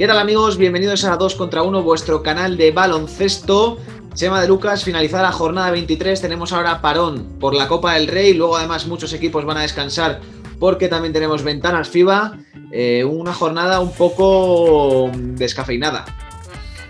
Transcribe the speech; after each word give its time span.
¿Qué 0.00 0.06
tal 0.06 0.18
amigos? 0.18 0.56
Bienvenidos 0.56 1.04
a 1.04 1.16
2 1.16 1.34
contra 1.34 1.62
1, 1.62 1.82
vuestro 1.82 2.22
canal 2.22 2.56
de 2.56 2.70
baloncesto. 2.70 3.78
Chema 4.14 4.40
de 4.40 4.48
Lucas, 4.48 4.82
finalizada 4.82 5.24
la 5.24 5.32
jornada 5.32 5.70
23, 5.70 6.20
tenemos 6.20 6.52
ahora 6.52 6.80
parón 6.80 7.36
por 7.38 7.54
la 7.54 7.68
Copa 7.68 7.94
del 7.94 8.08
Rey, 8.08 8.32
luego 8.32 8.56
además 8.56 8.86
muchos 8.86 9.12
equipos 9.12 9.44
van 9.44 9.58
a 9.58 9.60
descansar 9.60 10.20
porque 10.58 10.88
también 10.88 11.12
tenemos 11.12 11.42
ventanas 11.42 11.88
FIBA, 11.88 12.38
eh, 12.72 13.04
una 13.04 13.34
jornada 13.34 13.80
un 13.80 13.92
poco 13.92 15.10
descafeinada. 15.14 16.04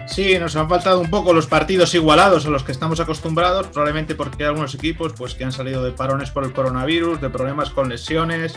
Sí, 0.07 0.37
nos 0.41 0.57
han 0.57 0.69
faltado 0.69 1.01
un 1.01 1.09
poco 1.09 1.33
los 1.33 1.47
partidos 1.47 1.95
igualados 1.95 2.45
a 2.45 2.51
los 2.51 2.65
que 2.65 2.73
estamos 2.73 2.99
acostumbrados, 2.99 3.69
probablemente 3.69 4.17
porque 4.17 4.43
hay 4.43 4.49
algunos 4.49 4.75
equipos 4.75 5.13
pues, 5.17 5.35
que 5.35 5.45
han 5.45 5.53
salido 5.53 5.85
de 5.85 5.93
parones 5.93 6.31
por 6.31 6.45
el 6.45 6.53
coronavirus, 6.53 7.21
de 7.21 7.31
problemas 7.31 7.71
con 7.71 7.89
lesiones 7.89 8.55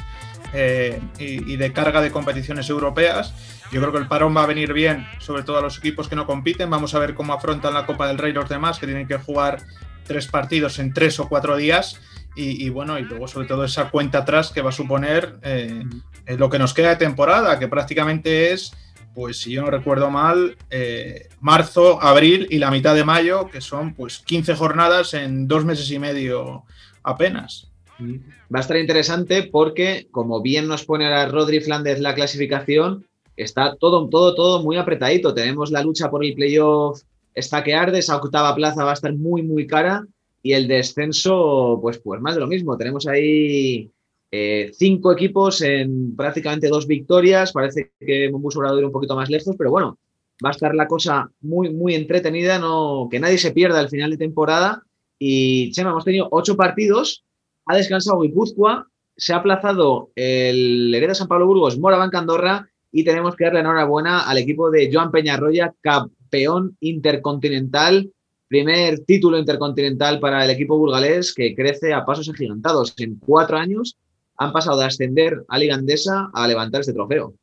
eh, 0.54 1.01
y, 1.20 1.55
de 1.55 1.73
carga 1.73 2.01
de 2.01 2.11
competiciones 2.11 2.69
europeas. 2.69 3.33
Yo 3.71 3.82
creo 3.82 3.91
que 3.91 3.97
el 3.97 4.07
parón 4.07 4.36
va 4.36 4.43
a 4.43 4.47
venir 4.47 4.73
bien, 4.73 5.07
sobre 5.19 5.43
todo 5.43 5.57
a 5.57 5.61
los 5.61 5.78
equipos 5.78 6.07
que 6.07 6.15
no 6.15 6.25
compiten. 6.28 6.69
Vamos 6.69 6.93
a 6.93 7.00
ver 7.00 7.15
cómo 7.15 7.33
afrontan 7.33 7.73
la 7.73 7.86
Copa 7.86 8.07
del 8.07 8.18
Rey 8.18 8.33
los 8.33 8.47
demás, 8.47 8.79
que 8.79 8.86
tienen 8.86 9.07
que 9.07 9.18
jugar 9.18 9.64
tres 10.05 10.28
partidos 10.28 10.79
en 10.79 10.93
tres 10.93 11.19
o 11.19 11.28
cuatro 11.28 11.57
días. 11.57 12.00
Y, 12.36 12.69
bueno, 12.69 12.97
y 12.97 13.04
luego 13.04 13.28
sobre 13.28 13.47
todo 13.47 13.64
esa 13.64 13.92
cuenta 13.92 14.19
atrás 14.19 14.51
que 14.51 14.64
va 14.64 14.69
a 14.69 14.73
suponer 14.73 15.37
eh, 15.43 15.83
lo 16.25 16.50
que 16.50 16.57
nos 16.57 16.73
queda 16.73 16.89
de 16.89 16.95
temporada, 16.95 17.59
que 17.59 17.67
prácticamente 17.67 18.51
es 18.51 18.73
pues 19.14 19.39
si 19.39 19.51
yo 19.51 19.61
no 19.61 19.70
recuerdo 19.70 20.09
mal, 20.09 20.57
eh, 20.70 21.29
marzo, 21.39 22.01
abril 22.01 22.47
y 22.50 22.57
la 22.57 22.71
mitad 22.71 22.95
de 22.95 23.06
mayo, 23.06 23.47
que 23.47 23.61
son 23.61 23.93
pues 23.93 24.20
15 24.20 24.56
jornadas 24.56 25.14
en 25.14 25.47
dos 25.47 25.65
meses 25.65 25.89
y 25.92 26.00
medio 26.00 26.65
apenas. 27.04 27.72
Va 28.00 28.60
a 28.60 28.61
estar 28.61 28.78
interesante 28.78 29.43
porque, 29.43 30.07
como 30.11 30.42
bien 30.42 30.68
nos 30.68 30.86
pone 30.86 31.06
a 31.06 31.28
Rodri 31.28 31.60
Flandes 31.60 32.00
la 32.00 32.16
clasificación, 32.16 33.06
está 33.36 33.75
todo, 33.75 34.08
todo, 34.09 34.36
todo 34.36 34.64
muy 34.64 34.78
apretadito. 34.78 35.34
Tenemos 35.34 35.72
la 35.72 35.84
lucha 35.84 36.09
por 36.09 36.26
el 36.26 36.34
playoff, 36.34 37.02
está 37.34 37.64
que 37.64 37.73
arde, 37.73 38.00
esa 38.00 38.17
octava 38.17 38.56
plaza 38.56 38.84
va 38.84 38.92
a 38.92 38.95
estar 38.95 39.14
muy, 39.14 39.44
muy 39.44 39.67
cara 39.67 40.06
y 40.42 40.54
el 40.54 40.67
descenso, 40.67 41.80
pues, 41.82 41.98
pues 42.00 42.22
más 42.22 42.36
de 42.36 42.42
lo 42.42 42.48
mismo. 42.48 42.78
Tenemos 42.78 43.08
ahí 43.08 43.90
eh, 44.32 44.72
cinco 44.73 45.14
equipos 45.14 45.62
en 45.62 46.16
prácticamente 46.16 46.67
dos 46.67 46.86
victorias. 46.86 47.54
Parece 47.54 47.92
que 48.00 48.30
Mombus 48.30 48.58
a 48.58 48.78
ir 48.78 48.86
un 48.86 48.92
poquito 48.92 49.16
más 49.16 49.30
lejos, 49.30 49.56
pero 49.58 49.72
bueno, 49.72 49.98
va 50.44 50.50
a 50.50 50.52
estar 50.52 50.76
la 50.76 50.88
cosa 50.88 51.32
muy, 51.42 51.72
muy 51.72 51.95
entretenida. 51.95 52.60
No, 52.60 53.08
que 53.10 53.20
nadie 53.20 53.38
se 53.38 53.52
pierda 53.52 53.80
al 53.80 53.89
final 53.89 54.12
de 54.12 54.17
temporada. 54.17 54.84
Y 55.17 55.72
Chema, 55.72 55.92
hemos 55.92 56.04
tenido 56.04 56.28
ocho 56.32 56.58
partidos. 56.58 57.23
Ha 57.66 57.75
descansado 57.75 58.22
Guipúzcoa. 58.22 58.88
Se 59.16 59.33
ha 59.33 59.38
aplazado 59.38 60.11
el 60.16 60.94
Hereda 60.94 61.14
San 61.14 61.28
Pablo 61.28 61.47
Burgos, 61.47 61.78
Morabanca 61.78 62.20
Andorra. 62.20 62.70
Y 62.92 63.03
tenemos 63.03 63.36
que 63.36 63.45
darle 63.45 63.61
enhorabuena 63.61 64.22
al 64.22 64.38
equipo 64.38 64.70
de 64.70 64.89
Joan 64.92 65.11
Peñarroya, 65.11 65.73
campeón 65.81 66.78
intercontinental 66.80 68.11
primer 68.53 69.00
título 69.00 69.39
intercontinental 69.39 70.20
para 70.20 70.45
el 70.45 70.52
equipo 70.52 70.78
burgalés 70.78 71.33
que 71.33 71.55
crece 71.55 71.92
a 71.92 72.05
pasos 72.05 72.30
agigantados. 72.30 72.94
En 72.97 73.16
cuatro 73.16 73.58
años 73.58 73.98
han 74.38 74.53
pasado 74.53 74.77
de 74.77 74.86
ascender 74.86 75.44
a 75.48 75.58
Liga 75.58 75.73
Andesa 75.73 76.30
a 76.31 76.48
levantar 76.48 76.81
este 76.81 76.94
trofeo. 76.94 77.33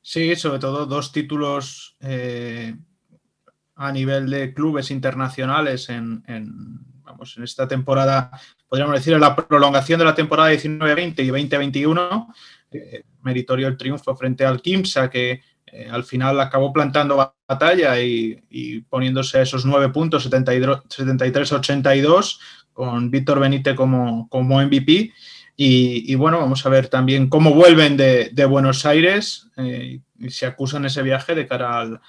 Sí, 0.00 0.34
sobre 0.34 0.58
todo 0.58 0.86
dos 0.86 1.12
títulos 1.12 1.96
eh, 2.00 2.74
a 3.76 3.92
nivel 3.92 4.30
de 4.30 4.52
clubes 4.52 4.90
internacionales 4.90 5.88
en, 5.88 6.24
vamos, 7.12 7.36
en 7.36 7.44
esta 7.44 7.68
temporada, 7.68 8.30
podríamos 8.68 8.96
decir, 8.96 9.12
en 9.12 9.20
la 9.20 9.36
prolongación 9.36 9.98
de 9.98 10.04
la 10.04 10.14
temporada 10.14 10.52
19-20 10.52 11.22
y 11.22 11.28
2021. 11.28 12.34
Eh, 12.72 13.04
meritorio 13.22 13.68
el 13.68 13.76
triunfo 13.76 14.16
frente 14.16 14.44
al 14.44 14.60
Kimsa, 14.60 15.08
que 15.10 15.42
eh, 15.66 15.88
al 15.90 16.04
final 16.04 16.40
acabó 16.40 16.72
plantando 16.72 17.34
batalla 17.46 18.00
y, 18.00 18.80
poniéndose 18.88 19.38
a 19.38 19.42
esos 19.42 19.64
nueve 19.64 19.90
puntos, 19.90 20.28
73-82, 20.30 22.38
con 22.72 23.10
Víctor 23.10 23.40
Benítez 23.40 23.74
como, 23.74 24.28
como 24.28 24.60
MVP. 24.60 25.12
Y, 25.54 26.14
bueno, 26.16 26.40
vamos 26.40 26.66
a 26.66 26.70
ver 26.70 26.88
también 26.88 27.28
cómo 27.28 27.54
vuelven 27.54 27.96
de, 27.96 28.44
Buenos 28.46 28.84
Aires 28.84 29.46
eh, 29.56 30.00
y 30.18 30.30
se 30.30 30.46
acusan 30.46 30.86
ese 30.86 31.02
viaje 31.02 31.36
de 31.36 31.46
cara 31.46 31.78
al, 31.78 32.00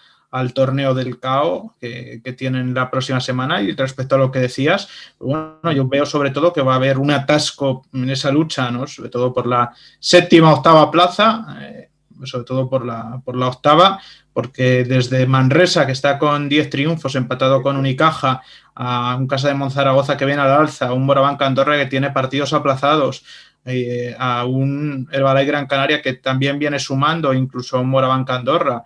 torneo 0.53 0.93
del 0.93 1.19
CAO 1.19 1.75
que, 1.79 2.21
tienen 2.37 2.73
la 2.73 2.89
próxima 2.89 3.19
semana. 3.19 3.61
Y 3.61 3.73
respecto 3.73 4.15
a 4.15 4.17
lo 4.17 4.31
que 4.31 4.39
decías, 4.39 4.87
bueno, 5.19 5.71
yo 5.71 5.87
veo 5.87 6.05
sobre 6.05 6.31
todo 6.31 6.51
que 6.51 6.61
va 6.61 6.73
a 6.73 6.77
haber 6.77 6.97
un 6.97 7.11
atasco 7.11 7.85
en 7.93 8.09
esa 8.09 8.31
lucha, 8.31 8.71
¿no? 8.71 8.87
sobre 8.87 9.09
todo 9.09 9.33
por 9.33 9.47
la 9.47 9.71
séptima, 9.99 10.53
octava 10.53 10.89
plaza. 10.89 11.45
Eh, 11.61 11.89
sobre 12.25 12.45
todo 12.45 12.69
por 12.69 12.85
la, 12.85 13.21
por 13.23 13.35
la 13.35 13.47
octava, 13.47 13.99
porque 14.33 14.83
desde 14.83 15.25
Manresa, 15.25 15.85
que 15.85 15.91
está 15.91 16.17
con 16.17 16.49
10 16.49 16.69
triunfos, 16.69 17.15
empatado 17.15 17.61
con 17.61 17.77
Unicaja, 17.77 18.41
a 18.75 19.15
un 19.17 19.27
Casa 19.27 19.49
de 19.49 19.53
Monzaragoza 19.53 20.17
que 20.17 20.25
viene 20.25 20.41
al 20.41 20.51
alza, 20.51 20.87
a 20.87 20.93
un 20.93 21.05
Morabanca 21.05 21.45
Andorra 21.45 21.77
que 21.77 21.85
tiene 21.85 22.11
partidos 22.11 22.53
aplazados, 22.53 23.23
eh, 23.65 24.15
a 24.17 24.45
un 24.45 25.07
Herbalay 25.11 25.45
Gran 25.45 25.67
Canaria 25.67 26.01
que 26.01 26.13
también 26.13 26.59
viene 26.59 26.79
sumando, 26.79 27.33
incluso 27.33 27.77
a 27.77 27.81
un 27.81 27.89
Morabanca 27.89 28.35
Andorra, 28.35 28.83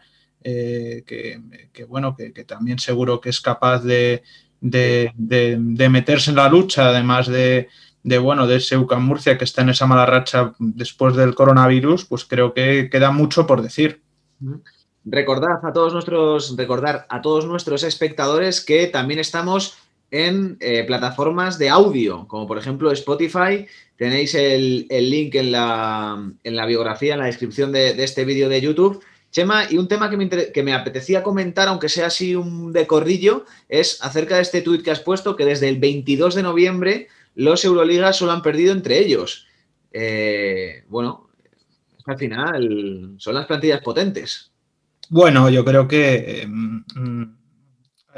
eh, 0.50 1.04
que, 1.06 1.84
bueno, 1.84 2.16
que, 2.16 2.32
también 2.46 2.80
seguro 2.80 3.20
que 3.20 3.30
es 3.30 3.42
capaz 3.42 3.84
de, 3.84 4.24
meterse 4.62 6.30
en 6.30 6.38
la 6.38 6.48
lucha, 6.48 6.88
además 6.88 7.28
de, 7.28 7.68
bueno, 8.22 8.48
de 8.48 8.56
ese 8.56 8.78
UCAM 8.78 9.06
Murcia 9.06 9.38
que 9.38 9.44
está 9.44 9.64
en 9.64 9.70
esa 9.70 9.88
mala 9.88 10.06
racha 10.06 10.54
después 10.58 11.18
del 11.18 11.36
coronavirus, 11.36 12.06
pues 12.06 12.24
creo 12.24 12.54
que 12.54 12.90
queda 12.90 13.12
mucho 13.12 13.46
por 13.46 13.62
decir. 13.62 14.02
Recordad 15.04 15.66
a 15.66 15.74
todos 15.74 15.92
nuestros, 15.92 16.56
recordar 16.56 17.06
a 17.10 17.22
todos 17.22 17.46
nuestros 17.46 17.84
espectadores 17.84 18.64
que 18.64 18.88
también 18.88 19.20
estamos 19.20 19.78
en 20.12 20.56
eh, 20.62 20.86
plataformas 20.86 21.58
de 21.58 21.68
audio, 21.68 22.26
como 22.28 22.48
por 22.48 22.58
ejemplo 22.58 22.90
Spotify. 22.92 23.68
Tenéis 23.98 24.34
el, 24.36 24.88
link 24.90 25.36
en 25.36 25.52
la, 25.52 26.32
en 26.42 26.56
la, 26.56 26.66
biografía, 26.66 27.16
en 27.16 27.20
la 27.20 27.26
descripción 27.26 27.74
de, 27.74 28.02
este 28.02 28.24
vídeo 28.24 28.48
de 28.48 28.62
YouTube. 28.62 29.04
Y 29.70 29.78
un 29.78 29.88
tema 29.88 30.10
que 30.10 30.18
me, 30.18 30.30
que 30.30 30.64
me, 30.64 30.74
apetecía 30.74 31.24
comentar, 31.24 31.68
aunque 31.68 31.90
sea 31.90 32.08
así 32.08 32.36
un 32.36 32.74
decorrillo, 32.74 33.46
es 33.70 34.02
acerca 34.02 34.36
de 34.36 34.42
este 34.42 34.62
tuit 34.62 34.84
que 34.84 34.92
has 34.92 35.00
puesto, 35.00 35.36
que 35.36 35.46
desde 35.46 35.70
el 35.70 35.80
22 35.80 36.36
de 36.36 36.44
noviembre 36.44 37.08
los 37.36 37.64
Euroligas 37.64 38.18
solo 38.18 38.32
han 38.32 38.42
perdido 38.42 38.74
entre 38.74 39.00
ellos. 39.00 39.48
Eh, 39.92 40.84
bueno, 40.90 41.30
al 42.06 42.18
final 42.18 43.16
son 43.18 43.36
las 43.36 43.46
plantillas 43.46 43.82
potentes. 43.82 44.52
Bueno, 45.10 45.50
yo 45.50 45.64
creo 45.64 45.88
que 45.88 46.42
em, 46.42 46.84
mm, 46.96 47.38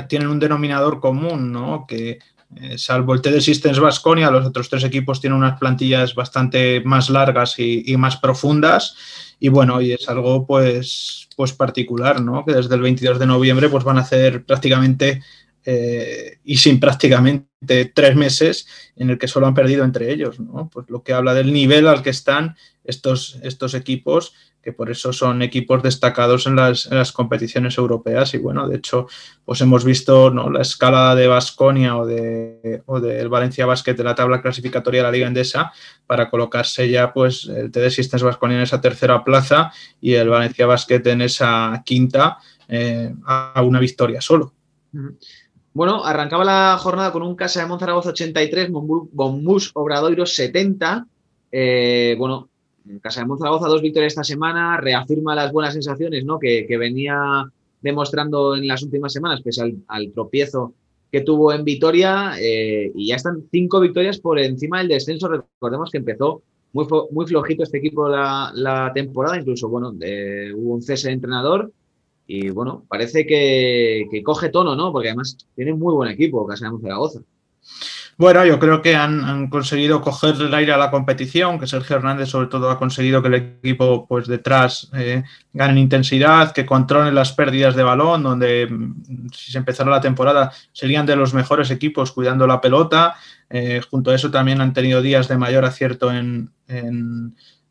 tienen 0.08 0.30
un 0.30 0.40
denominador 0.40 1.00
común, 1.00 1.52
¿no? 1.52 1.86
Que 1.88 2.20
eh, 2.56 2.78
salvo 2.78 3.14
el 3.14 3.22
TD 3.22 3.42
Systems 3.42 3.80
Vasconia, 3.80 4.32
los 4.32 4.46
otros 4.46 4.70
tres 4.70 4.84
equipos 4.84 5.22
tienen 5.22 5.38
unas 5.38 5.60
plantillas 5.60 6.16
bastante 6.16 6.82
más 6.82 7.10
largas 7.10 7.56
y, 7.58 7.96
más 7.98 8.18
profundas. 8.18 8.96
Y 9.40 9.50
bueno, 9.50 9.82
y 9.82 9.94
es 9.94 10.10
algo 10.10 10.46
pues, 10.46 11.30
pues 11.36 11.54
particular, 11.54 12.22
¿no? 12.22 12.44
Que 12.46 12.54
desde 12.54 12.76
el 12.76 12.82
22 12.82 13.20
de 13.20 13.26
noviembre 13.26 13.70
pues 13.70 13.84
van 13.84 13.98
a 13.98 14.02
hacer 14.02 14.46
prácticamente 14.46 15.22
eh, 15.66 16.40
y 16.44 16.58
sin 16.58 16.80
prácticamente 16.80 17.86
tres 17.94 18.16
meses 18.16 18.68
en 18.96 19.10
el 19.10 19.18
que 19.18 19.28
solo 19.28 19.48
han 19.48 19.54
perdido 19.54 19.84
entre 19.84 20.12
ellos, 20.12 20.40
¿no? 20.40 20.70
Pues 20.70 20.90
lo 20.90 21.04
que 21.04 21.14
habla 21.14 21.34
del 21.34 21.54
nivel 21.54 21.88
al 21.88 22.02
que 22.02 22.10
están 22.10 22.56
estos, 22.84 23.40
estos 23.44 23.74
equipos 23.74 24.34
por 24.72 24.90
eso 24.90 25.14
son 25.14 25.42
equipos 25.42 25.84
destacados 25.84 26.48
en 26.48 26.56
las, 26.56 27.12
competiciones 27.12 27.78
europeas. 27.78 28.34
Y 28.34 28.38
bueno, 28.38 28.68
de 28.68 28.78
hecho, 28.78 29.08
pues 29.46 29.62
hemos 29.62 29.84
visto 29.84 30.30
¿no? 30.32 30.50
la 30.50 30.62
escala 30.62 31.16
de 31.16 31.28
Basconia 31.28 31.98
o, 31.98 32.06
de, 32.06 32.82
o 32.86 33.00
del 33.00 33.30
Valencia 33.30 33.66
Basket 33.66 33.96
de 33.96 34.04
la 34.04 34.16
tabla 34.16 34.42
clasificatoria 34.42 35.02
de 35.02 35.08
la 35.08 35.12
Liga 35.12 35.28
Endesa 35.28 35.72
para 36.08 36.30
colocarse 36.30 36.90
ya 36.90 37.14
pues 37.14 37.46
el 37.46 37.72
TD 37.72 37.90
Systems 37.90 38.24
Basconia 38.24 38.58
en 38.58 38.64
esa 38.64 38.82
tercera 38.82 39.24
plaza 39.24 39.72
y 40.02 40.14
el 40.14 40.30
Valencia 40.30 40.66
Basket 40.66 41.02
en 41.06 41.22
esa 41.22 41.82
quinta 41.86 42.38
eh, 42.68 43.14
a 43.26 43.62
una 43.64 43.80
victoria 43.80 44.22
solo. 44.22 44.54
Bueno, 45.74 46.04
arrancaba 46.04 46.44
la 46.44 46.78
jornada 46.80 47.12
con 47.12 47.22
un 47.22 47.36
Casa 47.36 47.62
de 47.62 47.68
Monzaragoza 47.68 48.10
83, 48.10 48.70
Bombús 48.72 49.72
Obradoiro 49.76 50.26
70. 50.26 51.08
Eh, 51.52 52.16
bueno, 52.18 52.49
Casa 53.02 53.22
de 53.22 53.28
Monzaragoza, 53.28 53.68
dos 53.68 53.82
victorias 53.82 54.14
esta 54.14 54.24
semana, 54.24 54.78
reafirma 54.78 55.36
las 55.36 55.52
buenas 55.52 55.74
sensaciones 55.74 56.26
¿no? 56.26 56.40
que, 56.40 56.66
venía 56.78 57.44
demostrando 57.82 58.56
en 58.56 58.68
las 58.68 58.84
últimas 58.84 59.14
semanas, 59.14 59.42
pese 59.42 59.62
al, 59.88 60.12
tropiezo 60.12 60.74
que 61.12 61.22
tuvo 61.22 61.54
en 61.54 61.64
Vitoria, 61.64 62.34
eh, 62.40 62.92
y 62.94 63.08
ya 63.08 63.16
están 63.16 63.44
cinco 63.52 63.80
victorias 63.80 64.20
por 64.20 64.40
encima 64.40 64.80
del 64.80 64.90
descenso. 64.90 65.28
Recordemos 65.28 65.90
que 65.90 65.98
empezó 65.98 66.44
muy, 66.74 66.86
muy 67.12 67.26
flojito 67.26 67.64
este 67.64 67.80
equipo 67.80 68.08
la, 68.08 68.92
temporada, 68.94 69.40
incluso 69.40 69.70
bueno, 69.70 69.90
hubo 69.90 70.74
un 70.74 70.82
cese 70.82 71.08
de 71.08 71.16
entrenador, 71.16 71.72
y 72.28 72.52
bueno, 72.52 72.86
parece 72.88 73.26
que, 73.26 74.06
que, 74.12 74.22
coge 74.22 74.50
tono, 74.50 74.76
¿no? 74.76 74.92
Porque 74.92 75.08
además 75.10 75.36
tiene 75.56 75.74
muy 75.74 75.96
buen 75.96 76.12
equipo 76.12 76.46
Casa 76.46 76.66
de 76.66 76.72
Monzaragoza. 76.72 77.22
Bueno, 78.20 78.46
yo 78.46 78.60
creo 78.60 78.82
que 78.82 78.98
han, 78.98 79.48
conseguido 79.48 80.02
coger 80.02 80.36
el 80.42 80.54
aire 80.54 80.74
a 80.74 80.78
la 80.78 80.92
competición, 80.92 81.58
que 81.58 81.68
Sergio 81.68 81.96
Hernández 81.96 82.28
sobre 82.28 82.48
todo 82.48 82.70
ha 82.70 82.78
conseguido 82.78 83.22
que 83.22 83.30
el 83.30 83.34
equipo 83.36 84.06
pues 84.10 84.28
detrás 84.28 84.90
eh, 84.94 85.24
gane 85.54 85.72
en 85.72 85.78
intensidad, 85.78 86.52
que 86.52 86.66
controlen 86.66 87.16
las 87.16 87.32
pérdidas 87.32 87.78
de 87.78 87.84
balón, 87.84 88.24
donde 88.24 88.68
mm, 88.70 89.30
si 89.32 89.54
se 89.54 89.58
empezara 89.58 89.90
la 89.90 90.02
temporada 90.02 90.52
serían 90.74 91.06
de 91.06 91.16
los 91.16 91.34
mejores 91.34 91.72
equipos 91.72 92.12
cuidando 92.12 92.46
la 92.46 92.60
pelota. 92.60 93.16
Eh, 93.50 93.80
junto 93.90 94.12
a 94.12 94.16
eso 94.16 94.30
también 94.30 94.60
han 94.60 94.74
tenido 94.74 95.02
días 95.02 95.30
de 95.30 95.38
mayor 95.38 95.64
acierto 95.64 96.12
en 96.12 96.52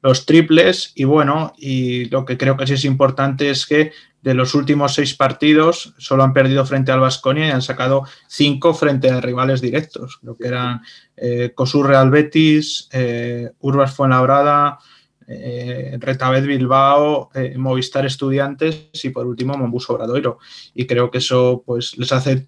los 0.02 0.26
triples 0.26 0.92
y 0.94 1.04
bueno, 1.04 1.52
y 1.56 2.06
lo 2.06 2.24
que 2.24 2.38
creo 2.38 2.56
que 2.56 2.66
sí 2.66 2.74
es 2.74 2.84
importante 2.84 3.50
es 3.50 3.66
que 3.66 3.92
de 4.22 4.34
los 4.34 4.54
últimos 4.54 4.94
seis 4.94 5.14
partidos 5.14 5.94
solo 5.98 6.22
han 6.24 6.32
perdido 6.32 6.66
frente 6.66 6.92
al 6.92 7.00
Vasconia 7.00 7.46
y 7.46 7.50
han 7.50 7.62
sacado 7.62 8.04
cinco 8.26 8.74
frente 8.74 9.10
a 9.10 9.20
rivales 9.20 9.60
directos. 9.60 10.18
Creo 10.20 10.36
que 10.36 10.48
eran 10.48 10.82
eh, 11.16 11.52
Cosur 11.54 11.86
Real 11.86 12.10
Betis, 12.10 12.88
eh, 12.92 13.50
Urbas 13.60 13.94
Fuenlabrada, 13.94 14.78
eh, 15.30 15.98
Retabet 16.00 16.46
Bilbao, 16.46 17.30
eh, 17.34 17.54
Movistar 17.58 18.06
Estudiantes 18.06 18.88
y 19.02 19.10
por 19.10 19.26
último 19.26 19.56
Mombus 19.56 19.88
Obradoiro. 19.90 20.38
Y 20.74 20.86
creo 20.86 21.10
que 21.10 21.18
eso 21.18 21.62
pues 21.64 21.96
les 21.98 22.10
hace 22.12 22.46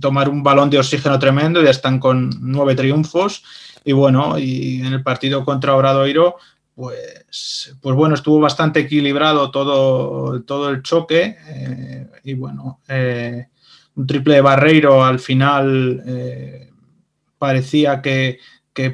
tomar 0.00 0.28
un 0.28 0.42
balón 0.42 0.70
de 0.70 0.78
oxígeno 0.78 1.18
tremendo, 1.18 1.62
ya 1.62 1.70
están 1.70 1.98
con 1.98 2.30
nueve 2.40 2.74
triunfos 2.74 3.44
y 3.84 3.92
bueno, 3.92 4.38
y 4.38 4.80
en 4.80 4.92
el 4.94 5.02
partido 5.02 5.44
contra 5.44 5.76
Obradoiro 5.76 6.36
pues, 6.74 7.76
pues 7.80 7.96
bueno, 7.96 8.14
estuvo 8.14 8.40
bastante 8.40 8.80
equilibrado 8.80 9.50
todo, 9.50 10.42
todo 10.42 10.70
el 10.70 10.82
choque 10.82 11.36
eh, 11.46 12.08
y 12.24 12.34
bueno, 12.34 12.80
eh, 12.88 13.48
un 13.94 14.06
triple 14.06 14.36
de 14.36 14.40
Barreiro 14.40 15.04
al 15.04 15.18
final 15.18 16.02
eh, 16.06 16.70
parecía 17.38 18.00
que, 18.00 18.38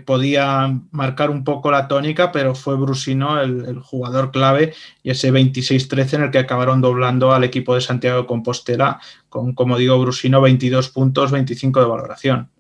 podía 0.04 0.76
marcar 0.90 1.30
un 1.30 1.44
poco 1.44 1.70
la 1.70 1.86
tónica, 1.86 2.32
pero 2.32 2.56
fue 2.56 2.74
Brusino 2.74 3.40
el, 3.40 3.78
jugador 3.78 4.32
clave 4.32 4.74
y 5.04 5.10
ese 5.10 5.32
26-13 5.32 6.14
en 6.14 6.22
el 6.24 6.30
que 6.32 6.38
acabaron 6.38 6.80
doblando 6.80 7.32
al 7.32 7.44
equipo 7.44 7.76
de 7.76 7.80
Santiago 7.80 8.22
de 8.22 8.26
Compostela 8.26 9.00
con, 9.28 9.54
como 9.54 9.78
digo, 9.78 10.00
Brusino 10.00 10.40
22 10.40 10.88
puntos, 10.88 11.30
25 11.30 11.78
de 11.78 11.86
valoración. 11.86 12.50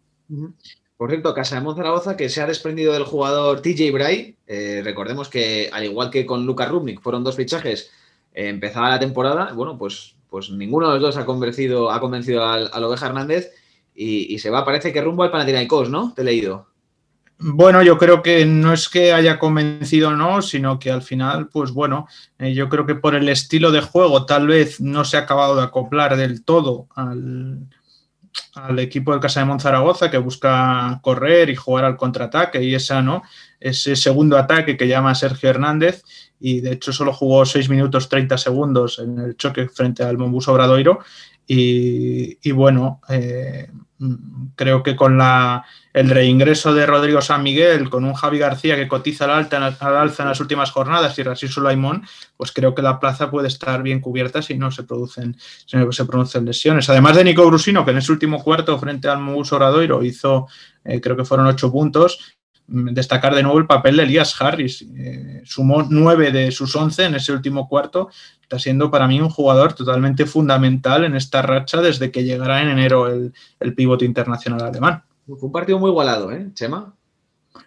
Por 0.98 1.10
cierto, 1.10 1.32
Casa 1.32 1.60
de 1.60 1.74
Zaragoza 1.76 2.16
que 2.16 2.28
se 2.28 2.42
ha 2.42 2.46
desprendido 2.48 2.92
del 2.92 3.04
jugador 3.04 3.62
TJ 3.62 3.92
Bray. 3.92 4.34
Eh, 4.48 4.82
recordemos 4.82 5.28
que, 5.28 5.70
al 5.72 5.84
igual 5.84 6.10
que 6.10 6.26
con 6.26 6.44
Lucas 6.44 6.68
Rubnik, 6.68 7.00
fueron 7.00 7.22
dos 7.22 7.36
fichajes. 7.36 7.92
Eh, 8.34 8.48
empezaba 8.48 8.88
la 8.88 8.98
temporada. 8.98 9.52
Bueno, 9.52 9.78
pues, 9.78 10.16
pues 10.28 10.50
ninguno 10.50 10.88
de 10.88 10.94
los 10.94 11.02
dos 11.02 11.16
ha 11.16 11.24
convencido, 11.24 11.92
ha 11.92 12.00
convencido 12.00 12.44
al, 12.44 12.82
Oveja 12.82 13.06
Hernández 13.06 13.52
y, 13.94 14.36
se 14.40 14.50
va, 14.50 14.64
parece 14.64 14.92
que 14.92 15.00
rumbo 15.00 15.22
al 15.22 15.30
Panathinaikos, 15.30 15.88
¿no? 15.88 16.12
Te 16.14 16.22
he 16.22 16.24
leído. 16.24 16.66
Bueno, 17.38 17.80
yo 17.84 17.96
creo 17.96 18.20
que 18.20 18.44
no 18.44 18.72
es 18.72 18.88
que 18.88 19.12
haya 19.12 19.38
convencido 19.38 20.16
no, 20.16 20.42
sino 20.42 20.80
que 20.80 20.90
al 20.90 21.02
final, 21.02 21.46
pues 21.46 21.70
bueno, 21.70 22.08
eh, 22.40 22.54
yo 22.54 22.68
creo 22.68 22.86
que 22.86 22.96
por 22.96 23.14
el 23.14 23.28
estilo 23.28 23.70
de 23.70 23.82
juego 23.82 24.26
tal 24.26 24.48
vez 24.48 24.80
no 24.80 25.04
se 25.04 25.16
ha 25.16 25.20
acabado 25.20 25.54
de 25.54 25.62
acoplar 25.62 26.16
del 26.16 26.42
todo 26.42 26.88
al, 26.96 27.68
al 28.54 28.78
equipo 28.78 29.14
de 29.14 29.20
Casa 29.20 29.40
de 29.40 29.46
Monzaragoza 29.46 30.10
que 30.10 30.18
busca 30.18 30.98
correr 31.02 31.50
y 31.50 31.56
jugar 31.56 31.84
al 31.84 31.96
contraataque 31.96 32.62
y 32.62 32.74
esa 32.74 33.02
no, 33.02 33.22
ese 33.60 33.96
segundo 33.96 34.36
ataque 34.36 34.76
que 34.76 34.88
llama 34.88 35.14
Sergio 35.14 35.50
Hernández 35.50 36.02
y 36.40 36.60
de 36.60 36.72
hecho 36.72 36.92
solo 36.92 37.12
jugó 37.12 37.44
6 37.44 37.68
minutos 37.68 38.08
30 38.08 38.38
segundos 38.38 38.98
en 38.98 39.18
el 39.18 39.36
choque 39.36 39.68
frente 39.68 40.02
al 40.02 40.18
Mombus 40.18 40.48
Obradoiro 40.48 41.00
y, 41.50 42.52
bueno, 42.52 43.00
eh, 43.08 43.70
creo 44.54 44.82
que 44.82 44.94
con 44.94 45.16
la, 45.16 45.64
el 45.94 46.10
reingreso 46.10 46.74
de 46.74 46.84
Rodrigo 46.84 47.22
San 47.22 47.42
Miguel, 47.42 47.88
con 47.88 48.04
un 48.04 48.12
Javi 48.12 48.38
García 48.38 48.76
que 48.76 48.86
cotiza 48.86 49.24
al 49.24 49.48
alza 49.80 50.22
en 50.22 50.28
las 50.28 50.40
últimas 50.40 50.70
jornadas 50.70 51.18
y 51.18 51.22
Rasir 51.22 51.48
Sulaimón, 51.48 52.06
pues 52.36 52.52
creo 52.52 52.74
que 52.74 52.82
la 52.82 53.00
plaza 53.00 53.30
puede 53.30 53.48
estar 53.48 53.82
bien 53.82 54.00
cubierta 54.00 54.42
si 54.42 54.58
no 54.58 54.70
se 54.70 54.82
producen, 54.84 55.36
se 55.66 56.04
producen 56.04 56.44
lesiones. 56.44 56.90
Además 56.90 57.16
de 57.16 57.24
Nico 57.24 57.46
Brusino, 57.46 57.84
que 57.84 57.92
en 57.92 57.98
ese 57.98 58.12
último 58.12 58.44
cuarto 58.44 58.78
frente 58.78 59.08
al 59.08 59.20
Mombus 59.20 59.52
Obradoiro 59.52 60.04
hizo, 60.04 60.48
eh, 60.84 61.00
creo 61.00 61.16
que 61.16 61.24
fueron 61.24 61.46
ocho 61.46 61.72
puntos, 61.72 62.36
Mm, 62.68 62.92
destacar 62.92 63.34
de 63.34 63.42
nuevo 63.42 63.58
el 63.58 63.66
papel 63.66 63.96
de 63.96 64.02
Elias 64.02 64.40
Harris. 64.40 64.82
Eh, 64.82 65.42
sumó 65.44 65.86
nueve 65.88 66.30
de 66.30 66.50
sus 66.52 66.74
once 66.76 67.04
en 67.04 67.14
ese 67.14 67.32
último 67.32 67.66
cuarto. 67.66 68.10
Está 68.48 68.58
siendo 68.58 68.90
para 68.90 69.06
mí 69.06 69.20
un 69.20 69.28
jugador 69.28 69.74
totalmente 69.74 70.24
fundamental 70.24 71.04
en 71.04 71.14
esta 71.14 71.42
racha 71.42 71.82
desde 71.82 72.10
que 72.10 72.24
llegará 72.24 72.62
en 72.62 72.70
enero 72.70 73.06
el, 73.06 73.34
el 73.60 73.74
pivote 73.74 74.06
internacional 74.06 74.62
alemán. 74.62 75.04
Fue 75.26 75.36
un 75.42 75.52
partido 75.52 75.78
muy 75.78 75.90
igualado, 75.90 76.32
¿eh, 76.32 76.48
Chema? 76.54 76.94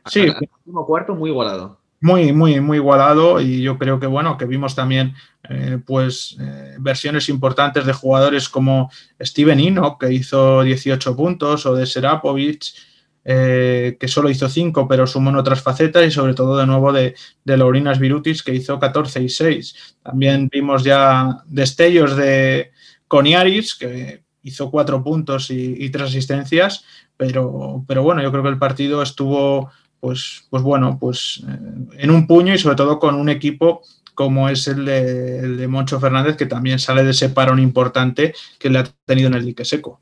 Sí. 0.07 0.21
El 0.21 0.49
último 0.65 0.83
cuarto 0.87 1.13
muy 1.13 1.29
igualado. 1.29 1.77
Muy, 1.99 2.33
muy, 2.33 2.59
muy 2.61 2.77
igualado 2.77 3.39
y 3.39 3.61
yo 3.61 3.77
creo 3.77 3.99
que 3.99 4.07
bueno, 4.07 4.39
que 4.39 4.45
vimos 4.45 4.73
también 4.73 5.13
eh, 5.47 5.77
pues 5.85 6.35
eh, 6.41 6.77
versiones 6.79 7.29
importantes 7.29 7.85
de 7.85 7.93
jugadores 7.93 8.49
como 8.49 8.89
Steven 9.21 9.59
Ino, 9.59 9.99
que 9.99 10.11
hizo 10.11 10.63
18 10.63 11.15
puntos, 11.15 11.67
o 11.67 11.75
de 11.75 11.85
Serapovic, 11.85 12.73
eh, 13.23 13.97
que 13.99 14.07
solo 14.07 14.29
hizo 14.29 14.49
5, 14.49 14.87
pero 14.87 15.05
sumó 15.05 15.29
en 15.29 15.35
otras 15.35 15.61
facetas, 15.61 16.05
y 16.05 16.11
sobre 16.11 16.33
todo 16.33 16.57
de 16.57 16.65
nuevo 16.65 16.91
de, 16.91 17.15
de 17.43 17.57
Laurinas 17.57 17.99
Virutis, 17.99 18.41
que 18.41 18.55
hizo 18.55 18.79
14 18.79 19.21
y 19.21 19.29
6. 19.29 19.97
También 20.03 20.49
vimos 20.51 20.83
ya 20.83 21.43
destellos 21.45 22.15
de 22.15 22.71
Coniaris, 23.07 23.75
que 23.75 24.23
hizo 24.43 24.71
4 24.71 25.03
puntos 25.03 25.51
y, 25.51 25.89
3 25.89 26.09
asistencias, 26.09 26.83
pero, 27.15 27.83
pero 27.87 28.03
bueno, 28.03 28.23
yo 28.23 28.31
creo 28.31 28.43
que 28.43 28.49
el 28.49 28.57
partido 28.57 29.03
estuvo, 29.03 29.69
pues, 29.99 30.45
pues 30.49 30.63
bueno, 30.63 30.97
pues 30.99 31.43
eh, 31.47 31.99
en 31.99 32.09
un 32.09 32.25
puño 32.25 32.53
y 32.53 32.57
sobre 32.57 32.75
todo 32.75 32.97
con 32.97 33.13
un 33.15 33.29
equipo 33.29 33.83
como 34.15 34.49
es 34.49 34.67
el 34.67 34.85
de, 34.85 35.39
el 35.39 35.57
de 35.57 35.67
Moncho 35.67 35.99
Fernández, 35.99 36.37
que 36.37 36.45
también 36.45 36.79
sale 36.79 37.03
de 37.03 37.11
ese 37.11 37.29
parón 37.29 37.59
importante 37.59 38.33
que 38.59 38.69
le 38.69 38.79
ha 38.79 38.83
tenido 39.05 39.27
en 39.27 39.35
el 39.35 39.45
dique 39.45 39.65
seco. 39.65 40.01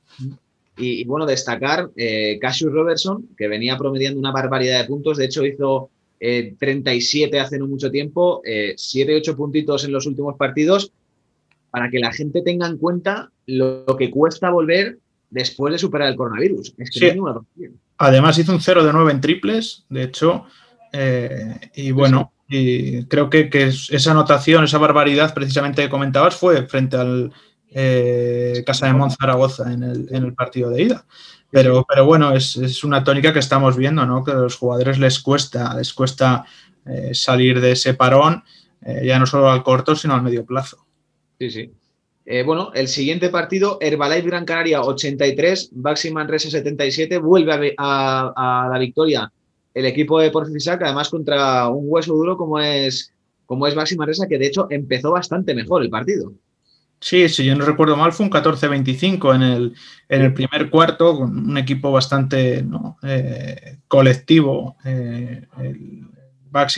Y, 0.79 1.03
bueno, 1.05 1.25
destacar 1.25 1.89
eh, 1.95 2.39
Cassius 2.39 2.71
Robertson, 2.71 3.27
que 3.37 3.47
venía 3.47 3.77
promediando 3.77 4.19
una 4.19 4.31
barbaridad 4.31 4.81
de 4.81 4.87
puntos. 4.87 5.17
De 5.17 5.25
hecho, 5.25 5.45
hizo 5.45 5.89
37 6.19 7.35
eh, 7.35 7.39
hace 7.39 7.59
no 7.59 7.67
mucho 7.67 7.91
tiempo, 7.91 8.41
7, 8.43 9.11
eh, 9.11 9.17
8 9.17 9.35
puntitos 9.35 9.83
en 9.83 9.91
los 9.91 10.05
últimos 10.05 10.37
partidos, 10.37 10.91
para 11.69 11.89
que 11.89 11.99
la 11.99 12.11
gente 12.13 12.41
tenga 12.41 12.67
en 12.67 12.77
cuenta 12.77 13.29
lo, 13.45 13.85
que 13.97 14.09
cuesta 14.09 14.49
volver 14.49 14.97
después 15.29 15.71
de 15.73 15.79
superar 15.79 16.09
el 16.09 16.15
coronavirus. 16.15 16.73
Además, 17.97 18.37
hizo 18.39 18.53
un 18.53 18.61
0 18.61 18.85
de 18.85 18.93
9 18.93 19.11
en 19.11 19.21
triples, 19.21 19.85
de 19.89 20.03
hecho. 20.03 20.45
y 21.75 21.91
bueno, 21.91 22.31
y 22.47 23.03
creo 23.05 23.29
que, 23.29 23.49
que, 23.49 23.67
esa 23.67 24.11
anotación, 24.11 24.63
esa 24.63 24.77
barbaridad 24.77 25.33
precisamente 25.33 25.83
que 25.83 25.89
comentabas 25.89 26.35
fue 26.35 26.65
frente 26.65 26.97
al, 26.97 27.31
eh, 27.71 28.63
Casa 28.65 28.87
de 28.87 28.93
Monzaragoza 28.93 29.71
en 29.71 29.83
el, 29.83 30.07
en 30.11 30.23
el 30.23 30.33
partido 30.33 30.69
de 30.69 30.83
ida. 30.83 31.05
Pero, 31.51 31.85
pero 31.87 32.05
bueno, 32.05 32.33
es, 32.33 32.83
una 32.83 33.03
tónica 33.03 33.33
que 33.33 33.39
estamos 33.39 33.75
viendo, 33.75 34.05
¿no? 34.05 34.23
Que 34.23 34.31
a 34.31 34.35
los 34.35 34.55
jugadores 34.55 34.99
les 34.99 35.19
cuesta, 35.19 35.75
les 35.75 35.93
cuesta 35.93 36.45
eh, 36.85 37.13
salir 37.13 37.59
de 37.59 37.71
ese 37.71 37.95
parón, 37.95 38.43
eh, 38.85 39.01
ya 39.05 39.17
no 39.17 39.25
solo 39.25 39.49
al 39.49 39.63
corto, 39.63 39.95
sino 39.95 40.13
al 40.13 40.21
medio 40.21 40.45
plazo. 40.45 40.85
Sí, 41.39 41.49
sí. 41.49 41.71
bueno, 42.45 42.71
el 42.75 42.87
siguiente 42.87 43.29
partido, 43.29 43.79
Herbalife 43.81 44.27
Gran 44.27 44.45
Canaria 44.45 44.81
83, 44.81 45.71
Baxi 45.73 46.11
Manresa 46.11 46.49
77, 46.49 47.17
vuelve 47.17 47.73
a, 47.77 48.67
la 48.71 48.79
victoria 48.79 49.31
el 49.73 49.85
equipo 49.85 50.19
de 50.19 50.29
Porfisac, 50.29 50.81
además 50.81 51.09
contra 51.09 51.69
un 51.69 51.85
hueso 51.87 52.13
duro 52.13 52.35
como 52.37 52.59
es, 52.59 53.13
como 53.45 53.65
es 53.65 53.75
Baxi 53.75 53.95
Manresa, 53.95 54.27
que 54.27 54.37
de 54.37 54.47
hecho 54.47 54.67
empezó 54.69 55.11
bastante 55.11 55.55
mejor 55.55 55.83
el 55.83 55.89
partido. 55.89 56.33
Sí, 57.01 57.29
si 57.29 57.45
yo 57.45 57.55
no 57.55 57.65
recuerdo 57.65 57.95
mal, 57.95 58.11
fue 58.11 58.25
un 58.25 58.31
14-25 58.31 59.35
en 59.35 59.41
el, 59.41 59.75
en 60.09 60.21
el 60.21 60.33
primer 60.33 60.69
cuarto, 60.69 61.17
con 61.17 61.49
un 61.49 61.57
equipo 61.57 61.91
bastante 61.91 62.65
eh, 63.03 63.77
colectivo. 63.87 64.75
Eh, 64.83 65.47
el 65.59 66.09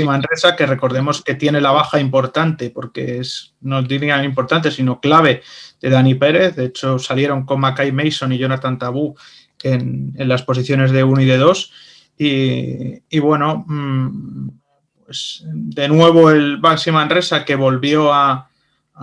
Manresa, 0.05 0.55
que 0.55 0.65
recordemos 0.65 1.23
que 1.23 1.35
tiene 1.35 1.61
la 1.61 1.71
baja 1.71 1.99
importante, 1.99 2.69
porque 2.69 3.19
es, 3.19 3.55
no 3.61 3.81
diría 3.81 4.23
importante, 4.23 4.69
sino 4.69 4.99
clave 4.99 5.41
de 5.81 5.89
Dani 5.89 6.15
Pérez. 6.15 6.55
De 6.55 6.65
hecho, 6.65 6.99
salieron 6.99 7.45
con 7.45 7.59
Mackay 7.59 7.91
Mason 7.91 8.33
y 8.33 8.37
Jonathan 8.37 8.77
Tabú 8.77 9.15
en, 9.63 10.13
las 10.15 10.43
posiciones 10.43 10.91
de 10.91 11.03
1 11.03 11.21
y 11.21 11.25
de 11.25 11.37
2. 11.37 11.71
Y, 12.17 13.19
bueno, 13.19 13.65
mm, 13.67 14.49
pues 15.05 15.43
de 15.45 15.87
nuevo 15.87 16.29
el 16.29 16.57
Baxi 16.57 16.91
Manresa 16.91 17.45
que 17.45 17.55
volvió 17.55 18.13
a 18.13 18.50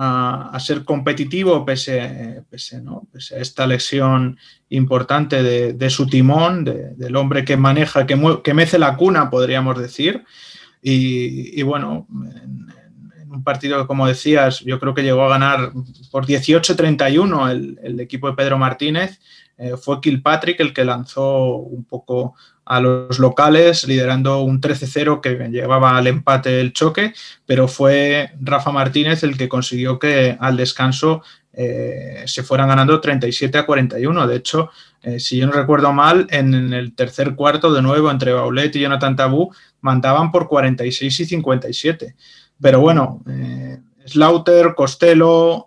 a, 0.01 0.57
ser 0.61 0.85
competitivo 0.85 1.65
pese, 1.65 2.43
pese, 2.49 2.77
a 2.77 3.37
esta 3.37 3.67
lesión 3.67 4.37
importante 4.69 5.43
de, 5.43 5.89
su 5.89 6.07
timón, 6.07 6.63
del 6.63 7.15
hombre 7.17 7.43
que 7.43 7.57
maneja, 7.57 8.05
que, 8.05 8.17
que, 8.41 8.53
mece 8.53 8.79
la 8.79 8.95
cuna, 8.95 9.29
podríamos 9.29 9.77
decir. 9.77 10.23
Y, 10.81 11.61
bueno, 11.63 12.07
en, 12.09 13.29
un 13.29 13.43
partido 13.43 13.81
que, 13.81 13.87
como 13.87 14.07
decías, 14.07 14.61
yo 14.61 14.79
creo 14.79 14.93
que 14.93 15.03
llegó 15.03 15.23
a 15.25 15.29
ganar 15.29 15.73
por 16.11 16.25
18-31 16.25 17.51
el, 17.51 17.79
el, 17.83 17.99
equipo 17.99 18.29
de 18.29 18.35
Pedro 18.37 18.57
Martínez. 18.57 19.19
Eh, 19.57 19.75
fue 19.75 19.99
Kilpatrick 19.99 20.61
el 20.61 20.73
que 20.73 20.85
lanzó 20.85 21.57
un 21.57 21.83
poco 21.83 22.35
a 22.69 22.79
los 22.79 23.17
locales, 23.17 23.87
liderando 23.87 24.41
un 24.41 24.61
13-0 24.61 25.21
que 25.21 25.49
llevaba 25.49 25.97
al 25.97 26.05
empate 26.05 26.61
el 26.61 26.71
choque, 26.71 27.13
pero 27.47 27.67
fue 27.67 28.29
Rafa 28.39 28.71
Martínez 28.71 29.23
el 29.23 29.37
que 29.37 29.49
consiguió 29.49 29.97
que 29.97 30.37
al 30.39 30.55
descanso 30.55 31.23
eh, 31.51 32.23
se 32.27 32.43
fueran 32.43 32.67
ganando 32.67 33.01
37 33.01 33.57
a 33.57 33.65
41. 33.65 34.27
De 34.27 34.35
hecho, 34.35 34.69
eh, 35.01 35.19
si 35.19 35.37
yo 35.37 35.47
no 35.47 35.53
recuerdo 35.53 35.91
mal, 35.93 36.27
en, 36.29 36.53
el 36.71 36.93
tercer 36.93 37.33
cuarto, 37.33 37.73
de 37.73 37.81
nuevo, 37.81 38.11
entre 38.11 38.33
Baulet 38.33 38.75
y 38.75 38.81
Jonathan 38.81 39.15
Tabú, 39.15 39.51
mandaban 39.81 40.31
por 40.31 40.47
46 40.47 41.21
y 41.21 41.25
57. 41.25 42.15
Pero 42.61 42.81
bueno, 42.81 43.23
eh, 43.27 43.79
Slaughter, 44.05 44.75
Costello, 44.75 45.65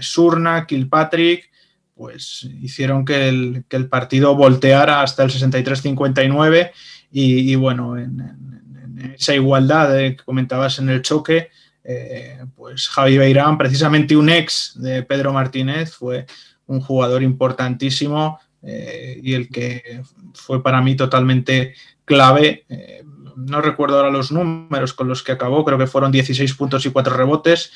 Surna, 0.00 0.66
Kilpatrick, 0.66 1.50
pues 1.96 2.46
hicieron 2.60 3.06
que 3.06 3.28
el, 3.28 3.88
partido 3.88 4.36
volteara 4.36 5.00
hasta 5.00 5.24
el 5.24 5.30
63-59 5.30 6.70
y, 7.10 7.54
bueno, 7.54 7.96
en, 7.96 9.14
esa 9.14 9.34
igualdad 9.34 9.96
que 9.96 10.16
comentabas 10.16 10.78
en 10.78 10.90
el 10.90 11.00
choque, 11.00 11.50
eh, 11.82 12.44
pues 12.54 12.88
Javi 12.88 13.16
Beirán, 13.16 13.56
precisamente 13.56 14.16
un 14.16 14.28
ex 14.28 14.74
de 14.76 15.02
Pedro 15.04 15.32
Martínez, 15.32 15.94
fue 15.94 16.26
un 16.66 16.80
jugador 16.80 17.22
importantísimo 17.22 18.38
eh, 18.62 19.18
y 19.22 19.32
el 19.32 19.48
que 19.48 20.02
fue 20.34 20.62
para 20.62 20.82
mí 20.82 20.96
totalmente 20.96 21.74
clave. 22.04 22.64
Eh, 22.68 23.04
no 23.36 23.60
recuerdo 23.60 23.98
ahora 23.98 24.10
los 24.10 24.32
números 24.32 24.92
con 24.92 25.08
los 25.08 25.22
que 25.22 25.32
acabó, 25.32 25.64
creo 25.64 25.78
que 25.78 25.86
fueron 25.86 26.10
16 26.10 26.54
puntos 26.54 26.84
y 26.86 26.90
4 26.90 27.14
rebotes, 27.14 27.72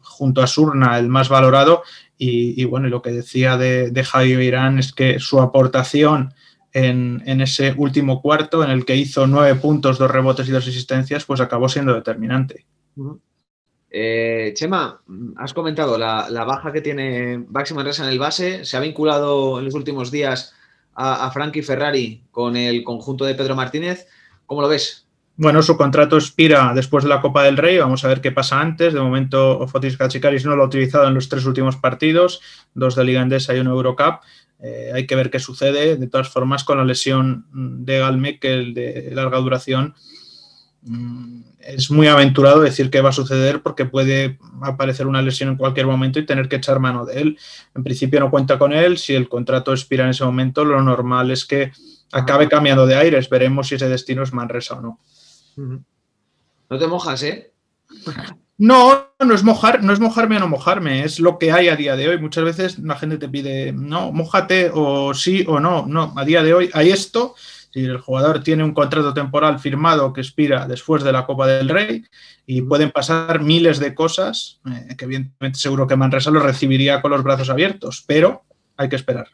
junto 0.00 0.40
a 0.40 0.46
Surna, 0.46 0.98
el 0.98 1.08
más 1.08 1.28
valorado. 1.28 1.82
Y, 2.16 2.64
bueno, 2.64 2.88
lo 2.88 3.02
que 3.02 3.10
decía 3.10 3.56
de, 3.56 3.90
de 3.90 4.04
Javi 4.04 4.36
Beirán 4.36 4.78
es 4.78 4.92
que 4.92 5.20
su 5.20 5.40
aportación 5.40 6.34
en, 6.72 7.40
ese 7.40 7.74
último 7.76 8.20
cuarto, 8.20 8.62
en 8.64 8.70
el 8.70 8.84
que 8.84 8.96
hizo 8.96 9.26
9 9.26 9.56
puntos, 9.56 9.98
2 9.98 10.10
rebotes 10.10 10.48
y 10.48 10.52
2 10.52 10.66
asistencias, 10.66 11.24
pues 11.24 11.40
acabó 11.40 11.68
siendo 11.68 11.94
determinante. 11.94 12.66
Eh, 13.90 14.52
Chema, 14.54 15.00
has 15.36 15.54
comentado 15.54 15.96
la, 15.96 16.28
baja 16.44 16.72
que 16.72 16.80
tiene 16.80 17.44
Baxi 17.48 17.74
Manresa 17.74 18.04
en 18.04 18.10
el 18.10 18.18
base. 18.18 18.64
Se 18.64 18.76
ha 18.76 18.80
vinculado 18.80 19.58
en 19.58 19.64
los 19.64 19.74
últimos 19.74 20.10
días 20.10 20.54
a, 20.94 21.30
Frankie 21.30 21.62
Ferrari 21.62 22.24
con 22.30 22.56
el 22.56 22.84
conjunto 22.84 23.24
de 23.24 23.34
Pedro 23.34 23.56
Martínez. 23.56 24.06
¿Cómo 24.48 24.62
lo 24.62 24.68
ves? 24.68 25.06
Bueno, 25.36 25.62
su 25.62 25.76
contrato 25.76 26.16
expira 26.16 26.72
después 26.74 27.04
de 27.04 27.10
la 27.10 27.20
Copa 27.20 27.44
del 27.44 27.58
Rey. 27.58 27.78
Vamos 27.78 28.02
a 28.02 28.08
ver 28.08 28.22
qué 28.22 28.32
pasa 28.32 28.60
antes. 28.60 28.94
De 28.94 29.00
momento, 29.00 29.68
Fotis 29.68 29.98
Kachikaris 29.98 30.46
no 30.46 30.56
lo 30.56 30.62
ha 30.62 30.66
utilizado 30.66 31.06
en 31.06 31.14
los 31.14 31.28
tres 31.28 31.44
últimos 31.44 31.76
partidos, 31.76 32.40
dos 32.74 32.96
de 32.96 33.04
Liga 33.04 33.20
Endesa 33.20 33.54
y 33.54 33.60
uno 33.60 33.72
Eurocup. 33.72 34.22
Eh, 34.60 34.90
hay 34.92 35.06
que 35.06 35.14
ver 35.14 35.30
qué 35.30 35.38
sucede. 35.38 35.96
De 35.96 36.06
todas 36.06 36.30
formas, 36.30 36.64
con 36.64 36.78
la 36.78 36.84
lesión 36.84 37.46
de 37.52 37.98
Galme, 37.98 38.38
que 38.38 38.54
el 38.54 38.72
de 38.72 39.10
larga 39.12 39.36
duración, 39.38 39.94
mm, 40.82 41.40
es 41.60 41.90
muy 41.90 42.06
aventurado 42.06 42.62
decir 42.62 42.88
que 42.88 43.02
va 43.02 43.10
a 43.10 43.12
suceder 43.12 43.60
porque 43.60 43.84
puede 43.84 44.38
aparecer 44.62 45.06
una 45.06 45.20
lesión 45.20 45.50
en 45.50 45.56
cualquier 45.56 45.86
momento 45.86 46.18
y 46.18 46.24
tener 46.26 46.48
que 46.48 46.56
echar 46.56 46.80
mano 46.80 47.04
de 47.04 47.20
él. 47.20 47.38
En 47.76 47.84
principio 47.84 48.18
no 48.18 48.30
cuenta 48.30 48.58
con 48.58 48.72
él, 48.72 48.96
si 48.96 49.14
el 49.14 49.28
contrato 49.28 49.72
expira 49.72 50.04
en 50.04 50.10
ese 50.10 50.24
momento, 50.24 50.64
lo 50.64 50.82
normal 50.82 51.30
es 51.30 51.44
que 51.44 51.70
acabe 52.12 52.48
cambiando 52.48 52.86
de 52.86 52.96
aires. 52.96 53.28
Veremos 53.28 53.68
si 53.68 53.74
ese 53.74 53.88
destino 53.88 54.22
es 54.22 54.32
Manresa 54.32 54.76
o 54.76 54.80
no. 54.80 55.00
No 55.56 56.78
te 56.78 56.86
mojas, 56.86 57.22
¿eh? 57.22 57.52
No, 58.58 59.12
no 59.24 59.34
es 59.34 59.44
mojar, 59.44 59.84
no 59.84 59.92
es 59.92 60.00
mojarme 60.00 60.36
o 60.36 60.40
no 60.40 60.48
mojarme, 60.48 61.04
es 61.04 61.20
lo 61.20 61.38
que 61.38 61.52
hay 61.52 61.68
a 61.68 61.76
día 61.76 61.94
de 61.94 62.08
hoy. 62.08 62.18
Muchas 62.18 62.44
veces 62.44 62.78
la 62.80 62.96
gente 62.96 63.16
te 63.16 63.28
pide, 63.28 63.72
no, 63.72 64.10
mojate 64.10 64.70
o 64.74 65.14
sí 65.14 65.44
o 65.46 65.60
no. 65.60 65.86
No, 65.86 66.12
a 66.16 66.24
día 66.24 66.42
de 66.42 66.54
hoy 66.54 66.70
hay 66.74 66.90
esto 66.90 67.36
si 67.72 67.84
el 67.84 67.98
jugador 67.98 68.42
tiene 68.42 68.64
un 68.64 68.74
contrato 68.74 69.14
temporal 69.14 69.60
firmado 69.60 70.12
que 70.12 70.22
expira 70.22 70.66
después 70.66 71.04
de 71.04 71.12
la 71.12 71.26
Copa 71.26 71.46
del 71.46 71.68
Rey 71.68 72.04
y 72.46 72.62
pueden 72.62 72.90
pasar 72.90 73.40
miles 73.40 73.78
de 73.78 73.94
cosas, 73.94 74.60
eh, 74.66 74.96
que 74.96 75.04
evidentemente 75.04 75.58
seguro 75.58 75.86
que 75.86 75.96
Manresa 75.96 76.30
lo 76.30 76.40
recibiría 76.40 77.00
con 77.00 77.10
los 77.10 77.22
brazos 77.22 77.50
abiertos, 77.50 78.04
pero 78.06 78.42
hay 78.76 78.88
que 78.88 78.96
esperar. 78.96 79.28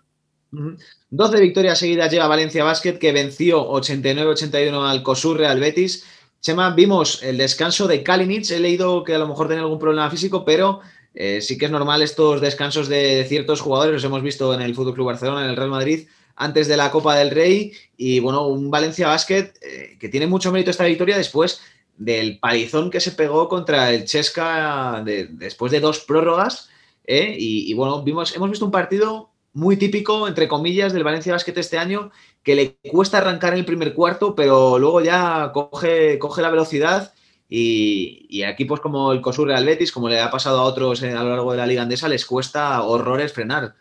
12 1.11 1.41
victorias 1.41 1.79
seguidas 1.79 2.11
lleva 2.11 2.29
Valencia 2.29 2.65
Basket, 2.65 2.99
que 2.99 3.13
venció 3.13 3.69
89-81 3.71 4.91
al 4.91 5.03
Cosurre, 5.03 5.47
al 5.47 5.61
Betis. 5.61 6.05
Chema, 6.41 6.75
vimos 6.75 7.23
el 7.23 7.39
descanso 7.39 7.87
de 7.87 8.03
Kalinic. 8.03 8.51
He 8.51 8.61
leído 8.61 9.05
que 9.05 9.15
a 9.15 9.19
lo 9.19 9.29
mejor 9.29 9.47
tiene 9.47 9.63
algún 9.63 9.79
problema 9.79 10.11
físico, 10.11 10.45
pero 10.45 10.81
eh, 11.15 11.41
sí 11.41 11.57
que 11.57 11.67
es 11.67 11.71
normal 11.71 12.03
estos 12.03 12.41
descansos 12.41 12.89
de 12.89 13.25
ciertos 13.29 13.61
jugadores. 13.61 13.95
Los 13.95 14.05
hemos 14.05 14.23
visto 14.23 14.53
en 14.55 14.61
el 14.61 14.75
Fútbol 14.75 14.95
Club 14.95 15.07
Barcelona, 15.07 15.45
en 15.45 15.51
el 15.51 15.57
Real 15.57 15.71
Madrid 15.71 16.07
antes 16.37 16.69
de 16.69 16.77
la 16.77 16.91
Copa 16.91 17.17
del 17.17 17.31
Rey 17.31 17.73
y 17.97 18.21
bueno, 18.21 18.47
un 18.47 18.71
Valencia 18.71 19.09
Basket 19.09 19.53
eh, 19.61 19.97
que 19.99 20.09
tiene 20.09 20.27
mucho 20.27 20.51
mérito 20.53 20.71
esta 20.71 20.85
victoria 20.85 21.17
después 21.17 21.61
del 21.97 22.39
palizón 22.39 22.91
que 22.91 23.01
se 23.01 23.13
pegó 23.13 23.49
contra 23.49 23.93
el 23.93 24.05
Chesca 24.05 25.03
después 25.05 25.71
de 25.71 25.81
dos 25.81 26.01
prórrogas 26.01 26.69
eh, 27.07 27.37
y, 27.39 27.73
bueno, 27.75 28.03
vimos, 28.03 28.35
hemos 28.35 28.51
visto 28.51 28.65
un 28.65 28.71
partido 28.71 29.31
muy 29.55 29.77
típico, 29.77 30.29
entre 30.29 30.49
comillas, 30.49 30.93
del 30.93 31.05
Valencia 31.05 31.33
Basket 31.33 31.55
este 31.57 31.79
año, 31.79 32.11
que 32.43 32.55
le 32.55 32.77
cuesta 32.91 33.19
arrancar 33.19 33.55
en 33.55 33.61
el 33.61 33.65
primer 33.65 33.95
cuarto, 33.95 34.35
pero 34.35 34.79
luego 34.79 35.01
ya 35.01 35.51
coge, 35.53 36.19
coge 36.19 36.43
la 36.43 36.51
velocidad 36.51 37.15
y, 37.49 38.27
y 38.29 38.43
equipos 38.43 38.81
como 38.81 39.13
el 39.13 39.21
Cosur 39.21 39.49
Real 39.49 39.65
Betis, 39.65 39.93
como 39.93 40.09
le 40.09 40.21
ha 40.21 40.31
pasado 40.31 40.59
a 40.59 40.65
otros 40.65 41.03
a 41.03 41.23
lo 41.23 41.31
largo 41.31 41.53
de 41.53 41.59
la 41.59 41.67
Liga 41.67 41.83
Andesa, 41.83 42.09
les 42.09 42.27
cuesta 42.27 42.83
horrores 42.83 43.33
frenar 43.33 43.75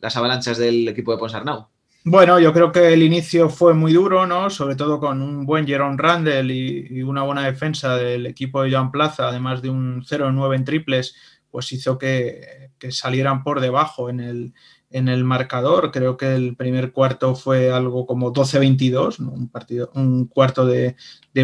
las 0.00 0.16
avalanchas 0.16 0.58
del 0.58 0.88
equipo 0.88 1.12
de 1.12 1.18
Ponsarnau. 1.18 1.68
Bueno, 2.08 2.38
yo 2.38 2.52
creo 2.52 2.70
que 2.70 2.92
el 2.92 3.02
inicio 3.02 3.50
fue 3.50 3.74
muy 3.74 3.92
duro, 3.92 4.28
¿no? 4.28 4.48
Sobre 4.48 4.76
todo 4.76 5.00
con 5.00 5.20
un 5.20 5.44
buen 5.44 5.66
Jerome 5.66 5.96
Randall 5.98 6.52
y, 6.52 7.02
una 7.02 7.24
buena 7.24 7.44
defensa 7.44 7.96
del 7.96 8.26
equipo 8.26 8.62
de 8.62 8.70
Joan 8.70 8.92
Plaza, 8.92 9.26
además 9.26 9.60
de 9.60 9.70
un 9.70 10.04
0-9 10.04 10.54
en 10.54 10.64
triples, 10.64 11.16
pues 11.50 11.72
hizo 11.72 11.98
que, 11.98 12.70
salieran 12.90 13.42
por 13.42 13.60
debajo 13.60 14.08
en 14.08 14.20
el, 14.20 14.54
en 14.96 15.08
el 15.08 15.24
marcador. 15.24 15.90
Creo 15.92 16.16
que 16.16 16.34
el 16.34 16.56
primer 16.56 16.92
cuarto 16.92 17.34
fue 17.34 17.70
algo 17.70 18.06
como 18.06 18.32
12-22, 18.32 19.18
un, 19.18 19.48
partido, 19.48 19.90
un 19.94 20.26
cuarto 20.26 20.64
de, 20.66 20.96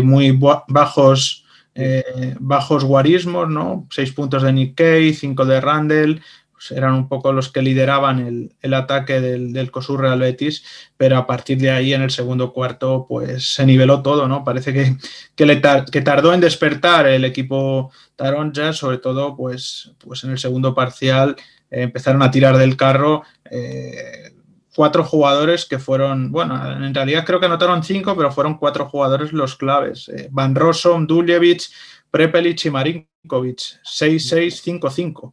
muy 0.03 0.39
bajos, 0.69 1.45
eh, 1.75 2.35
bajos 2.41 2.85
guarismos, 2.85 3.49
¿no? 3.49 3.87
Seis 3.91 4.13
puntos 4.13 4.43
de 4.43 4.53
Nick 4.53 4.75
Kay, 4.77 5.13
cinco 5.13 5.45
de 5.45 5.61
Randall, 5.61 6.23
pues, 6.63 6.71
eran 6.71 6.95
un 6.95 7.09
poco 7.09 7.33
los 7.33 7.51
que 7.51 7.61
lideraban 7.61 8.55
el, 8.63 8.75
ataque 8.75 9.21
del, 9.21 9.53
del 9.53 9.71
COSUR 9.71 10.01
Real 10.01 10.21
Betis, 10.21 10.65
pero 10.97 11.19
a 11.19 11.27
partir 11.27 11.59
de 11.59 11.71
ahí 11.71 11.93
en 11.93 12.03
el 12.03 12.11
segundo 12.11 12.53
cuarto 12.53 13.05
pues 13.09 13.55
se 13.55 13.67
niveló 13.67 14.01
todo, 14.01 14.29
¿no? 14.29 14.45
Parece 14.45 14.73
que, 14.73 14.97
que, 15.35 15.45
le 15.45 15.61
que 15.61 16.01
tardó 16.01 16.33
en 16.33 16.41
despertar 16.41 17.07
el 17.07 17.25
equipo 17.25 17.91
Taronja, 18.17 18.73
sobre 18.73 18.99
todo 18.99 19.37
pues, 19.37 19.93
pues 19.99 20.25
en 20.25 20.31
el 20.31 20.39
segundo 20.39 20.75
parcial 20.75 21.37
empezaron 21.73 22.23
a 22.23 22.31
tirar 22.31 22.57
del 22.57 22.77
carro. 22.77 23.23
Eh, 23.51 24.33
cuatro 24.75 25.05
jugadores 25.05 25.67
que 25.67 25.79
fueron, 25.79 26.31
bueno, 26.31 26.85
en 26.85 26.95
realidad 26.95 27.25
creo 27.27 27.41
que 27.41 27.47
anotaron 27.47 27.83
cinco, 27.83 28.17
pero 28.17 28.31
fueron 28.31 28.59
cuatro 28.59 28.89
jugadores 28.89 29.33
los 29.33 29.57
claves. 29.57 30.09
Eh, 30.09 30.29
Van 30.31 30.55
Rossum, 30.55 31.07
Duljevic, 31.07 31.63
Prepelic 32.11 32.65
y 32.65 32.71
Marinkovic. 32.71 33.81
6-6-5-5 33.85 35.33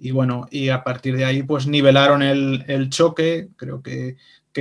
y 0.00 0.12
bueno, 0.12 0.48
y 0.50 0.70
a 0.70 0.82
partir 0.82 1.14
de 1.14 1.26
ahí 1.26 1.42
pues 1.42 1.66
nivelaron 1.66 2.22
el, 2.22 2.88
choque, 2.88 3.50
creo 3.56 3.82
que, 3.82 4.16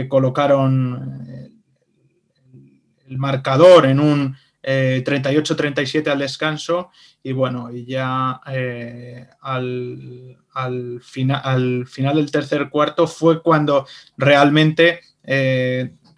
colocaron 0.10 1.26
eh, 1.28 1.50
el, 3.08 3.18
marcador 3.18 3.86
en 3.86 4.02
un 4.02 4.36
38-37 4.64 6.08
eh, 6.08 6.12
al 6.12 6.20
descanso 6.20 6.92
y 7.24 7.32
bueno, 7.32 7.72
y 7.72 7.86
ya 7.86 8.42
eh, 8.48 9.28
al, 9.42 10.38
al, 10.54 11.02
al, 11.44 11.88
final 11.88 12.16
del 12.16 12.32
tercer 12.32 12.70
cuarto 12.70 13.08
fue 13.08 13.42
cuando 13.42 13.88
realmente 14.18 15.02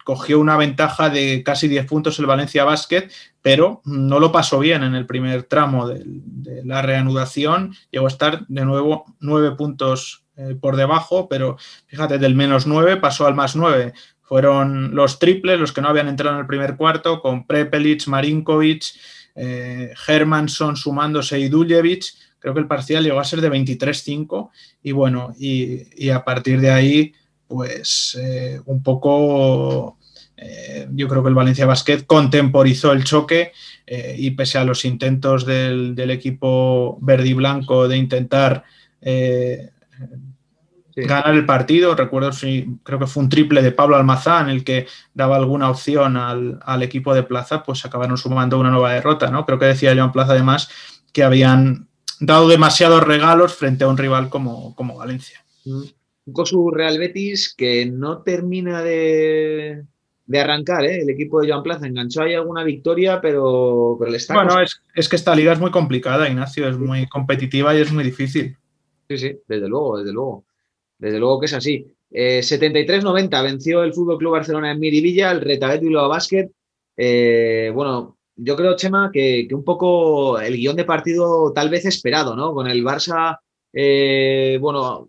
cogió 0.04 0.40
una 0.40 0.56
ventaja 0.56 1.10
de 1.10 1.42
casi 1.44 1.68
10 1.68 1.86
puntos 1.86 2.18
el 2.18 2.26
Valencia 2.26 2.64
Basket, 2.64 3.08
pero 3.40 3.82
no 3.84 4.20
lo 4.20 4.32
pasó 4.32 4.58
bien 4.58 4.82
en 4.82 4.94
el 4.94 5.06
primer 5.06 5.44
tramo 5.44 5.88
de, 5.88 6.04
la 6.64 6.82
reanudación. 6.82 7.74
Llegó 7.90 8.06
a 8.06 8.10
estar 8.10 8.46
de 8.46 8.64
nuevo 8.64 9.04
9 9.20 9.56
puntos 9.56 10.24
eh, 10.36 10.56
por 10.60 10.76
debajo, 10.76 11.28
pero 11.28 11.56
fíjate, 11.86 12.18
del 12.18 12.34
menos 12.34 12.66
9 12.66 12.96
pasó 12.96 13.26
al 13.26 13.34
más 13.34 13.54
9. 13.54 13.92
Fueron 14.32 14.94
los 14.94 15.18
triples 15.18 15.60
los 15.60 15.72
que 15.72 15.82
no 15.82 15.88
habían 15.88 16.08
entrado 16.08 16.36
en 16.36 16.40
el 16.40 16.46
primer 16.46 16.74
cuarto, 16.78 17.20
con 17.20 17.46
Prepelic, 17.46 18.06
Marinkovic, 18.06 18.82
eh, 19.34 19.92
Hermanson 20.08 20.74
sumándose 20.74 21.38
y 21.38 21.50
Duljevic. 21.50 22.06
Creo 22.38 22.54
que 22.54 22.60
el 22.60 22.66
parcial 22.66 23.04
llegó 23.04 23.20
a 23.20 23.24
ser 23.24 23.42
de 23.42 23.50
23-5 23.50 24.48
y 24.84 24.92
bueno, 24.92 25.34
y, 25.38 25.82
y 26.02 26.08
a 26.08 26.24
partir 26.24 26.62
de 26.62 26.70
ahí 26.70 27.12
pues 27.46 28.18
eh, 28.18 28.58
un 28.64 28.82
poco 28.82 29.98
eh, 30.38 30.88
yo 30.92 31.08
creo 31.08 31.22
que 31.22 31.28
el 31.28 31.34
Valencia 31.34 31.66
Basket 31.66 32.06
contemporizó 32.06 32.92
el 32.92 33.04
choque 33.04 33.52
eh, 33.86 34.16
y 34.18 34.30
pese 34.30 34.56
a 34.56 34.64
los 34.64 34.86
intentos 34.86 35.44
del, 35.44 36.10
equipo 36.10 36.96
verde 37.02 37.28
y 37.28 37.34
blanco 37.34 37.86
de 37.86 37.98
intentar 37.98 38.64
ganar 40.94 41.34
el 41.34 41.46
partido, 41.46 41.94
recuerdo 41.94 42.32
si 42.32 42.78
creo 42.82 42.98
que 42.98 43.06
fue 43.06 43.22
un 43.22 43.28
triple 43.28 43.62
de 43.62 43.72
Pablo 43.72 43.96
Almazán 43.96 44.50
el 44.50 44.64
que 44.64 44.86
daba 45.14 45.36
alguna 45.36 45.70
opción 45.70 46.16
al, 46.16 46.58
al, 46.64 46.82
equipo 46.82 47.14
de 47.14 47.22
Plaza, 47.22 47.62
pues 47.62 47.84
acabaron 47.84 48.18
sumando 48.18 48.58
una 48.58 48.70
nueva 48.70 48.92
derrota, 48.92 49.30
¿no? 49.30 49.46
Creo 49.46 49.58
que 49.58 49.66
decía 49.66 49.94
Joan 49.94 50.12
Plaza 50.12 50.32
además 50.32 50.70
que 51.12 51.22
habían 51.22 51.88
dado 52.20 52.48
demasiados 52.48 53.02
regalos 53.02 53.54
frente 53.54 53.84
a 53.84 53.88
un 53.88 53.98
rival 53.98 54.28
como, 54.28 54.74
como 54.74 54.96
Valencia. 54.96 55.44
Mm. 55.64 55.82
Un 56.24 56.32
Cosu 56.32 56.70
Real 56.70 56.98
Betis 56.98 57.52
que 57.52 57.84
no 57.86 58.22
termina 58.22 58.80
de, 58.82 59.82
arrancar, 60.32 60.84
¿eh? 60.84 61.00
el 61.02 61.10
equipo 61.10 61.40
de 61.40 61.50
Joan 61.50 61.64
Plaza 61.64 61.86
enganchó 61.86 62.22
ahí 62.22 62.34
alguna 62.34 62.62
victoria, 62.62 63.20
pero, 63.20 63.96
pero 63.98 64.10
le 64.10 64.18
está. 64.18 64.34
Bueno, 64.34 64.54
es, 64.60 65.08
que 65.08 65.16
esta 65.16 65.34
liga 65.34 65.52
es 65.52 65.58
muy 65.58 65.72
complicada, 65.72 66.28
Ignacio, 66.28 66.68
es 66.68 66.78
muy 66.78 67.08
competitiva 67.08 67.76
y 67.76 67.80
es 67.80 67.90
muy 67.90 68.04
difícil. 68.04 68.56
Sí, 69.08 69.18
sí, 69.18 69.38
desde 69.48 69.68
luego, 69.68 69.98
desde 69.98 70.12
luego. 70.12 70.44
Desde 71.02 71.18
luego 71.18 71.40
que 71.40 71.46
es 71.46 71.54
así. 71.54 71.84
73-90 72.12 73.40
eh, 73.40 73.42
venció 73.42 73.82
el 73.82 73.92
Fútbol 73.92 74.18
Club 74.18 74.32
Barcelona 74.34 74.70
en 74.70 74.78
Miribilla, 74.78 75.32
el 75.32 75.40
Retabet 75.40 75.80
Bilbao 75.80 76.08
Basket. 76.08 76.48
Eh, 76.96 77.72
bueno, 77.74 78.18
yo 78.36 78.54
creo, 78.54 78.76
Chema, 78.76 79.10
que, 79.12 79.48
un 79.50 79.64
poco 79.64 80.38
el 80.38 80.56
guion 80.56 80.76
de 80.76 80.84
partido 80.84 81.52
tal 81.52 81.70
vez 81.70 81.86
esperado, 81.86 82.36
¿no? 82.36 82.54
Con 82.54 82.68
el 82.68 82.84
Barça, 82.84 83.40
eh, 83.72 84.58
bueno, 84.60 85.08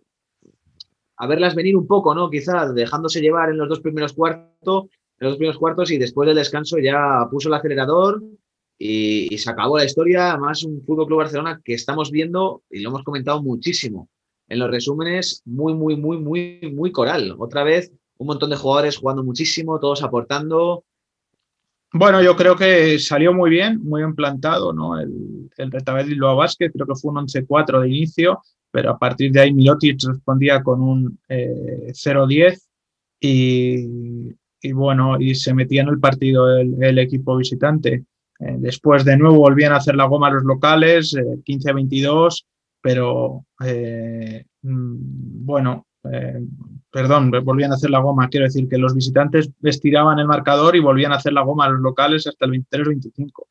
a 1.16 1.26
verlas 1.28 1.54
venir 1.54 1.76
un 1.76 1.86
poco, 1.86 2.12
¿no? 2.12 2.28
Quizás 2.28 2.74
dejándose 2.74 3.20
llevar 3.20 3.50
en 3.50 3.58
los 3.58 3.68
dos 3.68 3.80
primeros 3.80 4.14
cuartos, 4.14 4.86
en 5.20 5.26
los 5.26 5.32
dos 5.32 5.38
primeros 5.38 5.58
cuartos 5.58 5.92
y 5.92 5.98
después 5.98 6.26
del 6.26 6.36
descanso 6.36 6.78
ya 6.80 7.28
puso 7.30 7.48
el 7.48 7.54
acelerador 7.54 8.20
y, 8.76 9.38
se 9.38 9.48
acabó 9.48 9.78
la 9.78 9.84
historia. 9.84 10.32
Además, 10.32 10.64
un 10.64 10.82
Fútbol 10.84 11.06
Club 11.06 11.18
Barcelona 11.18 11.60
que 11.64 11.74
estamos 11.74 12.10
viendo 12.10 12.64
y 12.68 12.80
lo 12.80 12.88
hemos 12.88 13.04
comentado 13.04 13.40
muchísimo 13.40 14.08
en 14.48 14.58
los 14.58 14.70
resúmenes, 14.70 15.42
muy, 15.44 15.74
muy, 15.74 15.96
muy, 15.96 16.18
muy, 16.18 16.72
muy 16.74 16.92
coral. 16.92 17.34
Otra 17.38 17.64
vez, 17.64 17.92
un 18.18 18.26
montón 18.26 18.50
de 18.50 18.56
jugadores 18.56 18.96
jugando 18.96 19.24
muchísimo, 19.24 19.80
todos 19.80 20.02
aportando. 20.02 20.84
Bueno, 21.92 22.22
yo 22.22 22.34
creo 22.36 22.56
que 22.56 22.98
salió 22.98 23.32
muy 23.32 23.50
bien, 23.50 23.80
muy 23.82 24.02
bien 24.02 24.14
plantado, 24.14 24.72
¿no? 24.72 24.98
El, 24.98 25.50
el 25.56 25.70
Retabel 25.70 26.12
y 26.12 26.18
Vázquez, 26.18 26.72
creo 26.72 26.86
que 26.86 26.94
fue 26.94 27.12
un 27.12 27.18
11-4 27.18 27.80
de 27.82 27.88
inicio, 27.88 28.40
pero 28.74 28.90
a 28.90 28.98
partir 28.98 29.30
de 29.30 29.40
ahí 29.40 29.54
Milotic 29.54 30.02
respondía 30.04 30.60
con 30.60 30.82
un 30.82 31.18
0-10 31.28 32.60
eh, 33.20 33.86
y, 34.60 34.72
bueno, 34.72 35.20
y 35.20 35.36
se 35.36 35.54
metía 35.54 35.82
en 35.82 35.88
el 35.90 36.00
partido 36.00 36.58
el, 36.58 36.98
equipo 36.98 37.36
visitante. 37.36 38.04
Eh, 38.40 38.56
después 38.58 39.04
de 39.04 39.16
nuevo 39.16 39.36
volvían 39.36 39.72
a 39.72 39.76
hacer 39.76 39.94
la 39.94 40.06
goma 40.06 40.28
los 40.28 40.42
locales, 40.42 41.14
15-22, 41.14 42.40
eh, 42.40 42.44
pero 42.84 43.46
mm, 43.60 44.96
bueno, 45.46 45.86
perdón, 46.90 47.30
volvían 47.42 47.72
a 47.72 47.76
hacer 47.76 47.88
la 47.88 48.00
goma, 48.00 48.28
quiero 48.28 48.44
decir 48.44 48.68
que 48.68 48.76
los 48.76 48.94
visitantes 48.94 49.50
estiraban 49.62 50.18
el 50.18 50.26
marcador 50.26 50.76
y 50.76 50.80
volvían 50.80 51.12
a 51.12 51.16
hacer 51.16 51.32
la 51.32 51.40
goma 51.40 51.64
a 51.64 51.70
los 51.70 51.80
locales 51.80 52.26
hasta 52.26 52.44
el 52.44 52.52
23-25. 52.52 53.46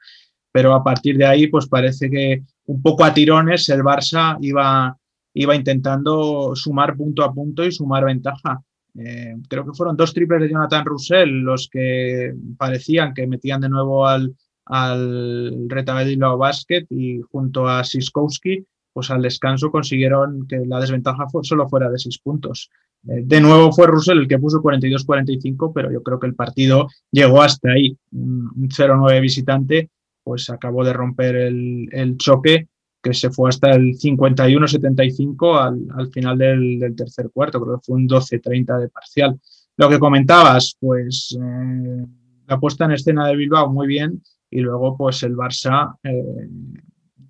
Pero 0.51 0.75
a 0.75 0.83
partir 0.83 1.17
de 1.17 1.25
ahí, 1.25 1.47
pues 1.47 1.67
parece 1.67 2.11
que 2.11 2.43
un 2.67 2.79
poco 2.83 3.03
a 3.03 3.11
tirones 3.11 3.67
el 3.69 3.81
Barça 3.81 4.37
iba, 4.39 4.95
iba 5.33 5.55
intentando 5.55 6.55
sumar 6.55 6.95
punto 6.95 7.23
a 7.23 7.33
punto 7.33 7.65
y 7.65 7.71
sumar 7.71 8.05
ventaja. 8.05 8.61
Eh, 8.95 9.35
creo 9.49 9.65
que 9.65 9.73
fueron 9.73 9.97
dos 9.97 10.13
triples 10.13 10.41
de 10.41 10.49
Jonathan 10.49 10.85
Russell 10.85 11.29
los 11.29 11.67
que 11.71 12.35
parecían 12.55 13.15
que 13.15 13.25
metían 13.25 13.61
de 13.61 13.69
nuevo 13.69 14.05
al, 14.05 14.35
al 14.65 15.67
Retabedilo 15.69 16.37
Basket 16.37 16.85
y 16.91 17.19
junto 17.31 17.67
a 17.67 17.83
Siskowski, 17.83 18.63
pues 18.93 19.09
al 19.09 19.21
descanso 19.21 19.71
consiguieron 19.71 20.47
que 20.47 20.59
la 20.65 20.79
desventaja 20.79 21.25
solo 21.41 21.67
fuera 21.67 21.89
de 21.89 21.97
seis 21.97 22.19
puntos. 22.19 22.69
Eh, 23.07 23.23
de 23.25 23.41
nuevo 23.41 23.71
fue 23.71 23.87
Russell 23.87 24.19
el 24.19 24.27
que 24.27 24.39
puso 24.39 24.61
42-45, 24.61 25.71
pero 25.73 25.91
yo 25.91 26.01
creo 26.03 26.19
que 26.19 26.27
el 26.27 26.35
partido 26.35 26.87
llegó 27.11 27.41
hasta 27.41 27.71
ahí. 27.71 27.97
Un 28.11 28.69
0-9 28.69 29.21
visitante, 29.21 29.89
pues 30.23 30.49
acabó 30.49 30.83
de 30.83 30.93
romper 30.93 31.35
el, 31.35 32.15
choque 32.17 32.67
que 33.01 33.13
se 33.13 33.29
fue 33.31 33.49
hasta 33.49 33.71
el 33.71 33.97
51-75 33.97 35.59
al, 35.59 35.87
al, 35.97 36.09
final 36.09 36.37
del, 36.37 36.95
tercer 36.95 37.29
cuarto, 37.33 37.59
creo 37.59 37.75
que 37.77 37.85
fue 37.85 37.97
un 37.97 38.07
12-30 38.07 38.79
de 38.79 38.89
parcial. 38.89 39.37
Lo 39.75 39.89
que 39.89 39.99
comentabas, 39.99 40.77
pues 40.79 41.37
eh, 41.37 42.05
la 42.47 42.59
puesta 42.59 42.85
en 42.85 42.91
escena 42.91 43.27
de 43.27 43.35
Bilbao 43.35 43.69
muy 43.69 43.87
bien 43.87 44.21
y 44.49 44.59
luego 44.59 44.95
pues 44.95 45.23
el 45.23 45.35
Barça, 45.35 45.97
eh, 46.03 46.47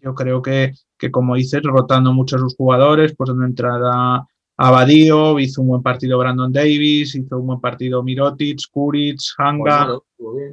yo 0.02 0.14
creo 0.14 0.42
que, 0.42 0.74
que, 1.04 1.12
como 1.12 1.36
dices, 1.36 1.62
rotando 1.64 2.14
mucho 2.14 2.38
a 2.38 2.40
sus 2.40 2.56
jugadores, 2.56 3.14
pues 3.18 3.28
donde 3.28 3.48
entrada 3.48 4.26
Abadío, 4.56 5.38
hizo 5.38 5.62
un 5.62 5.68
buen 5.68 5.82
partido 5.82 6.18
Brandon 6.18 6.54
Davis, 6.54 7.14
hizo 7.14 7.40
un 7.40 7.48
buen 7.48 7.60
partido 7.60 8.02
Mirotic, 8.02 8.62
Kuric, 8.72 9.20
Hanga, 9.38 9.98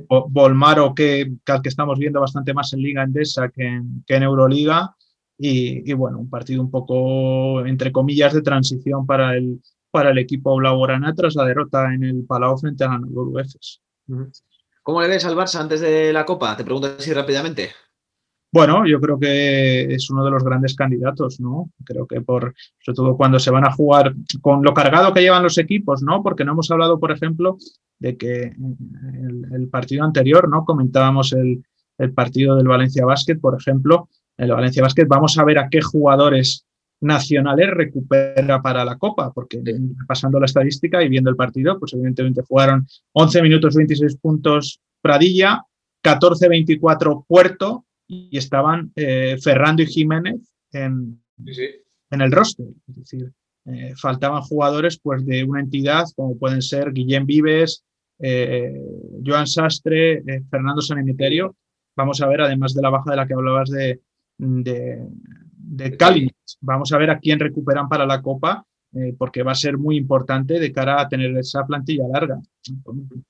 Volmaro, 0.09 0.93
que, 0.93 1.35
que, 1.45 1.53
que 1.63 1.69
estamos 1.69 1.97
viendo 2.01 2.19
bastante 2.19 2.53
más 2.53 2.73
en 2.73 2.81
Liga 2.81 3.05
Endesa 3.05 3.49
que 3.49 3.81
que 4.05 4.17
en 4.17 4.25
Euroliga, 4.25 4.97
y, 5.39 5.93
bueno, 5.93 6.19
un 6.19 6.29
partido 6.29 6.61
un 6.61 6.71
poco, 6.73 7.65
entre 7.65 7.93
comillas, 7.93 8.35
de 8.35 8.43
transición 8.43 9.07
para 9.07 9.37
el, 9.37 9.63
para 9.93 10.11
el 10.11 10.19
equipo 10.19 10.57
blaugrana 10.57 11.15
tras 11.15 11.37
la 11.37 11.45
derrota 11.45 11.95
en 11.95 12.03
el 12.03 12.25
Palau 12.25 12.59
frente 12.59 12.83
a 12.83 12.89
la 12.89 13.41
Efes. 13.41 13.81
¿Cómo 14.83 15.01
le 15.01 15.07
ves 15.07 15.25
al 15.25 15.37
Barça 15.37 15.61
antes 15.61 15.81
de 15.81 16.13
la 16.13 16.25
Copa? 16.25 16.57
Te 16.57 16.65
pregunto 16.65 16.89
así 16.99 17.13
rápidamente. 17.13 17.71
Bueno, 18.53 18.85
yo 18.85 19.01
creo 19.01 19.19
que 19.19 19.95
es 19.95 20.11
uno 20.11 20.25
de 20.25 20.31
los 20.33 20.43
grandes 20.43 20.75
candidatos, 20.75 21.39
¿no? 21.39 21.71
Creo 21.85 22.07
que 22.07 22.21
por, 22.21 22.55
sobre 22.81 22.97
todo 22.97 23.17
cuando 23.17 23.39
se 23.39 23.53
van 23.53 23.65
a 23.65 23.73
jugar 23.73 24.15
con 24.41 24.63
lo 24.65 24.75
cargado 24.75 25.15
que 25.15 25.21
llevan 25.21 25.45
los 25.45 25.57
equipos, 25.59 26.03
¿no? 26.03 26.23
Porque 26.23 26.45
no 26.45 26.53
hemos 26.53 26.71
hablado, 26.71 26.99
por 26.99 27.13
ejemplo, 27.13 27.59
de 28.01 28.17
que 28.17 28.43
el, 28.43 29.47
el 29.53 29.69
partido 29.69 30.05
anterior, 30.05 30.49
¿no? 30.49 30.65
Comentábamos 30.65 31.33
el, 31.33 31.63
el 31.99 32.13
partido 32.13 32.57
del 32.57 32.67
Valencia 32.67 33.05
Basket, 33.05 33.39
por 33.39 33.57
ejemplo, 33.61 34.09
el 34.37 34.51
Valencia 34.51 34.83
Basket, 34.83 35.07
vamos 35.07 35.39
a 35.39 35.45
ver 35.45 35.59
a 35.59 35.69
qué 35.69 35.81
jugadores 35.81 36.67
nacionales 37.01 37.71
recupera 37.71 38.61
para 38.61 38.85
la 38.85 38.99
Copa, 38.99 39.33
porque 39.33 39.63
pasando 40.09 40.41
la 40.41 40.47
estadística 40.47 41.03
y 41.03 41.09
viendo 41.09 41.31
el 41.31 41.37
partido, 41.37 41.79
pues 41.79 41.93
evidentemente 41.93 42.43
jugaron 42.47 42.87
11 43.13 43.43
minutos 43.43 43.75
26 43.75 44.17
puntos 44.17 44.81
Pradilla, 45.01 45.65
14-24 46.03 47.25
Puerto 47.27 47.85
y 48.13 48.37
estaban 48.37 48.91
eh, 48.97 49.37
Ferrando 49.41 49.83
y 49.83 49.87
Jiménez 49.87 50.41
en, 50.73 51.23
en 52.11 52.21
el 52.21 52.33
roster. 52.33 52.67
Es 52.89 52.97
decir, 52.97 53.33
eh, 53.67 53.95
faltaban 53.97 54.43
jugadores 54.43 54.99
pues, 55.01 55.25
de 55.25 55.45
una 55.45 55.61
entidad 55.61 56.07
como 56.17 56.37
pueden 56.37 56.61
ser 56.61 56.93
Guillén 56.93 57.25
Vives, 57.25 57.85
eh, 58.19 58.75
Joan 59.25 59.47
Sastre, 59.47 60.25
Fernando 60.51 60.83
Sanemiterio. 60.83 61.55
Vamos 61.95 62.21
a 62.21 62.27
ver, 62.27 62.41
además 62.41 62.75
de 62.75 62.83
la 62.83 62.91
baja 62.91 63.13
de 63.13 63.17
la 63.17 63.29
que 63.29 63.35
hablabas 63.35 63.71
de, 63.71 64.01
de, 64.39 65.07
de 65.55 65.97
Cali. 65.97 66.29
Vamos 66.63 66.93
a 66.93 66.99
ver 66.99 67.11
a 67.11 67.21
quién 67.21 67.39
recuperan 67.39 67.89
para 67.89 68.07
la 68.07 68.21
Copa, 68.21 68.67
porque 69.19 69.45
va 69.45 69.53
a 69.53 69.55
ser 69.55 69.79
muy 69.79 69.97
importante 69.97 70.59
de 70.59 70.73
cara 70.73 71.01
a 71.01 71.09
tener 71.09 71.37
esa 71.37 71.65
plantilla 71.65 72.09
larga. 72.13 72.41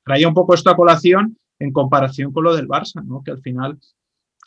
Traía 0.02 0.26
un 0.26 0.32
poco 0.32 0.54
esta 0.54 0.74
colación 0.74 1.36
en 1.58 1.70
comparación 1.70 2.32
con 2.32 2.44
lo 2.44 2.56
del 2.56 2.66
Barça, 2.66 3.04
¿no? 3.04 3.22
que 3.22 3.32
al 3.32 3.42
final 3.42 3.78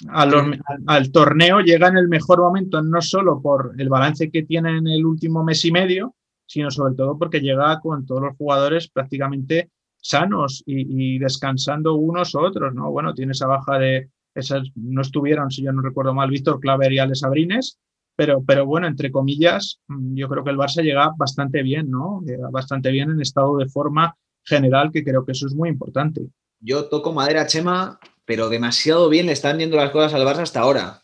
al, 0.10 1.12
torneo 1.12 1.60
llega 1.60 1.88
en 1.88 1.98
el 1.98 2.08
mejor 2.08 2.40
momento, 2.40 2.82
no 2.82 3.02
solo 3.02 3.42
por 3.42 3.74
el 3.78 3.90
balance 3.90 4.32
que 4.32 4.44
tiene 4.44 4.78
en 4.78 4.88
el 4.88 5.06
último 5.06 5.44
mes 5.44 5.64
y 5.66 5.72
medio, 5.72 6.16
sino 6.46 6.72
sobre 6.72 6.96
todo 6.96 7.18
porque 7.18 7.40
llega 7.40 7.80
con 7.80 8.06
todos 8.06 8.22
los 8.22 8.38
jugadores 8.38 8.90
prácticamente 8.90 9.70
sanos 10.02 10.64
y, 10.66 11.16
y 11.16 11.20
descansando 11.20 11.96
unos 11.96 12.36
u 12.36 12.40
otros, 12.40 12.74
¿no? 12.74 12.92
Bueno, 12.92 13.14
tiene 13.14 13.32
esa 13.32 13.48
baja 13.48 13.80
de, 13.80 14.10
esas 14.36 14.70
no 14.76 15.02
estuvieron, 15.02 15.52
si 15.52 15.64
yo 15.64 15.72
no 15.72 15.82
recuerdo 15.82 16.14
mal, 16.14 16.30
Víctor 16.30 16.60
Claver 16.60 16.92
y 16.92 17.00
Alex 17.00 17.24
Abrines, 17.24 17.80
pero, 18.16 18.44
pero 18.46 18.66
bueno, 18.66 18.88
entre 18.88 19.12
comillas, 19.12 19.80
mm, 19.88 20.16
yo 20.16 20.28
creo 20.30 20.44
que 20.44 20.52
el 20.52 20.58
Barça 20.58 20.84
llega 20.84 21.12
bastante 21.18 21.64
bien, 21.64 21.90
¿no? 21.90 22.22
Llega 22.26 22.50
bastante 22.50 22.92
bien 22.92 23.10
en 23.10 23.22
estado 23.22 23.58
de 23.58 23.68
forma 23.68 24.16
general, 24.44 24.92
que 24.92 25.04
creo 25.04 25.26
que 25.26 25.32
eso 25.32 25.48
es 25.48 25.56
muy 25.56 25.70
importante. 25.70 26.22
Yo 26.60 26.86
toco 26.86 27.14
madera, 27.14 27.48
Chema, 27.48 28.00
pero 28.26 28.50
demasiado 28.50 29.10
bien 29.10 29.26
le 29.26 29.34
están 29.34 29.58
viendo 29.58 29.78
las 29.78 29.92
cosas 29.92 30.14
al 30.14 30.26
Barça 30.26 30.42
hasta 30.42 30.62
ahora. 30.62 31.02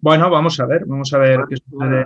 Bueno, 0.00 0.30
vamos 0.30 0.58
a 0.60 0.66
ver, 0.66 0.84
vamos 0.86 1.12
a 1.12 1.18
ver 1.18 1.40
qué 1.48 1.56
sucede. 1.56 2.04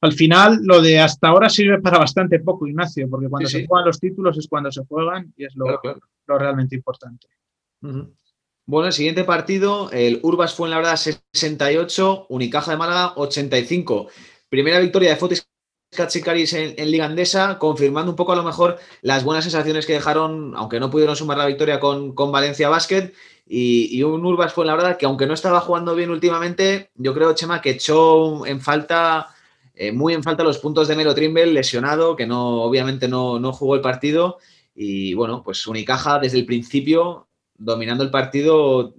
Al 0.00 0.12
final, 0.12 0.60
lo 0.62 0.80
de 0.80 1.00
hasta 1.00 1.28
ahora 1.28 1.48
sirve 1.48 1.80
para 1.80 1.98
bastante 1.98 2.38
poco, 2.40 2.66
Ignacio, 2.66 3.08
porque 3.10 3.28
cuando 3.28 3.48
se 3.48 3.66
juegan 3.66 3.86
los 3.86 3.98
títulos 3.98 4.38
es 4.38 4.46
cuando 4.46 4.70
se 4.70 4.84
juegan 4.84 5.32
y 5.36 5.44
es 5.46 5.56
lo, 5.56 5.80
lo 6.26 6.38
realmente 6.38 6.76
importante. 6.76 7.26
Bueno, 7.80 8.86
el 8.86 8.92
siguiente 8.92 9.24
partido, 9.24 9.90
el 9.92 10.20
Urbas 10.22 10.54
fue 10.54 10.68
en 10.68 10.72
la 10.72 10.76
verdad 10.78 10.96
68, 10.96 12.26
Unicaja 12.28 12.72
de 12.72 12.76
Málaga 12.76 13.14
85. 13.16 14.08
Primera 14.48 14.78
victoria 14.78 15.10
de 15.10 15.16
Fotis 15.16 15.48
Katsikaris 15.90 16.52
en, 16.52 16.74
en, 16.76 16.90
Liga 16.90 17.06
Andesa, 17.06 17.58
confirmando 17.58 18.10
un 18.10 18.16
poco 18.16 18.32
a 18.32 18.36
lo 18.36 18.42
mejor 18.42 18.78
las 19.02 19.24
buenas 19.24 19.44
sensaciones 19.44 19.86
que 19.86 19.94
dejaron, 19.94 20.54
aunque 20.56 20.80
no 20.80 20.90
pudieron 20.90 21.16
sumar 21.16 21.38
la 21.38 21.46
victoria 21.46 21.80
con, 21.80 22.14
con 22.14 22.32
Valencia 22.32 22.68
Basket, 22.68 23.12
y, 23.46 23.96
y, 23.96 24.02
un 24.02 24.24
Urbas 24.26 24.52
fue 24.52 24.66
la 24.66 24.74
verdad 24.74 24.96
que 24.96 25.06
aunque 25.06 25.26
no 25.26 25.34
estaba 25.34 25.60
jugando 25.60 25.94
bien 25.94 26.10
últimamente, 26.10 26.90
yo 26.96 27.14
creo, 27.14 27.34
Chema, 27.34 27.62
que 27.62 27.70
echó 27.70 28.44
en 28.44 28.60
falta, 28.60 29.28
eh, 29.74 29.92
muy 29.92 30.14
en 30.14 30.24
falta 30.24 30.42
los 30.42 30.58
puntos 30.58 30.88
de 30.88 30.96
Melo 30.96 31.14
Trimble, 31.14 31.46
lesionado, 31.46 32.16
que 32.16 32.26
no, 32.26 32.62
obviamente 32.62 33.06
no, 33.08 33.38
no 33.38 33.52
jugó 33.52 33.76
el 33.76 33.80
partido, 33.80 34.38
y 34.74 35.14
bueno, 35.14 35.42
pues 35.44 35.66
Unicaja 35.66 36.18
desde 36.18 36.38
el 36.38 36.46
principio, 36.46 37.28
dominando 37.56 38.02
el 38.04 38.10
partido, 38.10 38.94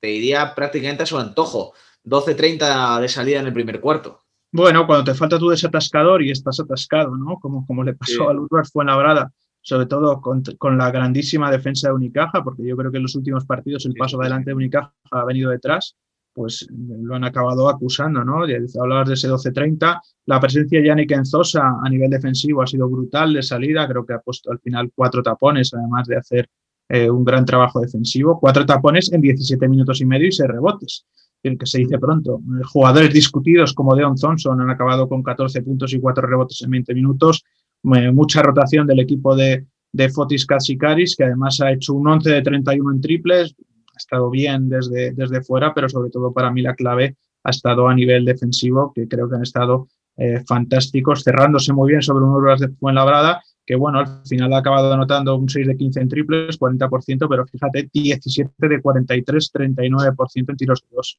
te 0.00 0.08
diría 0.08 0.54
prácticamente 0.54 1.04
a 1.04 1.06
su 1.06 1.18
antojo. 1.18 1.72
12-30 2.04 3.00
de 3.00 3.08
salida 3.08 3.40
en 3.40 3.46
el 3.46 3.52
primer 3.52 3.80
cuarto. 3.80 4.21
Bueno, 4.52 4.86
cuando 4.86 5.10
te 5.10 5.14
falta 5.14 5.38
tu 5.38 5.48
desatascador 5.48 6.22
y 6.22 6.30
estás 6.30 6.60
atascado, 6.60 7.16
¿no? 7.16 7.38
Como, 7.40 7.66
como 7.66 7.82
le 7.82 7.94
pasó 7.94 8.12
sí. 8.12 8.26
al 8.28 8.38
Urbas 8.38 8.70
Fuenlabrada, 8.70 9.32
sobre 9.62 9.86
todo 9.86 10.20
con, 10.20 10.42
con, 10.58 10.76
la 10.76 10.90
grandísima 10.90 11.50
defensa 11.50 11.88
de 11.88 11.94
Unicaja, 11.94 12.44
porque 12.44 12.62
yo 12.62 12.76
creo 12.76 12.90
que 12.90 12.98
en 12.98 13.04
los 13.04 13.14
últimos 13.14 13.46
partidos 13.46 13.86
el 13.86 13.94
paso 13.94 14.20
adelante 14.20 14.50
de 14.50 14.54
Unicaja 14.54 14.92
ha 15.10 15.24
venido 15.24 15.50
detrás, 15.50 15.96
pues 16.34 16.66
lo 16.70 17.14
han 17.14 17.24
acabado 17.24 17.66
acusando, 17.70 18.24
¿no? 18.24 18.42
Hablabas 18.42 19.08
de 19.08 19.14
ese 19.14 19.30
12-30, 19.30 20.00
la 20.26 20.38
presencia 20.38 20.80
de 20.80 20.86
Yannick 20.86 21.12
Enzosa 21.12 21.78
a 21.82 21.88
nivel 21.88 22.10
defensivo 22.10 22.60
ha 22.60 22.66
sido 22.66 22.90
brutal 22.90 23.32
de 23.32 23.42
salida, 23.42 23.88
creo 23.88 24.04
que 24.04 24.12
ha 24.12 24.20
puesto 24.20 24.50
al 24.50 24.58
final 24.58 24.92
cuatro 24.94 25.22
tapones, 25.22 25.72
además 25.72 26.06
de 26.06 26.16
hacer 26.18 26.50
eh, 26.90 27.08
un 27.08 27.24
gran 27.24 27.46
trabajo 27.46 27.80
defensivo, 27.80 28.38
cuatro 28.38 28.66
tapones 28.66 29.10
en 29.12 29.22
17 29.22 29.66
minutos 29.66 30.02
y 30.02 30.04
medio 30.04 30.28
y 30.28 30.32
seis 30.32 30.50
rebotes 30.50 31.06
el 31.42 31.58
que 31.58 31.66
se 31.66 31.78
dice 31.78 31.98
pronto. 31.98 32.40
Jugadores 32.64 33.12
discutidos 33.12 33.72
como 33.72 33.94
Deon 33.94 34.16
Thompson 34.16 34.60
han 34.60 34.70
acabado 34.70 35.08
con 35.08 35.22
14 35.22 35.62
puntos 35.62 35.92
y 35.92 36.00
4 36.00 36.26
rebotes 36.26 36.62
en 36.62 36.70
20 36.70 36.94
minutos. 36.94 37.44
Mucha 37.82 38.42
rotación 38.42 38.86
del 38.86 39.00
equipo 39.00 39.34
de, 39.34 39.66
de 39.92 40.08
Fotis 40.08 40.46
Katsikaris, 40.46 41.16
que 41.16 41.24
además 41.24 41.60
ha 41.60 41.72
hecho 41.72 41.94
un 41.94 42.06
11 42.08 42.30
de 42.30 42.42
31 42.42 42.92
en 42.92 43.00
triples. 43.00 43.54
Ha 43.94 43.98
estado 43.98 44.30
bien 44.30 44.68
desde, 44.68 45.12
desde 45.12 45.42
fuera, 45.42 45.74
pero 45.74 45.88
sobre 45.88 46.10
todo 46.10 46.32
para 46.32 46.50
mí 46.50 46.62
la 46.62 46.74
clave 46.74 47.16
ha 47.44 47.50
estado 47.50 47.88
a 47.88 47.94
nivel 47.94 48.24
defensivo, 48.24 48.92
que 48.94 49.08
creo 49.08 49.28
que 49.28 49.36
han 49.36 49.42
estado 49.42 49.88
eh, 50.16 50.42
fantásticos, 50.46 51.24
cerrándose 51.24 51.72
muy 51.72 51.90
bien 51.90 52.02
sobre 52.02 52.24
un 52.24 52.30
Urbas 52.30 52.60
de 52.60 52.68
Fuenlabrada 52.68 53.42
que 53.72 53.76
bueno, 53.76 54.00
al 54.00 54.20
final 54.26 54.52
ha 54.52 54.58
acabado 54.58 54.92
anotando 54.92 55.34
un 55.34 55.48
6 55.48 55.66
de 55.66 55.76
15 55.78 56.00
en 56.00 56.08
triples, 56.10 56.60
40%, 56.60 57.26
pero 57.26 57.46
fíjate, 57.46 57.88
17 57.90 58.68
de 58.68 58.82
43, 58.82 59.50
39% 59.50 60.50
en 60.50 60.56
tiros 60.58 60.82
de 60.82 60.94
dos. 60.94 61.18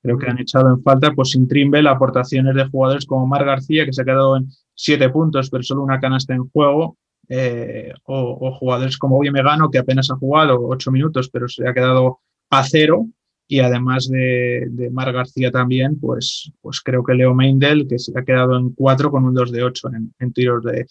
Creo 0.00 0.16
que 0.16 0.30
han 0.30 0.38
echado 0.38 0.70
en 0.70 0.80
falta, 0.80 1.10
pues 1.10 1.30
sin 1.30 1.48
Trimble, 1.48 1.88
aportaciones 1.88 2.54
de 2.54 2.68
jugadores 2.68 3.04
como 3.04 3.26
Mar 3.26 3.44
García, 3.44 3.84
que 3.84 3.92
se 3.92 4.02
ha 4.02 4.04
quedado 4.04 4.36
en 4.36 4.46
7 4.74 5.08
puntos, 5.08 5.50
pero 5.50 5.64
solo 5.64 5.82
una 5.82 5.98
canasta 5.98 6.34
en 6.34 6.48
juego, 6.50 6.96
eh, 7.28 7.92
o, 8.04 8.38
o, 8.42 8.52
jugadores 8.52 8.96
como 8.96 9.18
Oye 9.18 9.32
Megano, 9.32 9.68
que 9.68 9.78
apenas 9.78 10.08
ha 10.12 10.14
jugado 10.14 10.68
8 10.68 10.92
minutos, 10.92 11.28
pero 11.30 11.48
se 11.48 11.66
ha 11.66 11.74
quedado 11.74 12.20
a 12.50 12.62
cero. 12.62 13.08
Y 13.48 13.58
además 13.58 14.06
de, 14.08 14.68
de 14.70 14.90
Mar 14.90 15.12
García 15.12 15.50
también, 15.50 15.98
pues, 15.98 16.52
pues 16.60 16.80
creo 16.80 17.02
que 17.02 17.14
Leo 17.14 17.34
Meindel, 17.34 17.88
que 17.88 17.98
se 17.98 18.12
ha 18.16 18.22
quedado 18.22 18.56
en 18.56 18.70
4 18.70 19.10
con 19.10 19.24
un 19.24 19.34
2 19.34 19.50
de 19.50 19.64
8 19.64 19.88
en, 19.96 20.14
en 20.20 20.32
tiros 20.32 20.62
de, 20.62 20.86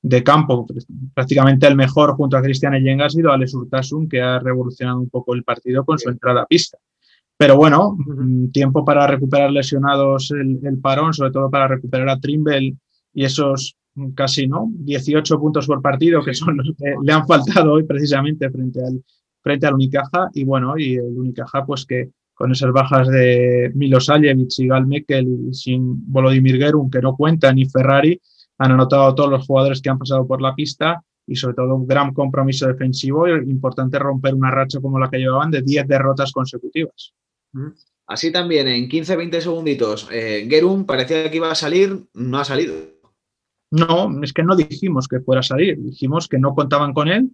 de 0.00 0.22
campo, 0.22 0.66
prácticamente 1.14 1.66
el 1.66 1.76
mejor 1.76 2.14
junto 2.14 2.36
a 2.36 2.42
Cristian 2.42 2.74
Eyenga 2.74 3.06
ha 3.06 3.10
sido 3.10 3.32
Alex 3.32 3.54
Urtasun, 3.54 4.08
que 4.08 4.20
ha 4.20 4.38
revolucionado 4.38 5.00
un 5.00 5.10
poco 5.10 5.34
el 5.34 5.44
partido 5.44 5.84
con 5.84 5.98
su 5.98 6.08
entrada 6.08 6.42
a 6.42 6.46
pista. 6.46 6.78
Pero 7.36 7.56
bueno, 7.56 7.96
uh-huh. 7.98 8.50
tiempo 8.50 8.84
para 8.84 9.06
recuperar 9.06 9.50
lesionados 9.50 10.30
el, 10.32 10.58
el, 10.62 10.78
parón, 10.78 11.14
sobre 11.14 11.30
todo 11.30 11.50
para 11.50 11.68
recuperar 11.68 12.08
a 12.08 12.18
Trimble 12.18 12.76
y 13.14 13.24
esos 13.24 13.76
casi, 14.14 14.46
¿no? 14.46 14.68
18 14.70 15.38
puntos 15.38 15.66
por 15.66 15.82
partido, 15.82 16.22
que 16.22 16.34
son 16.34 16.56
los 16.56 16.72
que 16.76 16.94
le 17.02 17.12
han 17.12 17.26
faltado 17.26 17.74
hoy 17.74 17.84
precisamente 17.84 18.50
frente 18.50 18.80
al, 18.84 19.02
frente 19.42 19.66
al 19.66 19.74
Unicaja. 19.74 20.30
Y 20.34 20.44
bueno, 20.44 20.78
y 20.78 20.96
el 20.96 21.16
Unicaja, 21.16 21.64
pues 21.64 21.84
que 21.84 22.10
con 22.34 22.52
esas 22.52 22.72
bajas 22.72 23.08
de 23.08 23.72
Milosajevic 23.74 24.50
y 24.58 24.68
Gal 24.68 24.86
Mekel 24.86 25.26
y 25.50 25.54
sin 25.54 26.10
Volodymyr 26.10 26.58
Gerun, 26.58 26.90
que 26.90 27.00
no 27.00 27.16
cuentan, 27.16 27.56
ni 27.56 27.68
Ferrari, 27.68 28.20
han 28.58 28.72
anotado 28.72 29.14
todos 29.14 29.30
los 29.30 29.46
jugadores 29.46 29.80
que 29.80 29.90
han 29.90 29.98
pasado 29.98 30.26
por 30.26 30.42
la 30.42 30.54
pista 30.54 31.02
y 31.26 31.36
sobre 31.36 31.54
todo 31.54 31.74
un 31.74 31.86
gran 31.86 32.12
compromiso 32.12 32.66
defensivo 32.66 33.28
y 33.28 33.32
importante 33.50 33.98
romper 33.98 34.34
una 34.34 34.50
racha 34.50 34.80
como 34.80 34.98
la 34.98 35.10
que 35.10 35.18
llevaban 35.18 35.50
de 35.50 35.62
10 35.62 35.86
derrotas 35.86 36.32
consecutivas. 36.32 37.12
Así 38.06 38.32
también, 38.32 38.66
en 38.68 38.88
15-20 38.88 39.40
segunditos, 39.40 40.08
eh, 40.10 40.46
Gerun 40.48 40.86
parecía 40.86 41.30
que 41.30 41.36
iba 41.36 41.50
a 41.50 41.54
salir, 41.54 42.06
no 42.14 42.38
ha 42.38 42.44
salido. 42.44 42.74
No, 43.70 44.22
es 44.22 44.32
que 44.32 44.42
no 44.42 44.56
dijimos 44.56 45.06
que 45.08 45.20
fuera 45.20 45.40
a 45.40 45.42
salir, 45.42 45.76
dijimos 45.78 46.26
que 46.26 46.38
no 46.38 46.54
contaban 46.54 46.94
con 46.94 47.08
él 47.08 47.30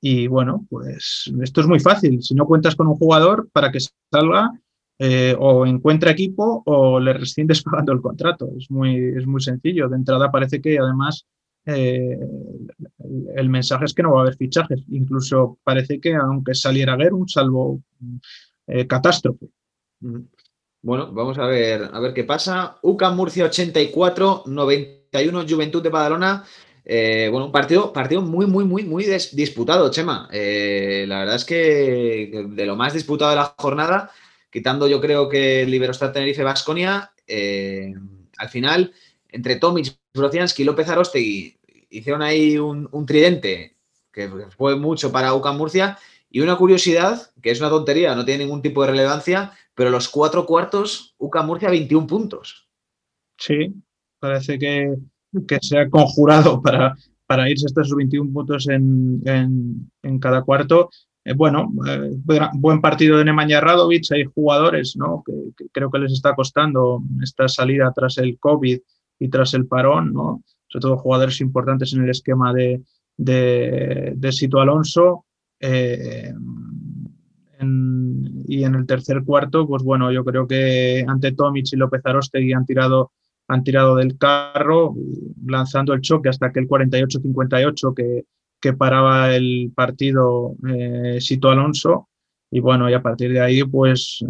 y 0.00 0.26
bueno, 0.26 0.66
pues 0.68 1.30
esto 1.42 1.60
es 1.62 1.66
muy 1.66 1.80
fácil. 1.80 2.22
Si 2.22 2.34
no 2.34 2.46
cuentas 2.46 2.76
con 2.76 2.86
un 2.86 2.96
jugador 2.96 3.48
para 3.52 3.72
que 3.72 3.78
salga, 4.12 4.52
eh, 5.00 5.36
o 5.38 5.64
encuentra 5.64 6.10
equipo 6.10 6.64
o 6.66 6.98
le 6.98 7.12
rescindes 7.12 7.62
pagando 7.64 7.92
el 7.92 8.00
contrato. 8.00 8.50
Es 8.58 8.70
muy, 8.70 8.96
es 9.16 9.26
muy 9.26 9.40
sencillo. 9.40 9.88
De 9.88 9.96
entrada 9.96 10.30
parece 10.30 10.60
que 10.60 10.78
además 10.78 11.24
eh, 11.64 12.18
el 13.36 13.48
mensaje 13.48 13.84
es 13.84 13.94
que 13.94 14.02
no 14.02 14.12
va 14.12 14.20
a 14.20 14.22
haber 14.22 14.36
fichajes. 14.36 14.82
Incluso 14.90 15.58
parece 15.62 16.00
que 16.00 16.14
aunque 16.14 16.54
saliera 16.54 16.96
Gerun, 16.96 17.28
salvo 17.28 17.80
eh, 18.66 18.86
catástrofe. 18.86 19.46
Bueno, 20.80 21.12
vamos 21.12 21.38
a 21.38 21.46
ver, 21.46 21.90
a 21.92 22.00
ver 22.00 22.12
qué 22.12 22.24
pasa. 22.24 22.78
UCAM 22.82 23.14
Murcia 23.14 23.44
84, 23.44 24.44
91 24.46 25.44
Juventud 25.48 25.82
de 25.82 25.90
Badalona. 25.90 26.44
Bueno, 26.84 27.46
un 27.46 27.52
partido, 27.52 27.92
partido 27.92 28.22
muy, 28.22 28.46
muy, 28.46 28.64
muy, 28.64 28.82
muy 28.82 29.04
disputado, 29.32 29.90
Chema. 29.90 30.28
La 30.32 31.18
verdad 31.18 31.34
es 31.34 31.44
que 31.44 32.46
de 32.48 32.66
lo 32.66 32.76
más 32.76 32.94
disputado 32.94 33.30
de 33.30 33.36
la 33.36 33.54
jornada, 33.58 34.10
quitando 34.50 34.88
yo 34.88 35.00
creo 35.00 35.28
que 35.28 35.66
Liberostar 35.66 36.12
Tenerife 36.12 36.42
Vasconia, 36.42 37.12
eh, 37.26 37.92
al 38.38 38.48
final, 38.48 38.92
entre 39.28 39.56
Tomic, 39.56 39.96
Brociansky 40.14 40.62
y 40.62 40.64
López 40.64 40.88
Arostegui, 40.88 41.56
hicieron 41.90 42.22
ahí 42.22 42.58
un, 42.58 42.88
tridente 43.06 43.76
que 44.12 44.28
fue 44.56 44.76
mucho 44.76 45.12
para 45.12 45.34
UCAM 45.34 45.56
Murcia. 45.56 45.98
Y 46.30 46.40
una 46.40 46.56
curiosidad, 46.56 47.30
que 47.42 47.50
es 47.50 47.60
una 47.60 47.70
tontería, 47.70 48.14
no 48.14 48.24
tiene 48.24 48.44
ningún 48.44 48.60
tipo 48.60 48.82
de 48.82 48.90
relevancia, 48.90 49.52
pero 49.74 49.90
los 49.90 50.08
cuatro 50.08 50.44
cuartos, 50.44 51.14
UCAM 51.18 51.46
Murcia 51.46 51.70
21 51.70 52.06
puntos. 52.06 52.68
Sí, 53.38 53.72
parece 54.18 54.58
que, 54.58 54.94
que 55.46 55.58
se 55.62 55.78
ha 55.78 55.88
conjurado 55.88 56.60
para, 56.60 56.96
para 57.26 57.48
irse 57.48 57.66
hasta 57.66 57.82
esos 57.82 57.96
21 57.96 58.32
puntos 58.32 58.68
en, 58.68 59.22
en 59.24 60.18
cada 60.18 60.42
cuarto. 60.42 60.90
Eh, 61.24 61.34
bueno, 61.34 61.70
eh, 61.86 62.10
buen 62.54 62.80
partido 62.80 63.18
de 63.18 63.24
Nemanja 63.24 63.60
Radovic, 63.60 64.10
hay 64.12 64.24
jugadores 64.24 64.96
¿no? 64.96 65.22
que, 65.26 65.66
creo 65.72 65.90
que 65.90 65.98
les 65.98 66.12
está 66.12 66.34
costando 66.34 67.02
esta 67.22 67.48
salida 67.48 67.92
tras 67.94 68.18
el 68.18 68.38
COVID 68.38 68.78
y 69.18 69.28
tras 69.28 69.54
el 69.54 69.66
parón, 69.66 70.12
¿no? 70.12 70.42
sobre 70.68 70.82
todo 70.82 70.98
jugadores 70.98 71.40
importantes 71.40 71.92
en 71.92 72.04
el 72.04 72.10
esquema 72.10 72.52
de, 72.52 72.82
de, 73.16 74.12
de 74.16 74.32
Sito 74.32 74.60
Alonso. 74.60 75.24
Eh, 75.60 76.32
y 78.46 78.64
en 78.64 78.74
el 78.74 78.86
tercer 78.86 79.24
cuarto, 79.24 79.66
pues 79.66 79.82
bueno, 79.82 80.12
yo 80.12 80.24
creo 80.24 80.46
que 80.46 81.04
ante 81.06 81.32
Tomic 81.32 81.66
y 81.72 81.76
López 81.76 82.00
Arostegui 82.04 82.52
han 82.52 82.64
tirado, 82.64 83.12
han 83.48 83.64
tirado 83.64 83.96
del 83.96 84.16
carro, 84.16 84.94
lanzando 85.44 85.92
el 85.92 86.00
choque 86.00 86.28
hasta 86.28 86.52
que 86.52 86.60
el 86.60 86.68
48-58 86.68 87.94
que, 87.94 88.24
que 88.60 88.72
paraba 88.72 89.34
el 89.34 89.72
partido 89.74 90.54
eh, 90.68 91.18
Sito 91.20 91.50
Alonso. 91.50 92.08
Y 92.50 92.60
bueno, 92.60 92.88
y 92.88 92.94
a 92.94 93.02
partir 93.02 93.32
de 93.32 93.40
ahí, 93.40 93.62
pues 93.64 94.24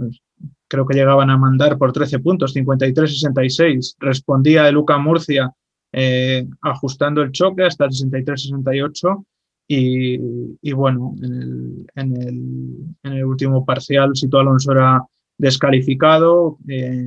creo 0.67 0.87
que 0.87 0.95
llegaban 0.95 1.31
a 1.31 1.39
mandar 1.39 1.79
por 1.79 1.93
13 1.93 2.19
puntos, 2.21 2.55
53-66. 2.55 3.97
Respondía 3.99 4.69
el 4.69 4.75
Luca 4.75 4.99
Murcia 4.99 5.53
eh, 5.93 6.47
ajustando 6.61 7.23
el 7.23 7.33
choque 7.33 7.65
hasta 7.65 7.87
el 7.87 7.91
63-68 7.91 9.25
y, 9.67 10.19
y, 10.63 10.73
bueno, 10.73 11.15
en 11.23 11.33
el, 11.33 11.87
en, 11.95 12.17
el, 12.17 12.75
en 13.03 13.13
el, 13.13 13.25
último 13.25 13.65
parcial 13.65 14.11
Sito 14.15 14.39
Alonso 14.39 14.73
era 14.73 15.03
descalificado, 15.37 16.59
eh, 16.69 17.07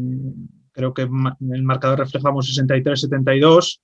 creo 0.71 0.93
que 0.93 1.03
el 1.03 1.63
marcador 1.63 1.99
reflejamos 1.99 2.57
63-72 2.57 3.79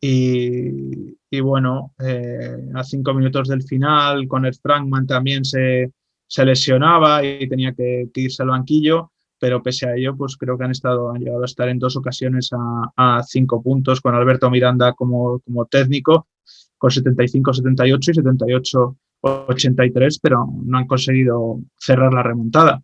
y, 0.00 1.40
bueno, 1.40 1.94
eh, 1.98 2.56
a 2.74 2.84
cinco 2.84 3.12
minutos 3.12 3.48
del 3.48 3.62
final 3.62 4.26
con 4.26 4.46
el 4.46 4.54
Frankman 4.54 5.06
también 5.06 5.44
se, 5.44 5.92
se 6.26 6.44
lesionaba 6.44 7.24
y 7.24 7.48
tenía 7.48 7.72
que, 7.72 8.08
que, 8.12 8.20
irse 8.22 8.42
al 8.42 8.48
banquillo, 8.48 9.12
pero 9.38 9.62
pese 9.62 9.88
a 9.88 9.96
ello, 9.96 10.16
pues 10.16 10.36
creo 10.36 10.56
que 10.56 10.64
han 10.64 10.70
estado, 10.70 11.10
han 11.10 11.20
llegado 11.20 11.42
a 11.42 11.46
estar 11.46 11.68
en 11.68 11.78
dos 11.78 11.96
ocasiones 11.96 12.50
a, 12.52 13.18
a 13.18 13.22
cinco 13.22 13.62
puntos 13.62 14.00
con 14.00 14.14
Alberto 14.14 14.50
Miranda 14.50 14.94
como, 14.94 15.40
como 15.40 15.66
técnico 15.66 16.28
con 16.80 16.90
75-78 16.90 18.08
y 18.08 18.12
78-83, 19.22 20.18
pero 20.22 20.48
no 20.64 20.78
han 20.78 20.86
conseguido 20.86 21.60
cerrar 21.78 22.14
la 22.14 22.22
remontada. 22.22 22.82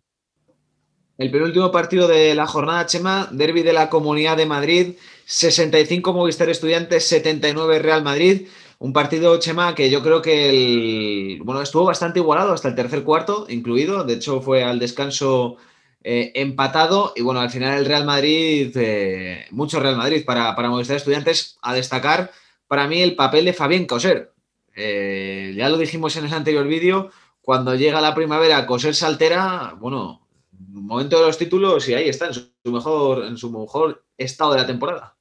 El 1.17 1.31
penúltimo 1.31 1.71
partido 1.71 2.07
de 2.07 2.35
la 2.35 2.45
jornada, 2.45 2.85
Chema, 2.85 3.27
derby 3.31 3.63
de 3.63 3.73
la 3.73 3.89
Comunidad 3.89 4.37
de 4.37 4.45
Madrid, 4.45 4.97
65 5.25 6.13
Movistar 6.13 6.47
Estudiantes, 6.49 7.07
79 7.07 7.79
Real 7.79 8.03
Madrid. 8.03 8.47
Un 8.77 8.93
partido, 8.93 9.39
Chema, 9.39 9.73
que 9.73 9.89
yo 9.89 10.03
creo 10.03 10.21
que 10.21 10.49
el, 10.49 11.41
bueno, 11.43 11.63
estuvo 11.63 11.85
bastante 11.85 12.19
igualado 12.19 12.53
hasta 12.53 12.67
el 12.67 12.75
tercer 12.75 13.03
cuarto, 13.03 13.47
incluido. 13.49 14.03
De 14.03 14.13
hecho, 14.13 14.41
fue 14.41 14.63
al 14.63 14.77
descanso 14.77 15.57
eh, 16.03 16.31
empatado. 16.35 17.13
Y 17.15 17.23
bueno, 17.23 17.39
al 17.39 17.49
final 17.49 17.79
el 17.79 17.85
Real 17.85 18.05
Madrid, 18.05 18.71
eh, 18.75 19.47
mucho 19.49 19.79
Real 19.79 19.97
Madrid 19.97 20.23
para, 20.23 20.55
para 20.55 20.69
Movistar 20.69 20.97
Estudiantes, 20.97 21.57
a 21.63 21.73
destacar 21.73 22.31
para 22.67 22.87
mí 22.87 23.01
el 23.01 23.15
papel 23.15 23.45
de 23.45 23.53
Fabián 23.53 23.85
Coser. 23.85 24.33
Eh, 24.75 25.55
ya 25.57 25.69
lo 25.69 25.77
dijimos 25.77 26.15
en 26.15 26.25
el 26.25 26.33
anterior 26.33 26.67
vídeo, 26.67 27.09
cuando 27.41 27.73
llega 27.73 28.01
la 28.01 28.13
primavera, 28.13 28.67
Coser 28.67 28.93
saltera, 28.93 29.75
bueno, 29.79 30.26
momento 30.59 31.19
de 31.19 31.27
los 31.27 31.37
títulos 31.37 31.87
y 31.89 31.93
ahí 31.93 32.09
está, 32.09 32.27
en 32.27 32.33
su 32.33 32.51
mejor, 32.65 33.25
en 33.25 33.37
su 33.37 33.51
mejor 33.51 34.03
estado 34.17 34.53
de 34.53 34.61
la 34.61 34.67
temporada. 34.67 35.15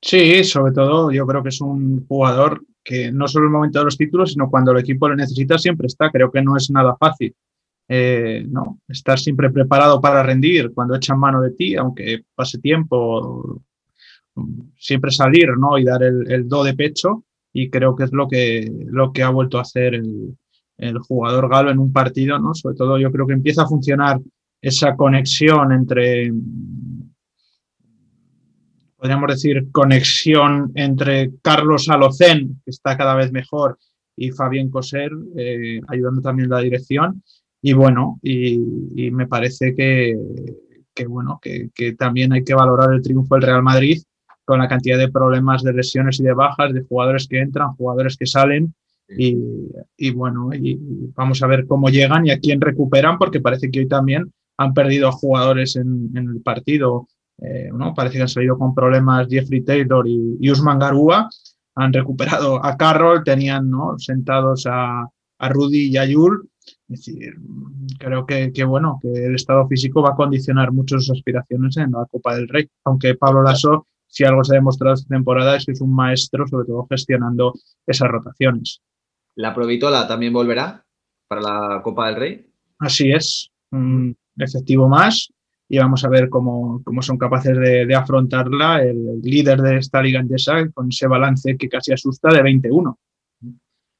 Sí, 0.00 0.44
sobre 0.44 0.72
todo 0.72 1.10
yo 1.10 1.26
creo 1.26 1.42
que 1.42 1.48
es 1.48 1.60
un 1.60 2.06
jugador 2.06 2.64
que 2.84 3.10
no 3.12 3.26
solo 3.28 3.44
en 3.44 3.48
el 3.48 3.52
momento 3.52 3.78
de 3.80 3.84
los 3.86 3.96
títulos, 3.96 4.32
sino 4.32 4.48
cuando 4.48 4.72
el 4.72 4.78
equipo 4.78 5.08
lo 5.08 5.16
necesita 5.16 5.58
siempre 5.58 5.86
está. 5.86 6.10
Creo 6.10 6.30
que 6.30 6.42
no 6.42 6.56
es 6.56 6.70
nada 6.70 6.96
fácil. 6.96 7.34
Eh, 7.88 8.44
no, 8.48 8.80
estar 8.86 9.18
siempre 9.18 9.50
preparado 9.50 10.00
para 10.00 10.22
rendir 10.22 10.72
cuando 10.72 10.94
echan 10.94 11.18
mano 11.18 11.40
de 11.40 11.50
ti, 11.52 11.74
aunque 11.74 12.24
pase 12.34 12.58
tiempo, 12.58 13.62
siempre 14.76 15.10
salir 15.10 15.48
¿no? 15.58 15.78
y 15.78 15.84
dar 15.84 16.02
el, 16.02 16.48
do 16.48 16.64
de 16.64 16.74
pecho. 16.74 17.24
Y 17.52 17.70
creo 17.70 17.96
que 17.96 18.04
es 18.04 18.12
lo 18.12 18.28
que, 18.28 18.70
lo 18.86 19.12
que 19.12 19.22
ha 19.22 19.30
vuelto 19.30 19.58
a 19.58 19.62
hacer 19.62 19.94
el, 19.94 20.36
el 20.76 20.98
jugador 20.98 21.48
galo 21.48 21.70
en 21.70 21.78
un 21.78 21.92
partido, 21.92 22.38
¿no? 22.38 22.54
Sobre 22.54 22.76
todo 22.76 22.98
yo 22.98 23.10
creo 23.10 23.26
que 23.26 23.32
empieza 23.32 23.62
a 23.62 23.68
funcionar 23.68 24.20
esa 24.60 24.96
conexión 24.96 25.72
entre, 25.72 26.32
podríamos 28.96 29.28
decir, 29.28 29.70
conexión 29.70 30.72
entre 30.74 31.32
Carlos 31.42 31.88
Alocén, 31.88 32.60
que 32.64 32.70
está 32.70 32.96
cada 32.96 33.14
vez 33.14 33.32
mejor, 33.32 33.78
y 34.16 34.30
Fabián 34.30 34.70
Coser, 34.70 35.12
eh, 35.36 35.80
ayudando 35.88 36.20
también 36.20 36.50
la 36.50 36.60
dirección. 36.60 37.22
Y 37.62 37.72
bueno, 37.72 38.18
y, 38.22 38.58
me 39.10 39.26
parece 39.26 39.74
que, 39.74 40.16
bueno, 41.06 41.38
que, 41.40 41.70
que, 41.74 41.94
también 41.94 42.32
hay 42.32 42.44
que 42.44 42.54
valorar 42.54 42.92
el 42.92 43.02
triunfo 43.02 43.34
del 43.34 43.42
Real 43.42 43.62
Madrid 43.62 44.02
con 44.44 44.60
la 44.60 44.68
cantidad 44.68 44.98
de 44.98 45.10
problemas 45.10 45.62
de 45.62 45.72
lesiones 45.72 46.18
y 46.20 46.24
de 46.24 46.32
bajas, 46.32 46.72
de 46.72 46.82
jugadores 46.82 47.28
que 47.28 47.40
entran, 47.40 47.74
jugadores 47.74 48.16
que 48.16 48.26
salen, 48.26 48.74
y, 49.08 50.10
bueno, 50.10 50.50
y 50.52 50.78
vamos 51.14 51.42
a 51.42 51.46
ver 51.46 51.66
cómo 51.66 51.88
llegan 51.88 52.26
y 52.26 52.30
a 52.30 52.38
quién 52.38 52.60
recuperan, 52.60 53.18
porque 53.18 53.40
parece 53.40 53.70
que 53.70 53.80
hoy 53.80 53.88
también 53.88 54.30
han 54.58 54.74
perdido 54.74 55.08
a 55.08 55.12
jugadores 55.12 55.76
en, 55.76 56.10
el 56.14 56.42
partido. 56.42 57.08
Eh, 57.40 57.70
¿no? 57.72 57.94
Parece 57.94 58.16
que 58.16 58.22
han 58.22 58.28
salido 58.28 58.58
con 58.58 58.74
problemas 58.74 59.28
Jeffrey 59.30 59.62
Taylor 59.62 60.06
y, 60.06 60.50
Usman 60.50 60.78
Garúa. 60.78 61.30
Han 61.76 61.92
recuperado 61.92 62.64
a 62.64 62.76
Carroll, 62.76 63.22
tenían 63.22 63.70
¿no? 63.70 63.96
sentados 63.98 64.66
a, 64.68 65.08
Rudy 65.40 65.90
y 65.90 65.96
a 65.96 66.04
Yul. 66.04 66.48
Es 66.88 67.04
decir, 67.04 67.34
creo 67.98 68.26
que, 68.26 68.64
bueno, 68.64 68.98
que 69.00 69.08
el 69.26 69.36
estado 69.36 69.68
físico 69.68 70.02
va 70.02 70.10
a 70.10 70.16
condicionar 70.16 70.72
mucho 70.72 70.98
sus 70.98 71.16
aspiraciones 71.16 71.76
en 71.76 71.92
la 71.92 72.04
Copa 72.06 72.34
del 72.34 72.48
Rey. 72.48 72.68
Aunque 72.84 73.14
Pablo 73.14 73.42
Lasso, 73.42 73.86
si 74.08 74.24
algo 74.24 74.42
se 74.42 74.54
ha 74.54 74.58
demostrado 74.58 74.94
esta 74.94 75.14
temporada, 75.14 75.56
es 75.56 75.64
que 75.64 75.72
es 75.72 75.80
un 75.80 75.94
maestro, 75.94 76.46
sobre 76.48 76.66
todo 76.66 76.86
gestionando 76.90 77.54
esas 77.86 78.08
rotaciones. 78.08 78.82
¿La 79.36 79.54
Provitola 79.54 80.08
también 80.08 80.32
volverá 80.32 80.84
para 81.28 81.40
la 81.40 81.82
Copa 81.82 82.08
del 82.08 82.16
Rey? 82.16 82.46
Así 82.80 83.12
es, 83.12 83.52
un 83.70 84.16
efectivo 84.38 84.88
más 84.88 85.32
y 85.68 85.78
vamos 85.78 86.04
a 86.04 86.08
ver 86.08 86.28
cómo, 86.30 86.82
son 87.00 87.18
capaces 87.18 87.56
de, 87.56 87.94
afrontarla 87.94 88.82
el, 88.82 89.20
líder 89.22 89.60
de 89.60 89.76
esta 89.78 90.00
liga 90.00 90.20
endesa 90.20 90.66
con 90.72 90.88
ese 90.88 91.06
balance 91.06 91.56
que 91.56 91.68
casi 91.68 91.92
asusta 91.92 92.30
de 92.30 92.42
21. 92.42 92.98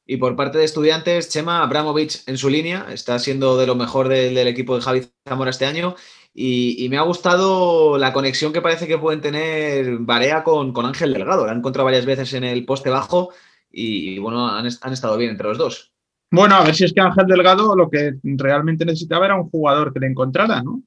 Y 0.06 0.16
por 0.16 0.34
parte 0.36 0.56
de 0.56 0.64
estudiantes, 0.64 1.28
Chema 1.28 1.62
Abramovich 1.62 2.22
en 2.26 2.38
su 2.38 2.48
línea 2.48 2.86
está 2.90 3.18
siendo 3.18 3.58
de 3.58 3.66
lo 3.66 3.74
mejor 3.74 4.08
del, 4.08 4.38
equipo 4.38 4.74
de 4.74 4.80
Javi 4.80 5.02
Zamora 5.28 5.50
este 5.50 5.66
año 5.66 5.96
y, 6.32 6.86
me 6.88 6.96
ha 6.96 7.02
gustado 7.02 7.98
la 7.98 8.14
conexión 8.14 8.54
que 8.54 8.62
parece 8.62 8.86
que 8.86 8.96
pueden 8.96 9.20
tener 9.20 9.98
Barea 9.98 10.44
con, 10.44 10.72
con 10.72 10.86
Ángel 10.86 11.12
Delgado. 11.12 11.44
La 11.44 11.52
han 11.52 11.58
encontrado 11.58 11.84
varias 11.84 12.06
veces 12.06 12.32
en 12.32 12.44
el 12.44 12.64
poste 12.64 12.88
bajo 12.88 13.30
y, 13.70 14.18
bueno, 14.18 14.48
han, 14.48 14.66
estado 14.66 15.16
bien 15.18 15.32
entre 15.32 15.48
los 15.48 15.58
dos. 15.58 15.92
Bueno, 16.30 16.56
a 16.56 16.64
ver 16.64 16.74
si 16.74 16.84
es 16.84 16.92
que 16.92 17.00
Ángel 17.00 17.26
Delgado 17.26 17.74
lo 17.74 17.88
que 17.88 18.14
realmente 18.22 18.84
necesitaba 18.84 19.26
era 19.26 19.40
un 19.40 19.48
jugador 19.48 19.92
que 19.92 20.00
le 20.00 20.08
encontrara, 20.08 20.62
¿no? 20.62 20.82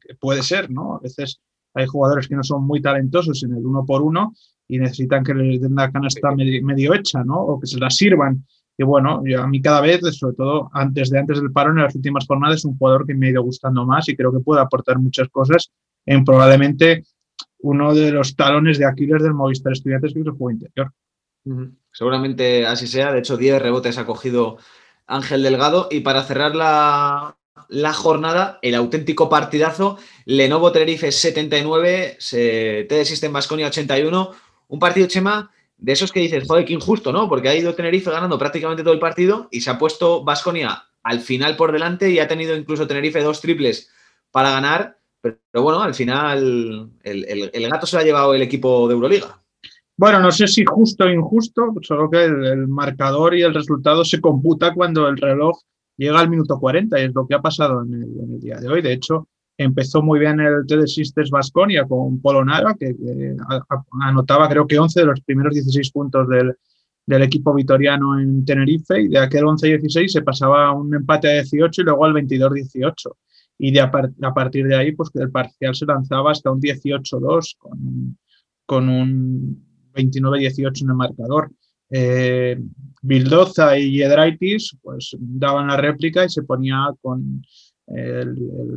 Que 0.00 0.14
puede 0.16 0.42
ser, 0.42 0.70
¿no? 0.70 0.96
A 0.96 1.00
veces 1.00 1.40
hay 1.74 1.86
jugadores 1.86 2.26
que 2.26 2.34
no 2.34 2.42
son 2.42 2.66
muy 2.66 2.82
talentosos 2.82 3.42
en 3.44 3.52
el 3.52 3.64
uno 3.64 3.84
por 3.86 4.02
uno 4.02 4.34
y 4.66 4.78
necesitan 4.78 5.22
que 5.22 5.32
les 5.34 5.60
den 5.60 5.76
la 5.76 5.92
canasta 5.92 6.30
medio, 6.32 6.94
hecha, 6.94 7.22
¿no? 7.22 7.40
O 7.40 7.60
que 7.60 7.68
se 7.68 7.78
la 7.78 7.88
sirvan. 7.88 8.44
Y 8.76 8.82
bueno, 8.82 9.22
a 9.38 9.46
mí 9.46 9.60
cada 9.60 9.80
vez, 9.80 10.00
sobre 10.16 10.34
todo 10.34 10.70
antes 10.72 11.10
de 11.10 11.18
antes 11.18 11.40
del 11.40 11.52
paro, 11.52 11.70
en 11.70 11.82
las 11.82 11.94
últimas 11.94 12.26
jornadas, 12.26 12.56
es 12.56 12.64
un 12.64 12.76
jugador 12.76 13.06
que 13.06 13.14
me 13.14 13.28
ha 13.28 13.30
ido 13.30 13.42
gustando 13.42 13.86
más 13.86 14.08
y 14.08 14.16
creo 14.16 14.32
que 14.32 14.40
puede 14.40 14.60
aportar 14.60 14.98
muchas 14.98 15.28
cosas 15.28 15.70
en 16.06 16.24
probablemente 16.24 17.04
uno 17.60 17.94
de 17.94 18.10
los 18.10 18.34
talones 18.34 18.78
de 18.78 18.86
Aquiles 18.86 19.22
del 19.22 19.34
Movistar 19.34 19.72
Estudiantes, 19.72 20.14
que 20.14 20.20
es 20.20 20.26
el 20.26 20.32
juego 20.32 20.50
interior. 20.50 20.92
Seguramente 21.92 22.66
así 22.66 22.86
sea. 22.86 23.12
De 23.12 23.18
hecho, 23.18 23.36
10 23.36 23.60
rebotes 23.60 23.98
ha 23.98 24.06
cogido 24.06 24.58
Ángel 25.10 25.42
Delgado. 25.42 25.88
Y 25.90 26.00
para 26.00 26.22
cerrar 26.22 26.54
la, 26.54 27.36
jornada, 27.92 28.58
el 28.62 28.74
auténtico 28.74 29.28
partidazo, 29.28 29.98
Lenovo 30.24 30.72
Tenerife 30.72 31.12
79, 31.12 32.18
TD 32.20 33.04
System 33.04 33.32
Basconia 33.32 33.66
81. 33.66 34.30
Un 34.68 34.78
partido, 34.78 35.08
Chema, 35.08 35.50
de 35.76 35.92
esos 35.92 36.12
que 36.12 36.20
dices, 36.20 36.46
joder, 36.46 36.64
qué 36.64 36.72
injusto, 36.72 37.12
¿no? 37.12 37.28
Porque 37.28 37.48
ha 37.48 37.54
ido 37.54 37.74
Tenerife 37.74 38.10
ganando 38.10 38.38
prácticamente 38.38 38.82
todo 38.82 38.94
el 38.94 39.00
partido 39.00 39.48
y 39.50 39.60
se 39.60 39.70
ha 39.70 39.78
puesto 39.78 40.24
Basconia 40.24 40.84
al 41.02 41.20
final 41.20 41.56
por 41.56 41.72
delante 41.72 42.10
y 42.10 42.18
ha 42.18 42.28
tenido 42.28 42.56
incluso 42.56 42.86
Tenerife 42.86 43.22
dos 43.22 43.40
triples 43.40 43.90
para 44.30 44.50
ganar. 44.50 44.98
Pero, 45.20 45.62
bueno, 45.62 45.82
al 45.82 45.94
final 45.94 46.90
el 47.02 47.68
gato 47.68 47.86
se 47.86 47.96
lo 47.96 48.02
ha 48.02 48.04
llevado 48.04 48.34
el 48.34 48.42
equipo 48.42 48.88
de 48.88 48.94
Euroliga. 48.94 49.40
Bueno, 50.00 50.18
no 50.18 50.32
sé 50.32 50.48
si 50.48 50.64
justo 50.64 51.04
o 51.04 51.10
injusto, 51.10 51.74
solo 51.82 52.08
que 52.08 52.24
el, 52.24 52.66
marcador 52.68 53.34
y 53.34 53.42
el 53.42 53.52
resultado 53.52 54.02
se 54.02 54.18
computa 54.18 54.72
cuando 54.72 55.06
el 55.06 55.18
reloj 55.18 55.58
llega 55.98 56.18
al 56.18 56.30
minuto 56.30 56.58
40 56.58 56.98
y 56.98 57.04
es 57.04 57.14
lo 57.14 57.26
que 57.26 57.34
ha 57.34 57.42
pasado 57.42 57.82
en 57.82 57.92
el, 57.92 58.40
día 58.40 58.56
de 58.56 58.68
hoy. 58.68 58.80
De 58.80 58.94
hecho, 58.94 59.28
empezó 59.58 60.00
muy 60.00 60.18
bien 60.18 60.40
el 60.40 60.64
TD 60.66 60.86
Sisters 60.86 61.28
Basconia 61.28 61.84
con 61.84 62.18
Polonara, 62.22 62.74
que, 62.80 62.96
que, 62.96 63.36
anotaba 64.00 64.48
creo 64.48 64.66
que 64.66 64.78
11 64.78 65.00
de 65.00 65.06
los 65.06 65.20
primeros 65.20 65.52
16 65.52 65.90
puntos 65.90 66.26
del, 66.28 66.56
equipo 67.22 67.52
vitoriano 67.52 68.18
en 68.18 68.42
Tenerife 68.46 69.02
y 69.02 69.08
de 69.08 69.18
aquel 69.18 69.44
11-16 69.44 70.08
se 70.08 70.22
pasaba 70.22 70.68
a 70.68 70.72
un 70.72 70.94
empate 70.94 71.28
a 71.28 71.42
18 71.42 71.82
y 71.82 71.84
luego 71.84 72.06
al 72.06 72.14
22-18. 72.14 72.94
Y 73.58 73.70
de 73.70 73.82
a, 73.82 73.90
partir 73.90 74.66
de 74.66 74.76
ahí, 74.76 74.92
pues 74.92 75.10
el 75.16 75.30
parcial 75.30 75.74
se 75.74 75.84
lanzaba 75.84 76.30
hasta 76.30 76.50
un 76.50 76.58
18-2 76.58 77.56
con, 77.58 78.16
con 78.64 78.88
un 78.88 79.69
29-18 79.92 80.82
en 80.82 80.90
el 80.90 80.96
marcador. 80.96 81.50
Eh, 81.90 82.58
Bildoza 83.02 83.76
y 83.78 83.92
Yedraitis 83.92 84.76
pues 84.80 85.16
daban 85.18 85.68
la 85.68 85.76
réplica 85.76 86.24
y 86.24 86.28
se 86.28 86.42
ponía 86.42 86.88
con 87.00 87.42
el, 87.88 88.36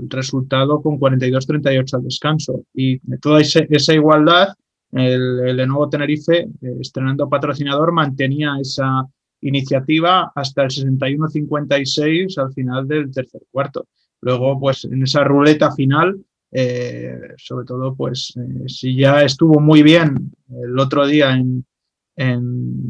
resultado 0.09 0.81
con 0.81 0.99
42-38 0.99 1.93
al 1.93 2.03
descanso. 2.03 2.63
Y 2.73 2.99
toda 3.17 3.41
esa 3.41 3.93
igualdad, 3.93 4.49
el, 4.91 5.57
de 5.57 5.67
nuevo 5.67 5.89
Tenerife, 5.89 6.39
eh, 6.39 6.49
estrenando 6.79 7.29
patrocinador, 7.29 7.91
mantenía 7.91 8.57
esa 8.59 9.05
iniciativa 9.41 10.31
hasta 10.35 10.63
el 10.63 10.69
61-56 10.69 12.37
al 12.37 12.53
final 12.53 12.87
del 12.87 13.11
tercer 13.11 13.41
cuarto. 13.51 13.87
Luego, 14.21 14.57
pues 14.59 14.85
en 14.85 15.03
esa 15.03 15.23
ruleta 15.23 15.71
final, 15.75 16.17
eh, 16.55 17.19
sobre 17.37 17.65
todo, 17.65 17.95
pues 17.95 18.31
eh, 18.37 18.65
si 18.67 18.95
ya 18.95 19.23
estuvo 19.23 19.59
muy 19.59 19.81
bien 19.81 20.31
el 20.49 20.77
otro 20.77 21.07
día 21.07 21.35
en, 21.35 21.65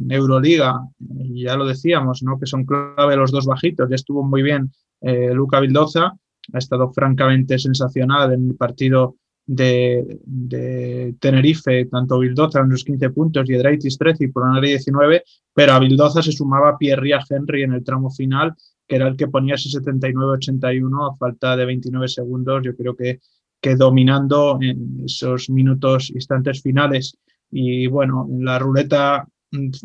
Euroliga, 0.10 0.82
ya 1.00 1.56
lo 1.56 1.66
decíamos, 1.66 2.24
¿no? 2.24 2.38
que 2.38 2.46
son 2.46 2.66
clave 2.66 3.16
los 3.16 3.32
dos 3.32 3.46
bajitos, 3.46 3.90
ya 3.90 3.96
estuvo 3.96 4.22
muy 4.22 4.44
bien 4.44 4.70
eh, 5.00 5.34
Luca 5.34 5.62
Vildoza, 5.62 6.12
ha 6.52 6.58
estado 6.58 6.92
francamente 6.92 7.58
sensacional 7.58 8.34
en 8.34 8.50
el 8.50 8.56
partido 8.58 9.16
de, 9.46 11.16
Tenerife, 11.22 11.86
tanto 11.86 12.20
Vildoza 12.20 12.60
en 12.60 12.70
los 12.70 12.84
15 12.84 13.10
puntos 13.12 13.50
y 13.50 13.54
Edraitis 13.54 13.98
13 13.98 14.26
y 14.26 14.28
Polonari 14.28 14.68
19, 14.72 15.24
pero 15.54 15.72
a 15.72 15.80
Vildoza 15.80 16.22
se 16.22 16.34
sumaba 16.34 16.78
Pierre 16.78 17.12
Henry 17.30 17.64
en 17.64 17.72
el 17.72 17.84
tramo 17.86 18.12
final, 18.12 18.54
que 18.86 18.98
era 18.98 19.08
el 19.08 19.16
que 19.16 19.30
ponía 19.30 19.56
ese 19.56 19.70
79-81 19.80 21.14
a 21.14 21.16
falta 21.16 21.56
de 21.56 21.66
29 21.66 22.10
segundos. 22.10 22.62
Yo 22.62 22.76
creo 22.76 22.94
que 22.94 23.22
que 23.64 23.78
dominando 23.78 24.60
en 24.62 25.06
esos 25.06 25.50
minutos, 25.50 26.10
instantes 26.10 26.62
finales. 26.62 27.18
Y 27.50 27.88
bueno, 27.88 28.28
en 28.30 28.44
la 28.44 28.60
ruleta 28.60 29.26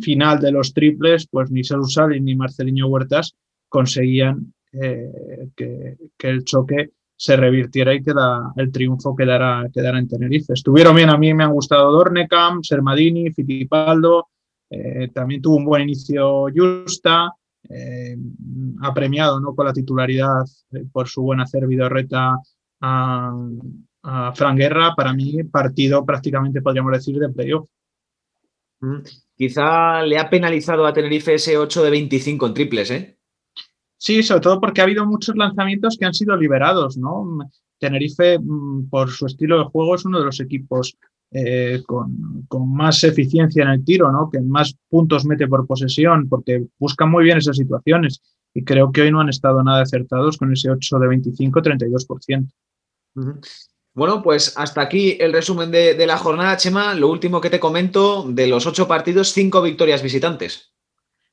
final 0.03 0.41
de 0.41 0.51
los 0.51 0.75
triples, 0.75 1.29
pues 1.31 1.51
ni 1.53 1.63
Salus 1.63 1.97
ni 2.21 2.35
Marcelinho 2.35 2.89
Huertas 2.89 3.37
conseguían 3.69 4.53
eh, 4.73 5.49
que, 5.55 5.97
el 6.19 6.43
choque 6.43 6.91
se 7.15 7.37
revirtiera 7.37 7.95
y 7.95 8.03
queda, 8.03 8.53
el 8.57 8.73
triunfo 8.73 9.15
quedara, 9.15 9.69
quedara 9.73 10.01
en 10.01 10.09
Tenerife. 10.09 10.55
Estuvieron 10.55 10.97
bien, 10.97 11.11
a 11.11 11.17
mí 11.17 11.33
me 11.33 11.45
han 11.45 11.53
gustado 11.53 11.93
Dornecam, 11.93 12.65
Sermadini, 12.65 13.31
Fittipaldo, 13.31 14.27
eh, 14.71 15.09
también 15.15 15.41
tuvo 15.41 15.57
un 15.57 15.65
buen 15.65 15.83
inicio 15.83 16.47
Justa, 16.53 17.33
eh, 17.69 18.17
ha 18.83 18.93
premiado 18.93 19.39
¿no? 19.39 19.55
con 19.55 19.67
la 19.67 19.73
titularidad 19.73 20.45
por 20.91 21.07
su 21.07 21.23
buen 21.23 21.41
hacer 21.41 21.65
a, 22.81 23.33
a 24.03 24.33
Fran 24.35 24.57
Guerra. 24.57 24.95
Para 24.95 25.13
mí, 25.13 25.43
partido 25.45 26.05
prácticamente 26.05 26.63
podríamos 26.63 26.93
decir 26.93 27.19
de 27.19 27.29
playoff. 27.29 27.69
Mm, 28.81 28.99
quizá 29.37 30.03
le 30.03 30.19
ha 30.19 30.31
penalizado 30.31 30.87
a 30.87 30.93
Tenerife 30.93 31.35
ese 31.35 31.57
8 31.57 31.83
de 31.83 31.91
25 31.91 32.47
en 32.47 32.55
triples, 32.55 32.91
¿eh? 32.91 33.19
Sí, 33.97 34.23
sobre 34.23 34.41
todo 34.41 34.61
porque 34.61 34.81
ha 34.81 34.85
habido 34.85 35.05
muchos 35.05 35.37
lanzamientos 35.37 35.97
que 35.99 36.07
han 36.07 36.15
sido 36.15 36.37
liberados, 36.37 36.97
¿no? 36.97 37.39
Tenerife, 37.79 38.39
mm, 38.39 38.89
por 38.89 39.11
su 39.11 39.27
estilo 39.27 39.59
de 39.59 39.65
juego, 39.65 39.95
es 39.97 40.05
uno 40.05 40.21
de 40.21 40.27
los 40.27 40.41
equipos 40.41 40.97
eh, 41.31 41.83
con, 41.87 42.47
más 42.75 43.05
eficiencia 43.05 43.63
en 43.63 43.71
el 43.71 43.85
tiro, 43.85 44.11
¿no? 44.11 44.31
Que 44.31 44.41
más 44.41 44.77
puntos 44.89 45.27
mete 45.27 45.47
por 45.47 45.67
posesión, 45.67 46.29
porque 46.29 46.67
buscan 46.79 47.11
muy 47.11 47.25
bien 47.25 47.39
esas 47.39 47.57
situaciones. 47.57 48.23
Y 48.55 48.65
creo 48.65 48.91
que 48.93 49.03
hoy 49.03 49.11
no 49.11 49.21
han 49.21 49.29
estado 49.29 49.63
nada 49.63 49.83
acertados 49.83 50.39
con 50.39 50.53
ese 50.53 50.71
8 50.71 50.99
de 50.99 51.09
25, 51.09 51.61
32%. 51.61 52.49
Bueno, 53.99 54.23
pues 54.23 54.57
hasta 54.57 54.81
aquí 54.81 55.17
el 55.19 55.33
resumen 55.33 55.73
de, 55.73 56.07
la 56.07 56.19
jornada, 56.19 56.57
Chema. 56.57 56.95
Lo 56.95 57.09
último 57.09 57.41
que 57.41 57.51
te 57.51 57.59
comento, 57.59 58.25
de 58.29 58.47
los 58.47 58.65
ocho 58.65 58.87
partidos, 58.87 59.33
cinco 59.33 59.61
victorias 59.61 60.03
visitantes. 60.03 60.73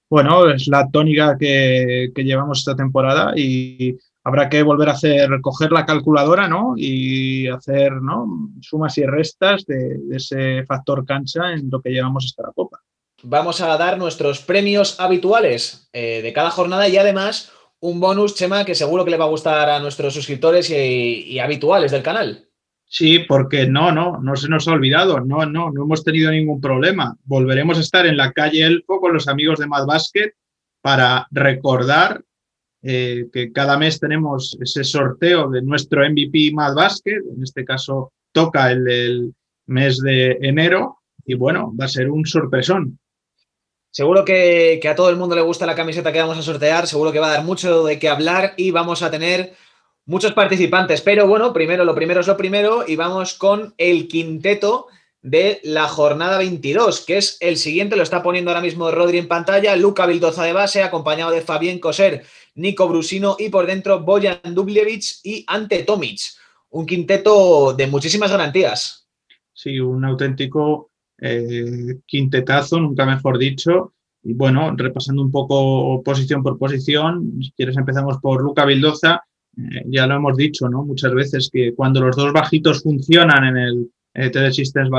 Bueno, 0.10 0.50
es 0.50 0.68
la 0.68 0.90
tónica 0.90 1.38
que, 1.40 2.12
llevamos 2.16 2.60
esta 2.60 2.76
temporada 2.76 3.34
y 3.36 3.96
habrá 4.24 4.50
que 4.50 4.64
volver 4.64 4.90
a 4.90 4.94
hacer, 4.94 5.30
coger 5.42 5.72
la 5.72 5.86
calculadora, 5.86 6.48
¿no? 6.48 6.74
Y 6.76 7.48
hacer, 7.50 7.94
¿no? 8.02 8.50
Sumas 8.62 8.98
y 8.98 9.06
restas 9.06 9.64
de, 9.66 10.00
ese 10.12 10.66
factor 10.66 11.06
cancha 11.06 11.54
en 11.54 11.70
lo 11.70 11.82
que 11.82 11.92
llevamos 11.92 12.26
hasta 12.26 12.48
la 12.48 12.54
Copa. 12.54 12.80
Vamos 13.22 13.62
a 13.62 13.78
dar 13.78 14.00
nuestros 14.00 14.42
premios 14.42 15.00
habituales 15.00 15.88
eh, 15.94 16.22
de 16.24 16.34
cada 16.34 16.50
jornada 16.50 16.88
y 16.88 16.98
además 16.98 17.52
un 17.86 18.00
bonus, 18.00 18.36
Chema, 18.36 18.66
que 18.66 18.76
seguro 18.76 19.06
que 19.06 19.12
le 19.12 19.18
va 19.18 19.26
a 19.26 19.30
gustar 19.30 19.70
a 19.70 19.80
nuestros 19.80 20.14
suscriptores 20.14 20.70
y 20.70 21.40
habituales 21.40 21.92
del 21.92 22.04
canal. 22.04 22.46
Sí, 22.88 23.20
porque 23.28 23.68
no, 23.68 23.92
no, 23.92 24.20
no 24.22 24.36
se 24.36 24.48
nos 24.48 24.68
ha 24.68 24.72
olvidado, 24.72 25.20
no, 25.20 25.46
no, 25.46 25.72
no 25.72 25.84
hemos 25.84 26.04
tenido 26.04 26.32
ningún 26.32 26.62
problema. 26.62 27.18
Volveremos 27.26 27.78
a 27.78 27.82
estar 27.82 28.06
en 28.06 28.16
la 28.16 28.32
calle 28.32 28.64
Elfo 28.64 29.00
con 29.00 29.14
los 29.14 29.28
amigos 29.28 29.60
de 29.60 29.68
Mad 29.68 29.86
Basket 29.86 30.32
para 30.82 31.28
recordar 31.32 32.24
eh, 32.84 33.26
que 33.34 33.52
cada 33.52 33.78
mes 33.78 34.00
tenemos 34.00 34.56
ese 34.62 34.84
sorteo 34.84 35.50
de 35.50 35.64
nuestro 35.64 36.08
MVP 36.08 36.52
Mad 36.54 36.76
Basket, 36.76 37.18
en 37.36 37.42
este 37.42 37.66
caso 37.66 38.14
toca 38.32 38.72
el 38.72 38.84
del 38.84 39.34
mes 39.66 39.98
de 39.98 40.38
enero 40.42 41.00
y 41.26 41.34
bueno, 41.34 41.74
va 41.76 41.86
a 41.86 41.90
ser 41.90 42.12
un 42.12 42.26
sorpresón. 42.26 43.00
Seguro 43.96 44.26
que, 44.26 44.82
a 44.90 44.94
todo 44.94 45.10
el 45.10 45.16
mundo 45.16 45.38
le 45.38 45.42
gusta 45.42 45.66
la 45.66 45.74
camiseta 45.74 46.12
que 46.12 46.20
vamos 46.20 46.38
a 46.38 46.42
sortear, 46.42 46.86
seguro 46.86 47.14
que 47.14 47.20
va 47.20 47.28
a 47.28 47.36
dar 47.36 47.46
mucho 47.46 47.86
de 47.86 47.98
qué 47.98 48.10
hablar 48.10 48.54
y 48.58 48.72
vamos 48.72 49.02
a 49.02 49.10
tener 49.10 49.54
muchos 50.06 50.34
participantes, 50.34 51.00
pero 51.00 51.30
bueno, 51.30 51.54
primero 51.54 51.86
lo 51.86 51.96
primero 51.96 52.20
es 52.20 52.28
lo 52.28 52.36
primero 52.36 52.84
y 52.86 52.98
vamos 52.98 53.36
con 53.36 53.74
el 53.78 54.10
quinteto 54.10 54.88
de 55.22 55.62
la 55.64 55.88
jornada 55.88 56.40
22, 56.40 57.06
que 57.06 57.16
es 57.16 57.38
el 57.40 57.56
siguiente, 57.56 57.96
lo 57.96 58.04
está 58.04 58.22
poniendo 58.22 58.52
ahora 58.52 58.60
mismo 58.60 58.92
Rodri 58.92 59.18
en 59.18 59.30
pantalla, 59.30 59.78
Luca 59.78 60.06
Vildoza 60.06 60.44
de 60.44 60.52
base, 60.52 60.84
acompañado 60.84 61.32
de 61.32 61.40
Fabián 61.40 61.80
Coser, 61.80 62.26
Nico 62.56 62.90
Brusino 62.90 63.38
y 63.40 63.48
por 63.48 63.66
dentro 63.66 64.02
Bojan 64.02 64.42
Dubljevic 64.54 65.04
y 65.24 65.46
Ante 65.48 65.84
Tomic. 65.84 66.20
Un 66.72 66.86
quinteto 66.86 67.72
de 67.72 67.88
muchísimas 67.88 68.30
garantías. 68.30 69.08
Sí, 69.54 69.80
un 69.80 70.04
auténtico 70.04 70.92
eh, 71.20 72.00
quintetazo, 72.06 72.80
nunca 72.80 73.06
mejor 73.06 73.38
dicho. 73.38 73.94
Y 74.24 74.34
bueno, 74.34 74.74
repasando 74.76 75.22
un 75.22 75.32
poco 75.32 76.02
posición 76.04 76.42
por 76.42 76.58
posición, 76.58 77.34
si 77.42 77.52
quieres 77.52 77.78
empezamos 77.78 78.18
por 78.18 78.42
Luca 78.42 78.66
Vildoza, 78.66 79.22
eh, 79.58 79.84
ya 79.88 80.08
lo 80.08 80.16
hemos 80.16 80.36
dicho 80.36 80.68
¿no? 80.68 80.84
muchas 80.84 81.14
veces 81.14 81.50
que 81.52 81.74
cuando 81.74 82.02
los 82.02 82.16
dos 82.16 82.34
bajitos 82.34 82.84
funcionan 82.84 83.46
en 83.46 83.58
el 83.58 83.92
eh, 84.16 84.30
Telesystems 84.30 84.90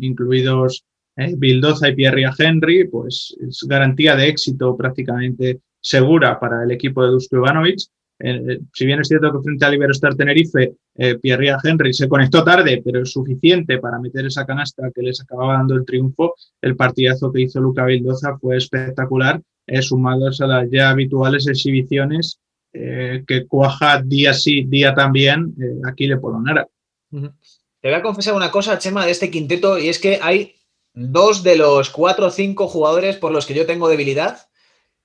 incluidos 0.00 0.84
eh, 1.16 1.34
Bildoza 1.36 1.88
y 1.88 1.94
Pierre 1.94 2.24
Henry, 2.38 2.88
pues 2.88 3.36
es 3.40 3.62
garantía 3.68 4.16
de 4.16 4.28
éxito 4.28 4.76
prácticamente 4.76 5.60
segura 5.80 6.38
para 6.38 6.62
el 6.64 6.70
equipo 6.70 7.02
de 7.04 7.10
Dusko 7.10 7.36
Ivanovic. 7.36 7.80
Eh, 8.24 8.60
si 8.72 8.86
bien 8.86 9.00
es 9.00 9.08
cierto 9.08 9.32
que 9.32 9.42
frente 9.42 9.64
a 9.64 9.74
Iberostar 9.74 10.14
Tenerife, 10.14 10.74
Pierre 11.22 11.56
Henry 11.64 11.94
se 11.94 12.06
conectó 12.06 12.44
tarde, 12.44 12.82
pero 12.84 13.02
es 13.02 13.10
suficiente 13.10 13.78
para 13.78 13.98
meter 13.98 14.26
esa 14.26 14.44
canasta 14.44 14.90
que 14.94 15.00
les 15.02 15.20
acababa 15.22 15.54
dando 15.54 15.74
el 15.74 15.86
triunfo, 15.86 16.34
el 16.60 16.76
partidazo 16.76 17.32
que 17.32 17.40
hizo 17.40 17.60
Luca 17.60 17.86
Bildoza 17.86 18.36
fue 18.38 18.58
espectacular, 18.58 19.40
sumados 19.80 20.40
a 20.42 20.46
las 20.46 20.70
ya 20.70 20.90
habituales 20.90 21.48
exhibiciones 21.48 22.38
eh, 22.74 23.22
que 23.26 23.46
cuaja 23.46 24.00
día 24.02 24.32
sí, 24.32 24.62
día 24.62 24.94
también, 24.94 25.54
eh, 25.60 25.80
aquí 25.86 26.06
le 26.06 26.16
Polonara. 26.16 26.66
Te 27.10 27.88
voy 27.88 27.92
a 27.92 28.02
confesar 28.02 28.34
una 28.34 28.50
cosa, 28.50 28.78
Chema, 28.78 29.04
de 29.04 29.10
este 29.10 29.30
quinteto, 29.30 29.78
y 29.78 29.88
es 29.88 29.98
que 29.98 30.18
hay 30.22 30.54
dos 30.94 31.42
de 31.42 31.56
los 31.56 31.90
cuatro 31.90 32.26
o 32.26 32.30
cinco 32.30 32.68
jugadores 32.68 33.16
por 33.18 33.30
los 33.30 33.44
que 33.44 33.54
yo 33.54 33.66
tengo 33.66 33.90
debilidad, 33.90 34.38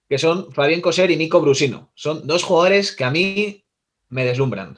que 0.09 0.17
son 0.17 0.51
Fabián 0.51 0.81
Coser 0.81 1.11
y 1.11 1.17
Nico 1.17 1.41
Brusino. 1.41 1.91
Son 1.95 2.25
dos 2.25 2.43
jugadores 2.43 2.95
que 2.95 3.03
a 3.03 3.11
mí 3.11 3.63
me 4.09 4.25
deslumbran. 4.25 4.77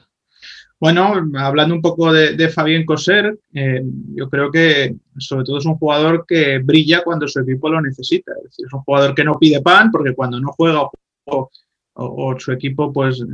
Bueno, 0.78 1.12
hablando 1.36 1.74
un 1.74 1.82
poco 1.82 2.10
de, 2.12 2.48
Fabián 2.48 2.86
Coser, 2.86 3.38
eh, 3.52 3.82
yo 4.14 4.30
creo 4.30 4.50
que 4.50 4.96
sobre 5.18 5.44
todo 5.44 5.58
es 5.58 5.66
un 5.66 5.76
jugador 5.76 6.24
que 6.26 6.58
brilla 6.58 7.02
cuando 7.04 7.28
su 7.28 7.40
equipo 7.40 7.68
lo 7.68 7.82
necesita. 7.82 8.32
Es, 8.38 8.44
decir, 8.44 8.66
es 8.66 8.72
un 8.72 8.80
jugador 8.80 9.14
que 9.14 9.24
no 9.24 9.38
pide 9.38 9.60
pan 9.60 9.90
porque 9.90 10.14
cuando 10.14 10.40
no 10.40 10.52
juega 10.52 10.88
o 11.26 11.50
o, 11.94 12.38
su 12.38 12.52
equipo 12.52 12.92
pues 12.92 13.20
eh, 13.20 13.24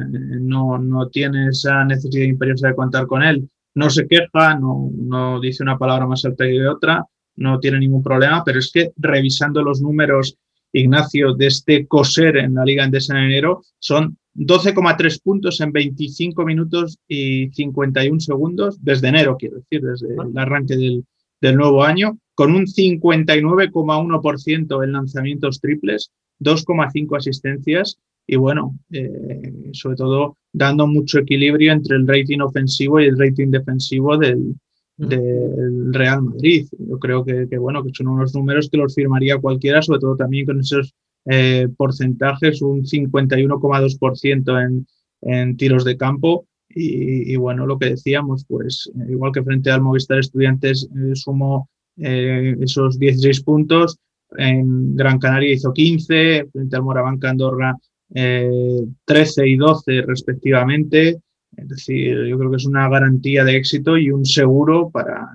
no, 0.40 0.78
no, 0.78 1.08
tiene 1.08 1.48
esa 1.48 1.84
necesidad 1.84 2.24
imperiosa 2.24 2.68
de 2.68 2.74
contar 2.74 3.06
con 3.06 3.22
él. 3.22 3.48
No 3.74 3.90
se 3.90 4.06
queja, 4.06 4.58
no, 4.58 4.90
no 4.96 5.40
dice 5.40 5.62
una 5.62 5.78
palabra 5.78 6.06
más 6.06 6.24
alta 6.24 6.44
que 6.44 6.66
otra, 6.66 7.04
no 7.36 7.60
tiene 7.60 7.78
ningún 7.78 8.02
problema, 8.02 8.42
pero 8.44 8.58
es 8.58 8.70
que 8.72 8.92
revisando 8.96 9.62
los 9.62 9.82
números, 9.82 10.38
Ignacio, 10.80 11.34
de 11.34 11.46
este 11.46 11.86
coser 11.86 12.36
en 12.36 12.54
la 12.54 12.64
Liga 12.64 12.84
Endesa 12.84 13.18
en 13.18 13.24
enero, 13.24 13.62
son 13.78 14.16
12,3 14.34 15.22
puntos 15.22 15.60
en 15.60 15.72
25 15.72 16.44
minutos 16.44 16.98
y 17.08 17.48
51 17.50 18.20
segundos 18.20 18.78
desde 18.82 19.08
enero, 19.08 19.36
quiero 19.38 19.56
decir, 19.56 19.80
desde 19.80 20.14
el 20.14 20.36
arranque 20.36 20.76
del, 20.76 21.06
del 21.40 21.56
nuevo 21.56 21.82
año, 21.82 22.18
con 22.34 22.54
un 22.54 22.66
59,1% 22.66 24.84
en 24.84 24.92
lanzamientos 24.92 25.58
triples, 25.60 26.12
2,5 26.40 27.16
asistencias 27.16 27.98
y 28.26 28.36
bueno, 28.36 28.78
eh, 28.90 29.70
sobre 29.72 29.96
todo 29.96 30.36
dando 30.52 30.86
mucho 30.86 31.20
equilibrio 31.20 31.72
entre 31.72 31.96
el 31.96 32.06
rating 32.06 32.40
ofensivo 32.40 33.00
y 33.00 33.06
el 33.06 33.18
rating 33.18 33.50
defensivo 33.50 34.18
del, 34.18 34.54
Real 34.98 36.22
Madrid. 36.22 36.66
Yo 36.78 36.98
creo 36.98 37.24
que, 37.24 37.58
bueno, 37.58 37.82
que 37.84 37.90
son 37.92 38.08
unos 38.08 38.34
números 38.34 38.70
que 38.70 38.78
los 38.78 38.94
firmaría 38.94 39.38
cualquiera, 39.38 39.82
sobre 39.82 40.00
todo 40.00 40.16
también 40.16 40.46
con 40.46 40.60
esos 40.60 40.94
eh, 41.26 41.68
porcentajes, 41.76 42.62
un 42.62 42.84
51,2% 42.84 44.64
en, 44.64 44.86
en 45.22 45.56
tiros 45.56 45.84
de 45.84 45.96
campo. 45.96 46.46
Y, 46.68 47.36
bueno, 47.36 47.64
lo 47.64 47.78
que 47.78 47.90
decíamos, 47.90 48.44
pues 48.46 48.90
igual 49.08 49.32
que 49.32 49.42
frente 49.42 49.70
al 49.70 49.80
Movistar 49.80 50.18
Estudiantes 50.18 50.86
eh, 50.94 51.14
sumó 51.14 51.70
esos 51.96 52.98
16 52.98 53.42
puntos, 53.42 53.98
en 54.36 54.94
Gran 54.94 55.18
Canaria 55.18 55.54
hizo 55.54 55.72
15, 55.72 56.48
frente 56.52 56.76
al 56.76 56.82
Morabanca 56.82 57.30
Andorra 57.30 57.74
13 58.10 59.42
eh, 59.42 59.48
y 59.48 59.56
12 59.56 60.02
respectivamente. 60.02 61.18
Es 61.56 61.68
decir, 61.68 62.24
yo 62.26 62.38
creo 62.38 62.50
que 62.50 62.56
es 62.56 62.66
una 62.66 62.88
garantía 62.88 63.44
de 63.44 63.56
éxito 63.56 63.96
y 63.96 64.10
un 64.10 64.24
seguro 64.24 64.90
para, 64.90 65.28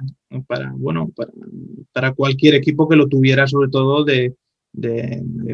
para 0.48 0.72
bueno, 0.76 1.12
para, 1.92 2.14
cualquier 2.14 2.56
equipo 2.56 2.88
que 2.88 2.96
lo 2.96 3.08
tuviera, 3.08 3.48
sobre 3.48 3.70
todo 3.70 4.04
de, 4.04 4.36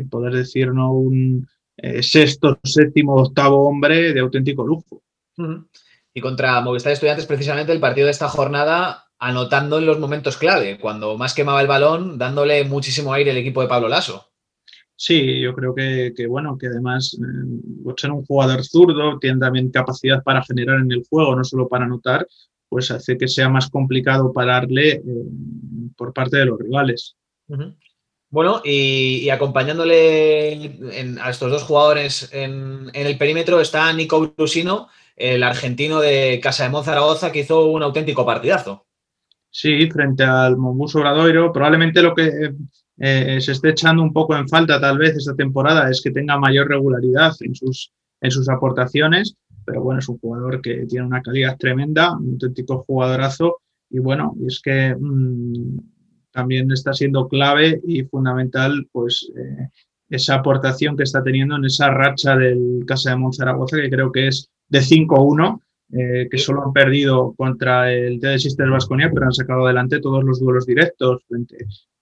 poder 0.10 0.34
decir 0.34 0.74
¿no? 0.74 0.91
un 0.91 1.48
eh, 1.78 2.04
sexto, 2.04 2.60
séptimo, 2.63 3.15
octavo 3.15 3.67
hombre 3.67 4.13
de 4.13 4.20
auténtico 4.20 4.65
lujo. 4.65 5.04
Y 6.13 6.22
contra 6.22 6.60
Movistar 6.62 6.93
Estudiantes, 6.93 7.28
precisamente 7.28 7.72
el 7.72 7.80
partido 7.80 8.06
de 8.06 8.12
esta 8.12 8.28
jornada, 8.28 9.06
anotando 9.20 9.78
en 9.78 9.86
los 9.86 10.00
momentos 10.00 10.38
clave, 10.38 10.80
cuando 10.80 11.17
más 11.17 11.34
quemaba 11.34 11.62
el 11.62 11.67
balón, 11.67 12.17
dándole 12.17 12.63
muchísimo 12.63 13.13
aire 13.13 13.32
el 13.32 13.38
equipo 13.38 13.62
de 13.62 13.67
Pablo 13.67 13.88
Lasso. 13.88 14.32
Sí, 15.00 15.40
yo 15.40 15.54
creo 15.54 15.76
que, 15.76 16.12
bueno, 16.28 16.58
que 16.58 16.65
además 16.65 17.15
eh, 17.21 17.94
ser 17.98 18.12
un 18.12 18.26
jugador 18.26 18.65
zurdo, 18.65 19.19
tiene 19.19 19.40
también 19.40 19.69
capacidad 19.69 20.24
para 20.24 20.44
generar 20.44 20.80
en 20.80 20.92
el 20.92 21.06
juego, 21.08 21.36
no 21.36 21.44
solo 21.44 21.67
para 21.69 21.86
anotar, 21.86 22.28
pues 22.67 22.90
hace 22.90 23.15
que 23.15 23.28
sea 23.28 23.48
más 23.48 23.69
complicado 23.69 24.34
pararle 24.34 24.94
eh, 24.94 25.04
por 25.96 26.13
parte 26.13 26.38
de 26.38 26.46
los 26.46 26.60
rivales. 26.60 27.15
Bueno, 28.32 28.62
y, 28.65 29.30
acompañándole 29.30 30.80
a 31.21 31.30
estos 31.30 31.52
dos 31.52 31.63
jugadores 31.63 32.32
en, 32.34 32.90
el 32.94 33.17
perímetro 33.19 33.62
está 33.62 33.94
Nico 33.94 34.34
Brusino, 34.36 34.90
el 35.15 35.44
argentino 35.44 36.00
de 36.00 36.40
Casa 36.42 36.63
de 36.63 36.71
Monzaragoza 36.71 37.32
que 37.32 37.42
hizo 37.42 37.67
un 37.67 37.84
auténtico 37.84 38.26
partidazo. 38.26 38.88
Sí, 39.52 39.90
frente 39.92 40.24
al 40.24 40.58
Monbus 40.58 40.96
Obradoiro, 40.96 41.54
probablemente 41.54 42.02
lo 42.02 42.15
que 42.15 42.52
eh, 43.00 43.39
se 43.41 43.52
esté 43.52 43.69
echando 43.69 44.02
un 44.02 44.12
poco 44.12 44.35
en 44.35 44.48
falta 44.48 44.81
tal 44.81 44.98
vez 44.98 45.15
esta 45.15 45.35
temporada 45.35 45.89
es 45.89 46.02
que 46.02 46.12
tenga 46.12 46.39
mayor 46.39 46.67
regularidad 46.67 47.33
en 47.41 47.54
sus, 47.54 47.91
en 48.21 48.31
sus 48.31 48.50
aportaciones, 48.50 49.35
pero 49.65 49.83
bueno, 49.83 50.00
es 50.00 50.10
un 50.10 50.17
jugador 50.17 50.62
que 50.62 50.85
tiene 50.87 51.06
una 51.06 51.21
calidad 51.21 51.58
tremenda, 51.58 52.17
un 52.17 52.31
auténtico 52.31 52.83
jugadorazo 52.87 53.58
y 53.89 54.00
bueno, 54.00 54.35
es 54.48 54.60
que 54.62 54.95
mm, 55.00 55.77
también 56.31 56.71
está 56.71 56.93
siendo 56.93 57.27
clave 57.27 57.79
y 57.85 58.04
fundamental 58.04 58.87
pues 58.91 59.29
eh, 59.37 59.69
esa 60.10 60.35
aportación 60.35 60.98
que 60.98 61.04
está 61.04 61.21
teniendo 61.21 61.56
en 61.56 61.65
esa 61.65 61.89
racha 61.91 62.35
del 62.35 62.83
Casa 62.87 63.12
de 63.12 63.17
Monzaragoza 63.17 63.77
que 63.77 63.89
creo 63.89 64.12
que 64.12 64.27
es 64.27 64.50
de 64.69 64.79
5-1 64.79 65.60
eh, 65.93 66.27
que 66.29 66.37
solo 66.37 66.65
han 66.65 66.73
perdido 66.73 67.33
contra 67.37 67.93
el 67.93 68.19
TD 68.19 68.39
Sisters 68.39 68.69
Vasconia, 68.69 69.10
pero 69.13 69.25
han 69.25 69.31
sacado 69.31 69.63
adelante 69.63 70.02
todos 70.02 70.21
los 70.21 70.41
duelos 70.41 70.65
directos 70.65 71.23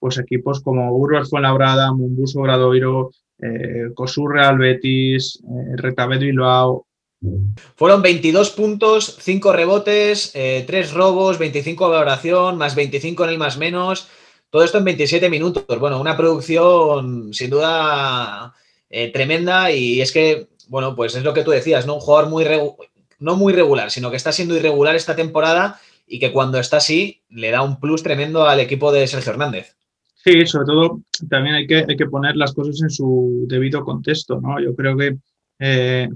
pues, 0.06 0.18
equipos 0.18 0.60
como 0.60 0.92
Urbas 0.96 1.30
Fuenlabrada, 1.30 1.92
Mumbus 1.92 2.36
Obradoiro, 2.36 3.10
eh, 3.40 3.90
Cosurreal 3.92 4.56
Betis, 4.56 5.42
eh, 5.42 5.76
Retabet 5.76 6.20
Bilbao. 6.20 6.86
Fueron 7.74 8.02
22 8.02 8.50
puntos, 8.50 9.16
5 9.20 9.52
rebotes, 9.52 10.32
3 10.32 10.92
robos, 10.92 11.38
25 11.38 11.86
de 11.86 11.90
valoración, 11.90 12.56
más 12.56 12.76
25 12.76 13.24
en 13.24 13.30
el 13.30 13.38
más 13.38 13.58
menos. 13.58 14.06
Todo 14.48 14.62
esto 14.62 14.78
en 14.78 14.84
27 14.84 15.28
minutos. 15.28 15.64
Bueno, 15.80 16.00
una 16.00 16.16
producción 16.16 17.32
sin 17.32 17.50
duda 17.50 18.54
tremenda 19.12 19.72
y 19.72 20.00
es 20.00 20.12
que, 20.12 20.46
bueno, 20.68 20.94
pues 20.94 21.16
es 21.16 21.24
lo 21.24 21.34
que 21.34 21.42
tú 21.42 21.50
decías, 21.50 21.84
¿no? 21.84 21.94
Un 21.94 22.00
jugador 22.00 22.30
muy, 22.30 22.44
no 23.18 23.34
muy 23.34 23.52
regular, 23.52 23.90
sino 23.90 24.10
que 24.10 24.18
está 24.18 24.30
siendo 24.30 24.54
irregular 24.54 24.94
esta 24.94 25.16
temporada 25.16 25.80
y 26.06 26.20
que 26.20 26.32
cuando 26.32 26.60
está 26.60 26.76
así 26.76 27.22
le 27.28 27.50
da 27.50 27.62
un 27.62 27.80
plus 27.80 28.04
tremendo 28.04 28.46
al 28.46 28.60
equipo 28.60 28.92
de 28.92 29.06
Sergio 29.08 29.32
Hernández. 29.32 29.75
Sí, 30.26 30.44
sobre 30.44 30.66
todo 30.66 31.02
también 31.30 31.54
hay 31.54 31.68
que, 31.68 31.84
hay 31.88 31.96
que 31.96 32.06
poner 32.06 32.34
las 32.36 32.52
cosas 32.52 32.82
en 32.82 32.90
su 32.90 33.44
debido 33.46 33.84
contexto, 33.84 34.40
¿no? 34.40 34.60
Yo 34.60 34.74
creo 34.74 34.96
que 34.96 35.16
eh, 35.60 36.08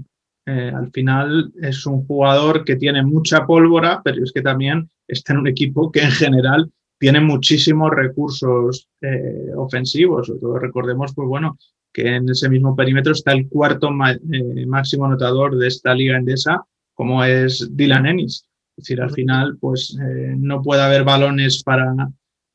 eh, 0.45 0.71
al 0.75 0.91
final 0.91 1.53
es 1.61 1.85
un 1.85 2.05
jugador 2.05 2.65
que 2.65 2.75
tiene 2.75 3.03
mucha 3.03 3.45
pólvora, 3.45 4.01
pero 4.03 4.21
es 4.21 4.33
que 4.33 4.41
también 4.41 4.89
está 5.07 5.31
en 5.31 5.39
un 5.39 5.47
equipo 5.47 5.89
que 5.93 6.01
en 6.01 6.11
general 6.11 6.69
tiene 6.99 7.21
muchísimos 7.21 7.89
recursos 7.91 8.89
eh, 8.99 9.53
ofensivos. 9.55 10.27
Sobre 10.27 10.41
todo 10.41 10.59
recordemos, 10.59 11.13
pues 11.15 11.29
bueno, 11.29 11.57
que 11.93 12.17
en 12.17 12.27
ese 12.27 12.49
mismo 12.49 12.75
perímetro 12.75 13.13
está 13.13 13.31
el 13.31 13.47
cuarto 13.47 13.91
máximo 13.91 15.05
anotador 15.05 15.57
de 15.57 15.67
esta 15.67 15.93
liga 15.95 16.17
endesa 16.17 16.61
como 16.95 17.23
es 17.23 17.65
Dylan 17.77 18.07
Ennis. 18.07 18.45
Es 18.75 18.83
decir, 18.83 19.01
al 19.01 19.11
final, 19.11 19.57
pues 19.57 19.97
eh, 20.01 20.35
no 20.37 20.61
puede 20.61 20.81
haber 20.81 21.05
balones 21.05 21.63
para, 21.63 21.93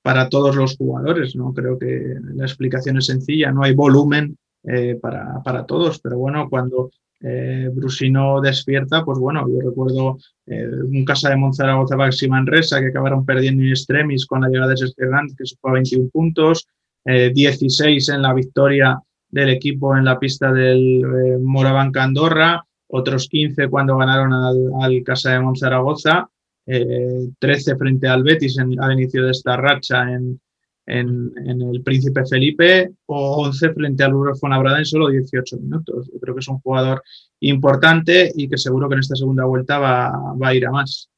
para 0.07 0.29
todos 0.29 0.55
los 0.55 0.77
jugadores, 0.77 1.35
¿no? 1.35 1.53
Creo 1.53 1.77
que 1.77 2.15
la 2.37 2.45
explicación 2.45 2.97
es 2.97 3.07
sencilla, 3.07 3.51
no 3.51 3.65
hay 3.65 3.75
volumen 3.75 4.39
eh, 4.63 4.97
para, 5.03 5.43
para, 5.43 5.67
todos, 5.67 5.99
pero 5.99 6.17
bueno, 6.17 6.49
cuando 6.49 6.91
eh, 7.21 7.69
Brusino 7.75 8.41
despierta, 8.41 9.05
pues 9.05 9.19
bueno, 9.19 9.45
yo 9.49 9.69
recuerdo 9.69 10.17
un 10.47 11.05
casa 11.05 11.31
de 11.31 11.37
Monzaragoza 11.37 11.97
Baxi 11.97 12.29
Manresa 12.29 12.79
que 12.81 12.91
acabaron 12.91 13.27
perdiendo 13.27 13.65
en 13.65 13.71
extremis 13.71 14.27
con 14.27 14.43
la 14.43 14.49
llegada 14.49 14.71
de 14.71 14.77
Sergio 14.77 15.11
que 15.37 15.45
se 15.45 15.57
fue 15.61 15.73
a 15.73 15.75
21 15.75 16.09
puntos, 16.11 16.69
16 17.05 18.09
en 18.11 18.23
la 18.23 18.33
victoria 18.33 19.01
del 19.29 19.49
equipo 19.49 19.97
en 19.97 20.05
la 20.05 20.21
pista 20.21 20.53
del 20.53 21.41
Morabanca 21.41 22.05
Andorra, 22.05 22.65
otros 22.87 23.27
15 23.29 23.67
cuando 23.71 23.97
ganaron 23.97 24.33
al, 24.33 25.03
Casa 25.05 25.33
de 25.33 25.41
Monzaragoza, 25.41 26.29
eh, 26.67 27.29
13 27.39 27.77
frente 27.77 28.09
al 28.09 28.25
Betis 28.25 28.59
al 28.59 28.93
inicio 28.93 29.25
de 29.25 29.31
esta 29.31 29.57
racha 29.57 30.03
en, 30.11 30.41
el 30.89 31.83
Príncipe 31.85 32.25
Felipe 32.25 32.91
o 33.07 33.43
11 33.47 33.73
frente 33.73 34.05
al 34.05 34.15
Urbe 34.15 34.37
Fuenlabrada 34.37 34.79
en 34.79 34.85
solo 34.85 35.09
18 35.09 35.57
minutos. 35.57 36.09
Yo 36.13 36.21
creo 36.21 36.35
que 36.35 36.41
es 36.41 36.49
un 36.49 36.61
jugador 36.61 37.03
importante 37.41 38.31
y 38.37 38.49
que 38.49 38.57
seguro 38.57 38.89
que 38.89 38.95
en 38.95 39.01
esta 39.01 39.17
segunda 39.17 39.45
vuelta 39.45 39.79
va, 39.79 40.13
a 40.41 40.55
ir 40.55 40.65
a 40.65 40.71
más. 40.71 41.11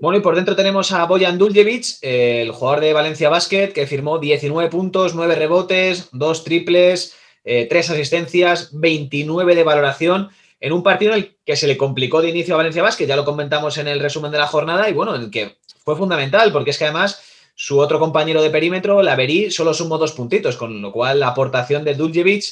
Bueno, 0.00 0.18
y 0.18 0.20
por 0.20 0.34
dentro 0.34 0.56
tenemos 0.56 0.90
a 0.90 1.06
Boyan 1.06 1.38
Duljevic, 1.38 1.98
el 2.02 2.50
jugador 2.50 2.80
de 2.80 2.92
Valencia 2.92 3.28
Basket, 3.28 3.72
que 3.72 3.86
firmó 3.86 4.18
19 4.18 4.68
puntos, 4.68 5.14
9 5.14 5.36
rebotes, 5.36 6.08
2 6.12 6.44
triples, 6.44 7.14
3 7.44 7.70
eh, 7.70 7.78
asistencias, 7.78 8.70
29 8.72 9.54
de 9.54 9.62
valoración 9.62 10.30
en 10.60 10.72
un 10.72 10.82
partido 10.82 11.12
en 11.12 11.18
el 11.18 11.36
que 11.44 11.56
se 11.56 11.66
le 11.66 11.76
complicó 11.76 12.22
de 12.22 12.30
inicio 12.30 12.54
a 12.54 12.58
Valencia 12.58 12.82
Vázquez, 12.82 13.08
ya 13.08 13.16
lo 13.16 13.24
comentamos 13.24 13.78
en 13.78 13.88
el 13.88 14.00
resumen 14.00 14.32
de 14.32 14.38
la 14.38 14.46
jornada, 14.46 14.88
y 14.88 14.92
bueno, 14.92 15.14
en 15.14 15.22
el 15.22 15.30
que 15.30 15.58
fue 15.84 15.96
fundamental, 15.96 16.52
porque 16.52 16.70
es 16.70 16.78
que 16.78 16.84
además 16.84 17.22
su 17.54 17.78
otro 17.78 17.98
compañero 17.98 18.42
de 18.42 18.50
perímetro, 18.50 19.02
Laverí, 19.02 19.50
solo 19.50 19.72
sumó 19.72 19.98
dos 19.98 20.12
puntitos, 20.12 20.56
con 20.56 20.80
lo 20.82 20.92
cual 20.92 21.20
la 21.20 21.28
aportación 21.28 21.84
de 21.84 21.94
Duljevic 21.94 22.44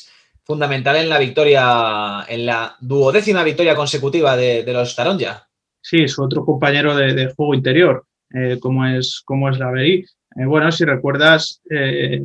fundamental 0.44 0.96
en 0.96 1.08
la 1.08 1.18
victoria, 1.18 2.24
en 2.28 2.46
la 2.46 2.76
duodécima 2.80 3.42
victoria 3.42 3.74
consecutiva 3.74 4.36
de, 4.36 4.64
los 4.72 4.94
Taronja. 4.94 5.48
Sí, 5.80 6.08
su 6.08 6.22
otro 6.22 6.44
compañero 6.44 6.94
de, 6.96 7.32
juego 7.34 7.54
interior, 7.54 8.06
eh, 8.32 8.58
como 8.60 8.86
es, 8.86 9.22
como 9.24 9.50
es 9.50 9.58
Laverí. 9.58 10.04
Eh, 10.36 10.46
bueno, 10.46 10.70
si 10.72 10.84
recuerdas, 10.84 11.62
eh, 11.70 12.20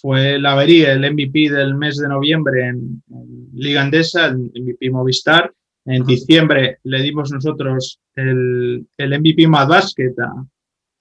fue 0.00 0.38
Laverí 0.38 0.82
el 0.82 1.12
MVP 1.12 1.50
del 1.50 1.74
mes 1.74 1.96
de 1.96 2.08
noviembre 2.08 2.68
en, 2.68 3.02
Liga 3.54 3.82
Andesa, 3.82 4.26
el 4.26 4.50
MVP 4.54 4.90
Movistar. 4.90 5.52
En 5.86 6.04
diciembre 6.04 6.78
le 6.84 7.02
dimos 7.02 7.30
nosotros 7.30 8.00
el, 8.14 8.86
el 8.96 9.20
MVP 9.20 9.46
más 9.46 9.68
Basket 9.68 10.14
a, 10.18 10.44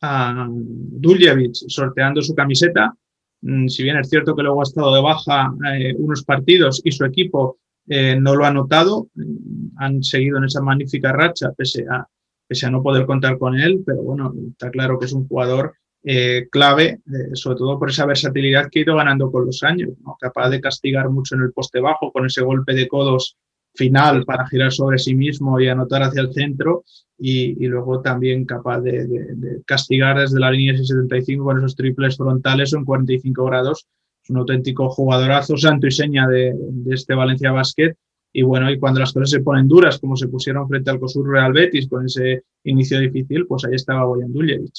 a 0.02 0.48
Duljevic 0.50 1.54
sorteando 1.68 2.22
su 2.22 2.36
camiseta. 2.36 2.94
Mm, 3.42 3.68
si 3.68 3.84
bien 3.84 3.98
es 3.98 4.10
cierto 4.10 4.36
que 4.36 4.44
luego 4.44 4.62
ha 4.62 4.64
estado 4.64 4.94
de 4.94 5.02
baja 5.02 5.54
eh, 5.74 5.96
unos 5.98 6.24
partidos 6.24 6.82
y 6.84 6.92
su 6.92 7.06
equipo 7.06 7.58
no 7.86 8.36
lo 8.36 8.46
ha 8.46 8.54
notado, 8.54 9.08
mm, 9.16 9.78
han 9.78 10.04
seguido 10.04 10.38
en 10.38 10.46
esa 10.46 10.62
magnífica 10.62 11.12
racha 11.12 11.52
pese 11.52 11.86
a, 11.90 12.08
pese 12.48 12.66
a 12.66 12.72
no 12.72 12.84
poder 12.84 13.06
contar 13.06 13.38
con 13.38 13.60
él, 13.60 13.84
pero 13.86 14.04
bueno, 14.04 14.34
está 14.52 14.70
claro 14.70 15.00
que 15.00 15.06
es 15.06 15.14
un 15.14 15.28
jugador 15.28 15.76
eh, 16.06 16.48
clave, 16.52 17.00
eh, 17.06 17.30
sobre 17.34 17.58
todo 17.58 17.80
por 17.80 17.90
esa 17.90 18.06
versatilidad 18.06 18.70
que 18.70 18.80
ha 18.80 18.82
ido 18.84 18.96
ganando 18.96 19.32
con 19.32 19.46
los 19.46 19.64
años, 19.64 19.92
capaz 20.20 20.50
de 20.50 20.60
castigar 20.60 21.10
mucho 21.10 21.36
en 21.36 21.42
el 21.42 21.54
poste 21.54 21.80
bajo 21.80 22.12
con 22.12 22.26
ese 22.26 22.42
golpe 22.42 22.74
de 22.74 22.88
codos 22.88 23.38
final 23.76 24.26
para 24.26 24.48
girar 24.48 24.72
sobre 24.72 25.00
sí 25.00 25.16
mismo 25.16 25.60
y 25.60 25.68
anotar 25.68 26.04
hacia 26.04 26.22
el 26.22 26.34
centro 26.34 26.84
y, 27.18 27.66
luego 27.68 28.02
también 28.02 28.46
capaz 28.46 28.82
de, 28.82 29.62
castigar 29.66 30.20
desde 30.20 30.40
la 30.40 30.52
línea 30.52 30.78
75 30.78 31.44
con 31.44 31.58
esos 31.58 31.76
triples 31.76 32.18
frontales 32.18 32.74
o 32.74 32.78
en 32.78 32.86
45 32.86 33.46
grados. 33.46 33.88
Es 34.22 34.30
un 34.30 34.38
auténtico 34.38 34.90
jugadorazo, 34.90 35.56
santo 35.58 35.88
y 35.88 35.92
seña 35.92 36.28
de, 36.28 36.54
este 36.90 37.16
Valencia 37.16 37.52
Basket. 37.52 37.94
Y 38.34 38.42
bueno, 38.42 38.70
y 38.70 38.80
cuando 38.80 39.00
las 39.00 39.14
cosas 39.14 39.30
se 39.30 39.42
ponen 39.42 39.68
duras, 39.68 40.00
como 40.00 40.18
se 40.18 40.28
pusieron 40.28 40.68
frente 40.68 40.90
al 40.90 41.00
COSUR 41.00 41.30
Real 41.30 41.54
Betis 41.54 41.88
con 41.88 42.06
ese 42.06 42.44
inicio 42.64 43.00
difícil, 43.00 43.46
pues 43.48 43.64
ahí 43.64 43.76
estaba 43.76 44.06
Boyan 44.06 44.34
Duljevic. 44.34 44.74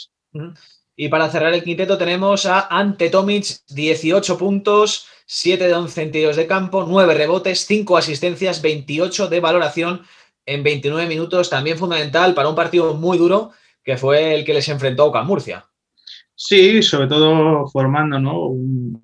Y 0.97 1.09
para 1.09 1.29
cerrar 1.29 1.53
el 1.53 1.65
quinteto 1.65 1.99
tenemos 1.99 2.47
a 2.47 2.69
Ante 2.71 3.11
Tomic, 3.11 3.45
18 3.69 4.39
puntos, 4.39 5.07
7 5.27 5.67
de 5.67 5.75
11 5.75 6.03
en 6.03 6.13
de 6.13 6.47
campo, 6.47 6.87
9 6.89 7.15
rebotes, 7.15 7.67
5 7.67 7.97
asistencias, 7.97 8.63
28 8.63 9.29
de 9.29 9.41
valoración 9.41 10.03
en 10.47 10.63
29 10.63 11.09
minutos, 11.09 11.51
también 11.51 11.79
fundamental 11.79 12.35
para 12.35 12.49
un 12.49 12.55
partido 12.55 12.95
muy 12.95 13.19
duro 13.19 13.51
que 13.83 13.97
fue 13.97 14.35
el 14.35 14.45
que 14.45 14.55
les 14.55 14.69
enfrentó 14.69 15.15
a 15.17 15.25
Murcia. 15.25 15.67
Sí, 16.37 16.83
sobre 16.83 17.09
todo 17.09 17.67
formando 17.69 18.19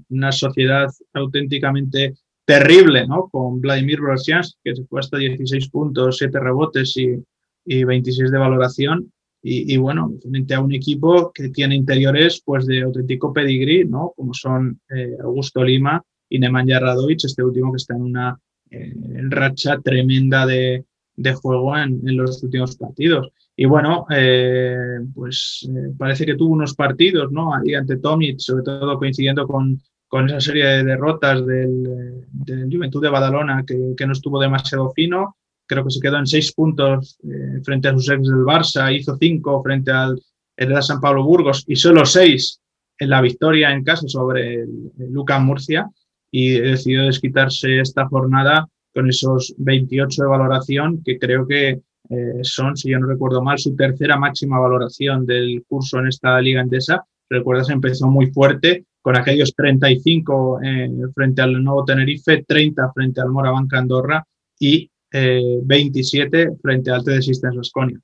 una 0.09 0.33
sociedad 0.33 0.89
auténticamente 1.13 2.15
terrible, 2.45 3.07
¿no? 3.07 3.29
Con 3.31 3.61
Vladimir 3.61 3.99
Rosians, 3.99 4.59
que 4.63 4.75
se 4.75 4.85
fue 4.85 5.01
hasta 5.01 5.19
16 5.19 5.69
puntos, 5.71 6.19
7 6.19 6.39
rebotes 6.41 6.97
y, 6.97 7.17
y 7.65 7.85
26 7.85 8.31
de 8.31 8.39
valoración 8.39 9.13
y, 9.43 9.77
bueno, 9.79 10.13
frente 10.21 10.55
a 10.55 10.61
un 10.61 10.73
equipo 10.73 11.33
que 11.33 11.49
tiene 11.49 11.75
interiores 11.75 12.43
pues 12.45 12.67
de 12.67 12.83
auténtico 12.83 13.33
pedigrí, 13.33 13.87
¿no? 13.87 14.13
Como 14.15 14.35
son 14.35 14.81
eh, 14.95 15.17
Augusto 15.23 15.65
Lima 15.65 16.03
y 16.29 16.39
Nemanja 16.39 16.79
Radovic, 16.79 17.25
este 17.25 17.43
último 17.43 17.73
que 17.73 17.79
está 17.79 17.95
en 17.95 18.03
una 18.03 18.39
eh, 18.71 18.95
racha 19.31 19.81
tremenda 19.81 20.45
de, 20.45 20.85
de 21.17 21.33
juego 21.33 21.77
en, 21.79 22.07
en, 22.07 22.19
los 22.19 22.43
últimos 22.43 22.77
partidos. 22.77 23.31
Y 23.57 23.65
bueno, 23.65 24.07
eh, 24.11 24.77
pues 25.15 25.67
parece 25.97 26.27
que 26.27 26.35
tuvo 26.35 26.53
unos 26.53 26.75
partidos, 26.75 27.33
¿no? 27.33 27.55
Ahí 27.55 27.75
ante 27.75 27.97
Tomic, 27.97 28.39
sobre 28.41 28.63
todo 28.63 28.99
coincidiendo 28.99 29.47
con, 29.47 29.81
con 30.07 30.27
esa 30.27 30.41
serie 30.41 30.67
de 30.67 30.85
derrotas 30.85 31.47
del, 31.47 32.27
del 32.31 32.69
Juventud 32.71 33.01
de 33.01 33.09
Badalona 33.09 33.65
que, 33.67 33.95
que, 33.97 34.07
no 34.07 34.13
estuvo 34.13 34.39
demasiado 34.39 34.91
fino 34.91 35.37
creo 35.71 35.85
que 35.85 35.91
se 35.91 36.01
quedó 36.01 36.19
en 36.19 36.27
seis 36.27 36.53
puntos 36.53 37.17
eh, 37.23 37.61
frente 37.63 37.87
a 37.87 37.93
sus 37.93 38.11
ex 38.11 38.23
del 38.23 38.45
Barça, 38.45 38.93
hizo 38.93 39.17
cinco 39.17 39.63
frente 39.63 39.93
al 39.93 40.21
Hereda 40.57 40.83
San 40.83 41.01
Pablo 41.01 41.23
Burgos 41.23 41.65
y 41.69 41.77
solo 41.77 42.05
seis 42.05 42.61
en 42.99 43.09
la 43.09 43.21
victoria 43.21 43.71
en 43.71 43.85
casa 43.85 44.09
sobre 44.09 44.63
el, 44.63 44.91
Lucas 45.11 45.41
Murcia 45.41 45.89
y 46.33 46.59
decidió 46.59 47.05
desquitarse 47.05 47.79
esta 47.79 48.09
jornada 48.09 48.67
con 48.93 49.09
esos 49.09 49.55
28 49.59 50.23
de 50.23 50.29
valoración 50.29 51.03
que 51.05 51.21
creo 51.21 51.47
que 51.47 51.81
eh, 52.11 52.41
son, 52.43 52.77
si 52.77 52.91
yo 52.91 52.99
no 52.99 53.07
recuerdo 53.07 53.41
mal, 53.41 53.57
su 53.57 53.77
tercera 53.77 54.19
máxima 54.19 54.59
valoración 54.59 55.25
del 55.25 55.63
curso 55.69 56.01
en 56.01 56.09
esta 56.09 56.41
liga 56.41 56.61
endesa. 56.61 57.05
Recuerdas, 57.29 57.71
empezó 57.71 58.09
muy 58.09 58.33
fuerte 58.33 58.87
con 59.01 59.17
aquellos 59.17 59.55
35 59.55 60.61
eh, 60.65 60.91
frente 61.15 61.43
al 61.43 61.63
Nuevo 61.63 61.85
Tenerife, 61.85 62.45
30 62.45 62.93
frente 62.93 63.21
al 63.21 63.31
Morabanca 63.31 63.79
Andorra 63.79 64.25
y 64.59 64.91
27 65.13 66.51
frente 66.63 66.91
al 66.91 67.05
TD 67.05 67.21
Systems 67.21 67.57
Vasconia. 67.57 68.01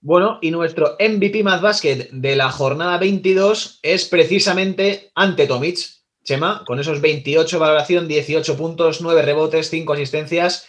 Bueno, 0.00 0.38
y 0.42 0.50
nuestro 0.50 0.96
MVP 0.98 1.44
más 1.44 1.62
básquet 1.62 2.10
de 2.10 2.34
la 2.34 2.50
jornada 2.50 2.98
22 2.98 3.78
es 3.82 4.06
precisamente 4.06 5.12
ante 5.14 5.46
Tomic, 5.46 5.78
Chema, 6.24 6.64
con 6.66 6.80
esos 6.80 7.00
28 7.00 7.58
valoración, 7.58 8.08
18 8.08 8.56
puntos, 8.56 9.00
9 9.00 9.22
rebotes, 9.22 9.70
5 9.70 9.92
asistencias 9.92 10.66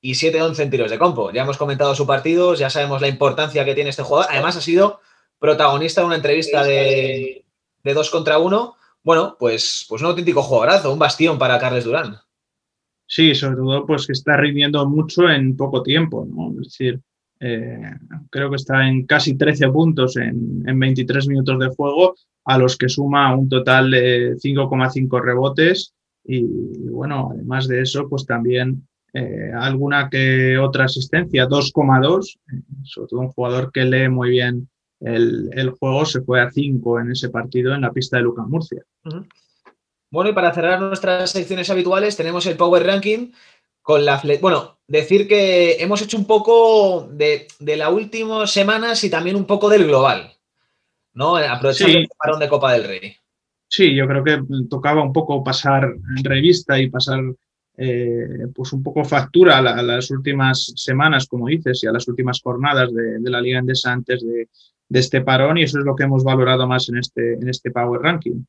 y 0.00 0.12
7-11 0.12 0.60
en 0.60 0.70
tiros 0.70 0.90
de 0.90 0.98
campo. 0.98 1.32
Ya 1.32 1.42
hemos 1.42 1.56
comentado 1.56 1.96
su 1.96 2.06
partido, 2.06 2.54
ya 2.54 2.70
sabemos 2.70 3.00
la 3.00 3.08
importancia 3.08 3.64
que 3.64 3.74
tiene 3.74 3.90
este 3.90 4.04
jugador. 4.04 4.30
Además, 4.30 4.56
ha 4.56 4.60
sido 4.60 5.00
protagonista 5.38 6.00
de 6.00 6.06
una 6.06 6.16
entrevista 6.16 6.62
de, 6.62 7.44
de 7.82 7.94
2 7.94 8.10
contra 8.10 8.38
1. 8.38 8.76
Bueno, 9.02 9.36
pues, 9.38 9.84
pues 9.88 10.00
un 10.02 10.08
auténtico 10.08 10.42
jugadorazo, 10.42 10.92
un 10.92 10.98
bastión 10.98 11.38
para 11.38 11.58
Carles 11.58 11.84
Durán. 11.84 12.20
Sí, 13.06 13.34
sobre 13.34 13.56
todo 13.56 13.86
pues 13.86 14.06
que 14.06 14.12
está 14.12 14.36
rindiendo 14.36 14.86
mucho 14.88 15.30
en 15.30 15.56
poco 15.56 15.82
tiempo, 15.82 16.26
¿no? 16.28 16.50
Es 16.60 16.68
decir, 16.68 17.00
eh, 17.38 17.90
creo 18.30 18.50
que 18.50 18.56
está 18.56 18.88
en 18.88 19.06
casi 19.06 19.36
13 19.36 19.68
puntos 19.68 20.16
en, 20.16 20.62
23 20.78 21.28
minutos 21.28 21.58
de 21.58 21.68
juego, 21.68 22.14
a 22.44 22.58
los 22.58 22.76
que 22.76 22.88
suma 22.88 23.34
un 23.36 23.48
total 23.48 23.90
de 23.90 24.36
5,5 24.36 25.22
rebotes. 25.22 25.94
Y, 26.24 26.42
bueno, 26.90 27.30
además 27.32 27.68
de 27.68 27.82
eso, 27.82 28.08
pues 28.08 28.26
también 28.26 28.86
eh, 29.12 29.52
alguna 29.54 30.08
que 30.10 30.58
otra 30.58 30.84
asistencia, 30.84 31.46
2,2, 31.48 32.36
eh, 32.52 32.62
sobre 32.84 33.08
todo 33.08 33.20
un 33.20 33.28
jugador 33.28 33.70
que 33.72 33.84
lee 33.84 34.08
muy 34.08 34.30
bien 34.30 34.68
el, 35.00 35.70
juego, 35.78 36.04
se 36.04 36.22
fue 36.22 36.40
a 36.40 36.50
5 36.50 37.00
en 37.00 37.12
ese 37.12 37.28
partido 37.28 37.74
en 37.74 37.82
la 37.82 37.92
pista 37.92 38.16
de 38.16 38.22
Lucas 38.24 38.46
Murcia. 38.48 38.82
Bueno, 40.16 40.30
y 40.30 40.32
para 40.32 40.54
cerrar 40.54 40.80
nuestras 40.80 41.30
secciones 41.30 41.68
habituales, 41.68 42.16
tenemos 42.16 42.46
el 42.46 42.56
Power 42.56 42.86
Ranking 42.86 43.32
con 43.82 44.06
la 44.06 44.18
bueno, 44.40 44.78
decir 44.88 45.28
que 45.28 45.72
hemos 45.74 46.00
hecho 46.00 46.16
un 46.16 46.26
poco 46.26 47.06
de, 47.12 47.46
de 47.58 47.76
las 47.76 47.92
últimas 47.92 48.50
semanas 48.50 49.04
y 49.04 49.10
también 49.10 49.36
un 49.36 49.44
poco 49.44 49.68
del 49.68 49.84
global, 49.84 50.32
¿no? 51.12 51.36
Aprovechando 51.36 51.98
el 51.98 52.08
parón 52.16 52.40
de 52.40 52.48
Copa 52.48 52.72
del 52.72 52.84
Rey. 52.84 53.14
Sí, 53.68 53.94
yo 53.94 54.08
creo 54.08 54.24
que 54.24 54.40
tocaba 54.70 55.02
un 55.02 55.12
poco 55.12 55.44
pasar 55.44 55.84
en 55.84 56.24
revista 56.24 56.78
y 56.80 56.88
pasar 56.88 57.20
eh, 57.76 58.46
pues 58.54 58.72
un 58.72 58.82
poco 58.82 59.04
factura 59.04 59.58
a, 59.58 59.82
las 59.82 60.10
últimas 60.10 60.72
semanas, 60.76 61.26
como 61.26 61.48
dices, 61.48 61.84
y 61.84 61.88
a 61.88 61.92
las 61.92 62.08
últimas 62.08 62.40
jornadas 62.40 62.90
de, 62.90 63.20
la 63.20 63.42
Liga 63.42 63.58
Endesa 63.58 63.92
antes 63.92 64.24
de, 64.24 64.48
este 64.98 65.20
parón, 65.20 65.58
y 65.58 65.64
eso 65.64 65.78
es 65.78 65.84
lo 65.84 65.94
que 65.94 66.04
hemos 66.04 66.24
valorado 66.24 66.66
más 66.66 66.88
en 66.88 66.96
este, 66.96 67.34
en 67.34 67.50
este 67.50 67.70
Power 67.70 68.00
Ranking. 68.00 68.42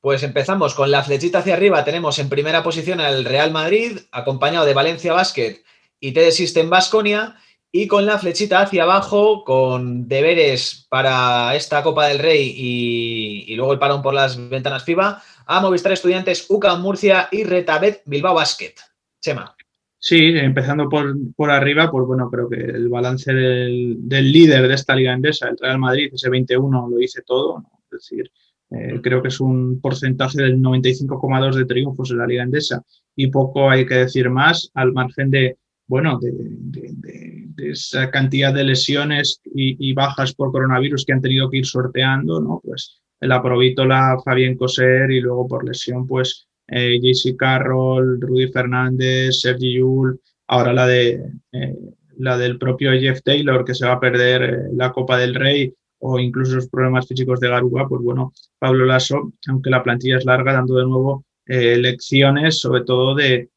Pues 0.00 0.22
empezamos 0.22 0.74
con 0.74 0.90
la 0.90 1.02
flechita 1.02 1.38
hacia 1.40 1.54
arriba. 1.54 1.84
Tenemos 1.84 2.18
en 2.18 2.28
primera 2.28 2.62
posición 2.62 3.00
al 3.00 3.24
Real 3.24 3.50
Madrid, 3.50 3.98
acompañado 4.12 4.64
de 4.64 4.74
Valencia 4.74 5.12
Basket 5.12 5.62
y 5.98 6.12
TD 6.12 6.30
System 6.30 6.70
Basconia. 6.70 7.36
Y 7.70 7.86
con 7.86 8.06
la 8.06 8.18
flechita 8.18 8.62
hacia 8.62 8.84
abajo, 8.84 9.44
con 9.44 10.08
deberes 10.08 10.86
para 10.88 11.54
esta 11.54 11.82
Copa 11.82 12.06
del 12.06 12.18
Rey 12.18 12.54
y, 12.56 13.54
luego 13.56 13.74
el 13.74 13.78
parón 13.78 14.00
por 14.00 14.14
las 14.14 14.48
ventanas 14.48 14.84
FIBA, 14.84 15.22
a 15.44 15.60
Movistar 15.60 15.92
Estudiantes, 15.92 16.46
UCAM 16.48 16.80
Murcia 16.80 17.28
y 17.30 17.44
Retabet 17.44 18.02
Bilbao 18.06 18.34
Basket. 18.34 18.74
Chema. 19.20 19.54
Sí, 19.98 20.32
empezando 20.38 20.88
por, 20.88 21.14
por 21.34 21.50
arriba, 21.50 21.90
pues 21.90 22.06
bueno, 22.06 22.30
creo 22.30 22.48
que 22.48 22.56
el 22.56 22.88
balance 22.88 23.34
del, 23.34 23.96
del, 23.98 24.32
líder 24.32 24.68
de 24.68 24.74
esta 24.74 24.94
liga 24.94 25.12
endesa, 25.12 25.48
el 25.48 25.58
Real 25.58 25.78
Madrid, 25.78 26.10
ese 26.14 26.30
21, 26.30 26.88
lo 26.88 26.96
dice 26.96 27.22
todo. 27.22 27.64
Es 27.84 27.90
decir, 27.90 28.30
eh, 28.70 29.00
creo 29.02 29.22
que 29.22 29.28
es 29.28 29.40
un 29.40 29.80
porcentaje 29.80 30.42
del 30.42 30.58
95,2 30.60 31.54
de 31.54 31.64
triunfos 31.64 32.10
en 32.10 32.18
la 32.18 32.26
Liga 32.26 32.42
Endesa 32.42 32.82
y 33.16 33.28
poco 33.28 33.70
hay 33.70 33.86
que 33.86 33.94
decir 33.94 34.30
más 34.30 34.70
al 34.74 34.92
margen 34.92 35.30
de, 35.30 35.56
bueno, 35.86 36.18
de, 36.20 37.70
esa 37.70 38.10
cantidad 38.10 38.54
de 38.54 38.62
lesiones 38.62 39.40
y, 39.44 39.92
bajas 39.92 40.32
por 40.32 40.52
coronavirus 40.52 41.04
que 41.04 41.12
han 41.12 41.20
tenido 41.20 41.50
que 41.50 41.58
ir 41.58 41.66
sorteando, 41.66 42.40
¿no? 42.40 42.60
Pues 42.62 43.00
la 43.20 43.42
Provítola, 43.42 44.16
Fabián 44.24 44.54
Coser 44.54 45.10
y 45.10 45.20
luego 45.20 45.48
por 45.48 45.66
lesión, 45.66 46.06
pues 46.06 46.46
eh, 46.68 47.00
JC 47.02 47.36
Carroll, 47.36 48.20
Rudy 48.20 48.46
Fernández, 48.52 49.40
Sergi 49.40 49.78
Yul, 49.78 50.20
ahora 50.46 50.72
la 50.72 50.86
de 50.86 51.20
eh, 51.52 51.74
la 52.18 52.36
del 52.36 52.58
propio 52.58 52.92
Jeff 52.92 53.22
Taylor 53.22 53.64
que 53.64 53.74
se 53.74 53.86
va 53.86 53.92
a 53.92 54.00
perder 54.00 54.42
eh, 54.42 54.58
la 54.74 54.92
Copa 54.92 55.18
del 55.18 55.34
Rey 55.34 55.72
o 56.00 56.18
incluso 56.18 56.56
los 56.56 56.68
problemas 56.68 57.06
físicos 57.06 57.40
de 57.40 57.48
Garuba, 57.48 57.88
pues 57.88 58.02
bueno, 58.02 58.32
Pablo 58.58 58.84
Lasso, 58.84 59.32
aunque 59.48 59.70
la 59.70 59.82
plantilla 59.82 60.18
es 60.18 60.24
larga, 60.24 60.52
dando 60.52 60.76
de 60.76 60.86
nuevo 60.86 61.24
eh, 61.46 61.76
lecciones, 61.76 62.60
sobre 62.60 62.84
todo 62.84 63.14
de, 63.14 63.50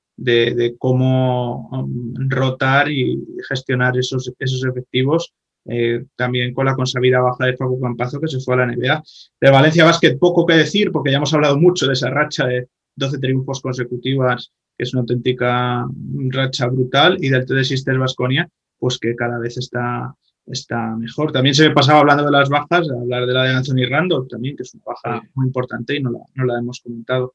cómo 0.77 1.69
um, 1.71 2.13
rotar 2.29 2.89
y 2.89 3.19
gestionar 3.47 3.97
esos, 3.97 4.31
esos 4.39 4.63
efectivos, 4.65 5.33
eh, 5.65 6.05
también 6.15 6.53
con 6.53 6.65
la 6.65 6.75
consabida 6.75 7.21
baja 7.21 7.45
de 7.45 7.57
Facu 7.57 7.79
Campazo, 7.79 8.19
que 8.19 8.27
se 8.27 8.39
fue 8.39 8.55
a 8.55 8.57
la 8.57 8.67
NBA. 8.67 9.03
De 9.39 9.51
Valencia 9.51 9.85
Basket, 9.85 10.17
poco 10.17 10.45
que 10.45 10.55
decir, 10.55 10.91
porque 10.91 11.11
ya 11.11 11.17
hemos 11.17 11.33
hablado 11.33 11.57
mucho 11.59 11.87
de 11.87 11.93
esa 11.93 12.09
racha 12.09 12.47
de 12.47 12.67
12 12.95 13.19
triunfos 13.19 13.61
consecutivas, 13.61 14.51
que 14.77 14.83
es 14.83 14.93
una 14.93 15.01
auténtica 15.01 15.85
racha 16.29 16.67
brutal, 16.67 17.17
y 17.19 17.29
del 17.29 17.45
TD 17.45 17.63
Sisters 17.63 17.99
Vasconia, 17.99 18.49
pues 18.79 18.97
que 18.97 19.15
cada 19.15 19.37
vez 19.37 19.57
está 19.57 20.15
está 20.45 20.95
mejor. 20.95 21.31
También 21.31 21.55
se 21.55 21.67
me 21.67 21.75
pasaba 21.75 21.99
hablando 21.99 22.25
de 22.25 22.31
las 22.31 22.49
bajas, 22.49 22.89
hablar 22.89 23.25
de 23.25 23.33
la 23.33 23.43
de 23.43 23.49
Anthony 23.51 23.89
Randall 23.89 24.27
también, 24.27 24.55
que 24.55 24.63
es 24.63 24.73
una 24.73 24.83
baja 24.85 25.21
muy 25.35 25.47
importante 25.47 25.95
y 25.95 26.01
no 26.01 26.11
la, 26.11 26.19
no 26.35 26.45
la 26.45 26.59
hemos 26.59 26.79
comentado. 26.81 27.33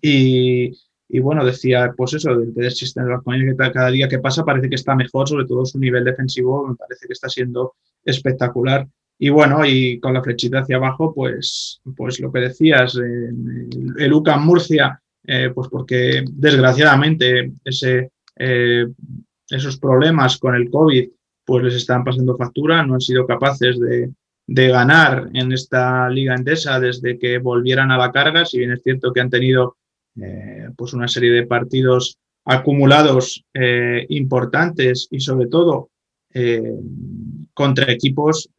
y, 0.00 0.72
y, 1.08 1.20
bueno, 1.20 1.44
decía, 1.44 1.92
pues 1.96 2.14
eso, 2.14 2.34
del 2.34 2.54
de 2.54 2.70
sistema 2.70 3.22
que 3.24 3.72
cada 3.72 3.90
día 3.90 4.08
que 4.08 4.18
pasa 4.18 4.44
parece 4.44 4.68
que 4.68 4.76
está 4.76 4.94
mejor, 4.94 5.28
sobre 5.28 5.46
todo 5.46 5.64
su 5.64 5.78
nivel 5.78 6.04
defensivo 6.04 6.66
me 6.66 6.76
parece 6.76 7.06
que 7.06 7.12
está 7.12 7.28
siendo 7.28 7.74
espectacular. 8.04 8.86
Y 9.18 9.28
bueno, 9.28 9.64
y 9.64 10.00
con 10.00 10.12
la 10.12 10.22
flechita 10.22 10.60
hacia 10.60 10.76
abajo, 10.76 11.14
pues, 11.14 11.80
pues 11.96 12.18
lo 12.20 12.32
que 12.32 12.40
decías, 12.40 12.96
el, 12.96 14.12
UCAM 14.12 14.44
Murcia, 14.44 15.00
eh, 15.26 15.50
pues 15.54 15.68
porque 15.68 16.24
desgraciadamente 16.30 17.52
ese, 17.64 18.10
eh, 18.36 18.86
esos 19.48 19.78
problemas 19.78 20.38
con 20.38 20.54
el 20.54 20.68
COVID 20.68 21.08
pues 21.44 21.64
les 21.64 21.74
están 21.74 22.04
pasando 22.04 22.36
factura, 22.36 22.84
no 22.84 22.94
han 22.94 23.00
sido 23.00 23.26
capaces 23.26 23.78
de, 23.78 24.10
ganar 24.46 25.30
en 25.32 25.52
esta 25.52 26.08
liga 26.10 26.34
endesa 26.34 26.78
desde 26.78 27.18
que 27.18 27.38
volvieran 27.38 27.90
a 27.90 27.96
la 27.98 28.12
carga, 28.12 28.44
si 28.44 28.58
bien 28.58 28.72
es 28.72 28.82
cierto 28.82 29.12
que 29.12 29.20
han 29.20 29.30
tenido 29.30 29.76
eh, 30.20 30.68
pues 30.76 30.92
una 30.92 31.08
serie 31.08 31.30
de 31.30 31.46
partidos 31.46 32.18
acumulados 32.44 33.42
eh, 33.54 34.04
importantes 34.10 35.08
y 35.10 35.20
sobre 35.20 35.46
todo 35.46 35.88
eh, 36.34 36.74
contra 37.54 37.90
equipos, 37.90 38.50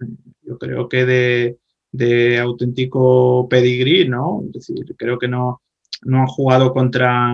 yo 0.42 0.58
creo 0.58 0.90
que 0.90 1.06
de, 1.06 1.58
de 1.92 2.40
auténtico 2.40 3.48
pedigrí, 3.48 4.08
¿no? 4.08 4.44
Es 4.48 4.54
decir, 4.54 4.96
creo 4.98 5.20
que 5.20 5.28
no, 5.28 5.62
no 6.04 6.22
han 6.22 6.28
jugado 6.28 6.74
contra 6.74 7.34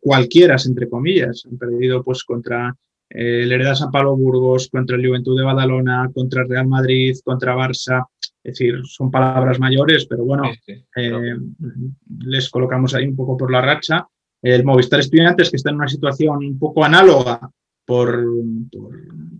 cualquiera, 0.00 0.56
entre 0.64 0.88
comillas, 0.88 1.44
han 1.50 1.58
perdido 1.58 2.02
pues 2.02 2.24
contra 2.24 2.76
eh, 3.10 3.42
el 3.42 3.52
Hereda 3.52 3.74
San 3.74 3.90
Pablo 3.90 4.16
Burgos, 4.16 4.68
contra 4.68 4.96
el 4.96 5.06
Juventud 5.06 5.36
de 5.36 5.44
Badalona, 5.44 6.10
contra 6.14 6.42
el 6.42 6.48
Real 6.48 6.68
Madrid, 6.68 7.16
contra 7.24 7.56
Barça. 7.56 8.06
Es 8.42 8.54
decir, 8.54 8.80
son 8.84 9.10
palabras 9.10 9.58
mayores, 9.58 10.06
pero 10.06 10.24
bueno, 10.24 10.44
eh, 10.96 11.36
les 12.24 12.48
colocamos 12.48 12.94
ahí 12.94 13.06
un 13.06 13.16
poco 13.16 13.36
por 13.36 13.50
la 13.50 13.60
racha. 13.60 14.06
El 14.40 14.64
Movistar 14.64 15.00
Estudiantes, 15.00 15.50
que 15.50 15.56
está 15.56 15.70
en 15.70 15.76
una 15.76 15.88
situación 15.88 16.38
un 16.38 16.58
poco 16.58 16.84
análoga 16.84 17.50
por, 17.84 18.24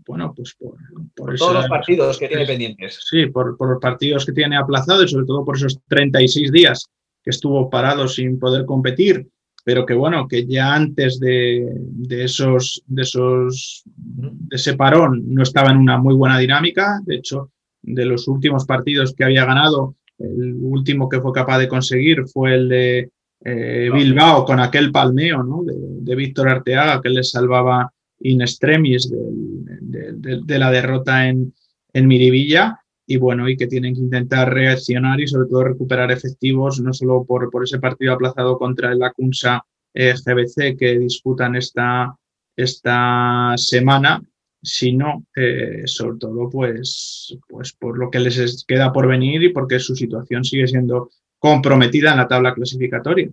bueno, 0.06 0.34
pues 0.34 0.56
por, 0.58 1.36
todos 1.36 1.54
los 1.54 1.68
partidos 1.68 2.18
que 2.18 2.28
tiene 2.28 2.44
pendientes. 2.44 3.00
Sí, 3.08 3.26
por, 3.26 3.56
por, 3.56 3.70
los 3.70 3.80
partidos 3.80 4.26
que 4.26 4.32
tiene 4.32 4.56
aplazados 4.56 5.04
y 5.04 5.08
sobre 5.08 5.26
todo 5.26 5.44
por 5.44 5.56
esos 5.56 5.78
36 5.88 6.50
días 6.50 6.90
que 7.22 7.30
estuvo 7.30 7.70
parado 7.70 8.08
sin 8.08 8.38
poder 8.38 8.66
competir 8.66 9.28
pero 9.70 9.86
que 9.86 9.94
bueno, 9.94 10.26
que 10.26 10.48
ya 10.48 10.74
antes 10.74 11.20
de, 11.20 11.64
esos, 12.10 12.82
de 12.88 13.02
esos, 13.02 13.84
de 13.86 14.56
ese 14.56 14.74
parón 14.74 15.32
no 15.32 15.44
estaba 15.44 15.70
en 15.70 15.76
una 15.76 15.96
muy 15.96 16.16
buena 16.16 16.40
dinámica. 16.40 17.00
De 17.04 17.14
hecho, 17.14 17.52
de 17.80 18.04
los 18.04 18.26
últimos 18.26 18.66
partidos 18.66 19.14
que 19.14 19.22
había 19.22 19.44
ganado, 19.44 19.94
el 20.18 20.56
último 20.60 21.08
que 21.08 21.20
fue 21.20 21.30
capaz 21.30 21.60
de 21.60 21.68
conseguir 21.68 22.26
fue 22.26 22.56
el 22.56 22.68
de 22.68 23.10
eh, 23.44 23.90
Bilbao 23.94 24.44
con 24.44 24.58
aquel 24.58 24.90
palmeo 24.90 25.44
¿no? 25.44 25.62
de, 25.62 26.16
Víctor 26.16 26.48
Arteaga 26.48 27.00
que 27.00 27.10
le 27.10 27.22
salvaba 27.22 27.92
in 28.22 28.40
extremis 28.40 29.08
de, 29.08 30.58
la 30.58 30.72
derrota 30.72 31.28
en, 31.28 31.54
en 31.92 32.08
Miribilla 32.08 32.76
y 33.10 33.16
bueno, 33.16 33.48
y 33.48 33.56
que 33.56 33.66
tienen 33.66 33.92
que 33.92 34.02
intentar 34.02 34.54
reaccionar 34.54 35.20
y 35.20 35.26
sobre 35.26 35.48
todo 35.48 35.64
recuperar 35.64 36.12
efectivos, 36.12 36.80
no 36.80 36.92
solo 36.92 37.24
por, 37.24 37.50
por 37.50 37.64
ese 37.64 37.80
partido 37.80 38.12
aplazado 38.12 38.56
contra 38.56 38.92
el 38.92 39.02
Acunsa 39.02 39.66
eh, 39.92 40.14
GBC 40.14 40.78
que 40.78 40.96
disputan 40.96 41.56
esta, 41.56 42.14
esta 42.54 43.54
semana, 43.56 44.22
sino 44.62 45.24
eh, 45.34 45.82
sobre 45.86 46.18
todo 46.18 46.48
pues, 46.48 47.36
pues 47.48 47.72
por 47.72 47.98
lo 47.98 48.12
que 48.12 48.20
les 48.20 48.64
queda 48.64 48.92
por 48.92 49.08
venir 49.08 49.42
y 49.42 49.48
porque 49.48 49.80
su 49.80 49.96
situación 49.96 50.44
sigue 50.44 50.68
siendo 50.68 51.10
comprometida 51.40 52.12
en 52.12 52.18
la 52.18 52.28
tabla 52.28 52.54
clasificatoria. 52.54 53.28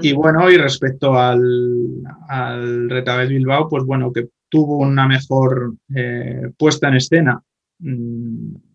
Y 0.00 0.12
bueno, 0.12 0.48
y 0.48 0.58
respecto 0.58 1.18
al, 1.18 2.04
al 2.28 2.88
Retabel 2.88 3.30
Bilbao, 3.30 3.68
pues 3.68 3.82
bueno, 3.82 4.12
que 4.12 4.28
tuvo 4.48 4.78
una 4.78 5.08
mejor 5.08 5.74
eh, 5.92 6.52
puesta 6.56 6.86
en 6.86 6.94
escena 6.94 7.42
mm, 7.80 8.67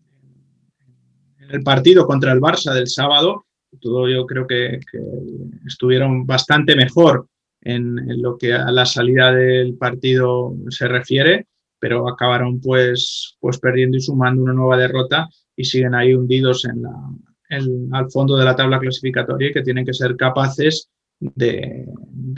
el 1.50 1.62
partido 1.62 2.06
contra 2.06 2.32
el 2.32 2.40
Barça 2.40 2.72
del 2.72 2.88
sábado, 2.88 3.46
todo 3.80 4.08
yo 4.08 4.24
creo 4.26 4.46
que, 4.46 4.80
estuvieron 5.66 6.26
bastante 6.26 6.76
mejor 6.76 7.26
en, 7.60 8.22
lo 8.22 8.36
que 8.38 8.54
a 8.54 8.70
la 8.70 8.86
salida 8.86 9.32
del 9.32 9.76
partido 9.76 10.54
se 10.68 10.86
refiere 10.88 11.46
pero 11.84 12.08
acabaron 12.08 12.62
pues, 12.62 13.36
pues 13.38 13.58
perdiendo 13.58 13.98
y 13.98 14.00
sumando 14.00 14.42
una 14.42 14.54
nueva 14.54 14.78
derrota 14.78 15.28
y 15.54 15.64
siguen 15.64 15.94
ahí 15.94 16.14
hundidos 16.14 16.64
en 16.64 16.80
la, 16.80 16.90
al 17.92 18.10
fondo 18.10 18.38
de 18.38 18.44
la 18.46 18.56
tabla 18.56 18.78
clasificatoria 18.78 19.50
y 19.50 19.52
que 19.52 19.60
tienen 19.60 19.84
que 19.84 19.92
ser 19.92 20.16
capaces 20.16 20.88
de, 21.20 21.86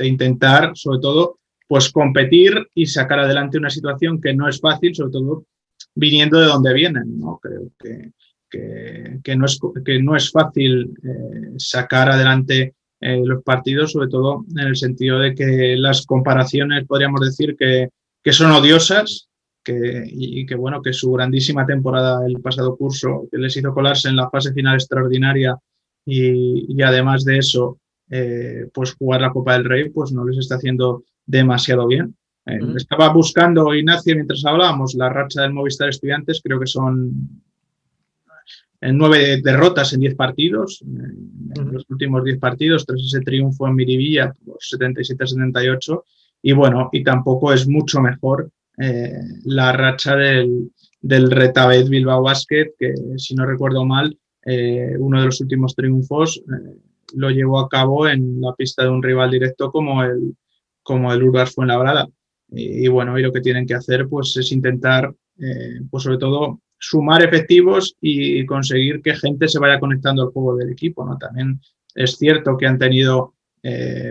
intentar, 0.03 0.73
sobre 0.75 0.99
todo, 0.99 1.39
pues 1.69 1.93
competir 1.93 2.55
y 2.75 2.87
sacar 2.87 3.21
adelante 3.21 3.57
una 3.57 3.71
situación 3.71 4.21
que 4.21 4.35
no 4.35 4.49
es 4.49 4.61
fácil, 4.61 4.93
sobre 4.97 5.13
todo 5.13 5.45
viniendo 5.95 6.41
de 6.41 6.47
donde 6.47 6.75
vienen. 6.75 7.17
¿no? 7.17 7.39
Creo 7.41 7.71
que, 7.79 8.11
que, 9.23 9.37
no, 9.37 9.47
es, 9.47 9.59
que 9.85 10.03
no 10.03 10.17
es 10.17 10.31
fácil 10.31 10.95
eh, 11.03 11.55
sacar 11.59 12.11
adelante 12.11 12.75
eh, 13.01 13.23
los 13.25 13.43
partidos, 13.43 13.93
sobre 13.93 14.09
todo 14.09 14.45
en 14.57 14.67
el 14.67 14.77
sentido 14.77 15.19
de 15.19 15.35
que 15.35 15.77
las 15.77 16.07
comparaciones 16.07 16.87
podríamos 16.87 17.21
decir 17.21 17.57
que, 17.57 17.91
que 18.23 18.33
son 18.33 18.53
odiosas 18.53 19.29
y 19.69 20.47
que 20.47 20.55
bueno, 20.55 20.81
que 20.81 20.93
su 20.93 21.11
grandísima 21.13 21.67
temporada 21.67 22.25
el 22.27 22.41
pasado 22.41 22.77
curso, 22.77 23.27
que 23.31 23.39
les 23.39 23.57
hizo 23.57 23.75
colarse 23.75 24.09
en 24.09 24.17
la 24.17 24.31
fase 24.31 24.53
final 24.53 24.75
extraordinaria 24.75 25.57
y, 26.05 26.81
además 26.83 27.25
de 27.25 27.39
eso, 27.39 27.79
eh, 28.09 28.69
pues 28.73 28.95
jugar 28.95 29.23
la 29.23 29.33
Copa 29.33 29.55
del 29.55 29.65
Rey, 29.65 29.91
pues 29.91 30.13
no 30.13 30.25
les 30.25 30.39
está 30.39 30.55
haciendo 30.55 31.03
demasiado 31.27 31.87
bien. 31.89 32.17
Eh, 32.47 32.61
estaba 32.77 33.09
buscando, 33.09 33.75
Ignacio, 33.75 34.15
mientras 34.15 34.45
hablábamos, 34.45 34.95
la 34.95 35.09
racha 35.09 35.43
del 35.43 35.53
Movistar 35.53 35.89
Estudiantes, 35.89 36.41
creo 36.43 36.61
que 36.61 36.69
son 36.69 37.43
en 38.81 38.99
nueve 38.99 39.41
derrotas 39.43 39.93
en 39.93 40.01
diez 40.01 40.15
partidos, 40.15 40.83
en 40.83 41.73
los 41.73 41.85
últimos 41.89 42.25
diez 42.25 42.39
partidos, 42.39 42.85
tras 42.85 43.01
ese 43.01 43.21
triunfo 43.21 43.67
en 43.67 43.75
Miribilla 43.75 44.33
por 44.45 44.59
77-78, 44.59 46.03
y 46.43 46.53
bueno, 46.53 46.91
y 46.93 47.03
tampoco 47.03 47.53
es 47.53 47.67
mucho 47.67 48.01
mejor 48.01 48.51
eh, 48.79 49.13
la 49.45 49.73
racha 49.73 50.17
del, 50.17 50.71
del 51.01 51.31
Retabet 51.31 51.89
Bilbao 51.89 52.23
Basket, 52.23 52.73
que 52.79 52.95
si 53.17 53.35
no 53.35 53.47
recuerdo 53.47 53.85
mal, 53.85 54.17
eh, 54.45 54.95
uno 54.99 55.21
de 55.21 55.27
los 55.27 55.41
últimos 55.41 55.75
triunfos 55.75 56.39
eh, 56.39 56.77
lo 57.15 57.31
llevó 57.31 57.59
a 57.59 57.69
cabo 57.69 58.07
en 58.07 58.41
la 58.41 58.55
pista 58.55 58.83
de 58.83 58.91
un 58.91 59.03
rival 59.03 59.31
directo 59.31 59.73
como 59.73 60.03
el, 60.05 60.37
como 60.83 61.13
el 61.13 61.23
Urbas 61.23 61.55
Fuenlabrada. 61.55 62.09
Y, 62.51 62.85
y 62.85 62.89
bueno, 62.89 63.19
y 63.19 63.23
lo 63.23 63.33
que 63.33 63.41
tienen 63.41 63.67
que 63.67 63.75
hacer 63.75 64.07
pues 64.09 64.37
es 64.37 64.53
intentar, 64.53 65.13
pues 65.91 66.03
sobre 66.03 66.19
todo, 66.19 66.61
sumar 66.79 67.23
efectivos 67.23 67.97
y 68.01 68.45
conseguir 68.47 69.03
que 69.03 69.17
gente 69.17 69.49
se 69.49 69.59
vaya 69.59 69.81
conectando 69.81 70.23
al 70.23 70.29
juego 70.29 70.57
del 70.57 70.71
equipo. 70.71 71.05
¿no? 71.05 71.17
También 71.19 71.61
es 71.95 72.17
cierto 72.17 72.57
que 72.57 72.67
han 72.67 72.79
tenido 72.79 73.35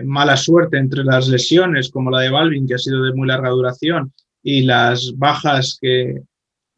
mala 0.04 0.36
suerte 0.36 0.76
entre 0.76 1.02
las 1.02 1.28
lesiones, 1.28 1.88
como 1.88 2.10
la 2.10 2.20
de 2.20 2.28
Balvin, 2.28 2.66
que 2.66 2.74
ha 2.74 2.78
sido 2.78 3.02
de 3.02 3.14
muy 3.14 3.26
larga 3.26 3.48
duración, 3.48 4.12
y 4.42 4.62
las 4.62 5.12
bajas 5.16 5.76
que, 5.80 6.22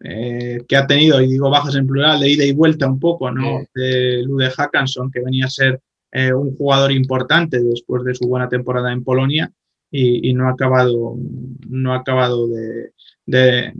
eh, 0.01 0.65
que 0.67 0.77
ha 0.77 0.87
tenido, 0.87 1.21
y 1.21 1.29
digo 1.29 1.51
bajas 1.51 1.75
en 1.75 1.87
plural, 1.87 2.21
de 2.21 2.31
ida 2.31 2.45
y 2.45 2.53
vuelta 2.53 2.87
un 2.87 2.99
poco, 2.99 3.31
¿no? 3.31 3.63
De 3.75 4.23
Lude 4.23 4.51
Hackanson, 4.51 5.11
que 5.11 5.21
venía 5.21 5.45
a 5.45 5.51
ser 5.51 5.81
eh, 6.13 6.33
un 6.33 6.57
jugador 6.57 6.93
importante 6.93 7.61
después 7.61 8.05
de 8.05 8.15
su 8.15 8.27
buena 8.27 8.49
temporada 8.49 8.91
en 8.91 9.05
Polonia 9.05 9.53
y, 9.91 10.35
no 10.35 10.49
ha 10.49 10.53
acabado, 10.53 11.17
no 11.69 11.93
ha 11.93 11.99
acabado 11.99 12.47
de, 12.47 13.73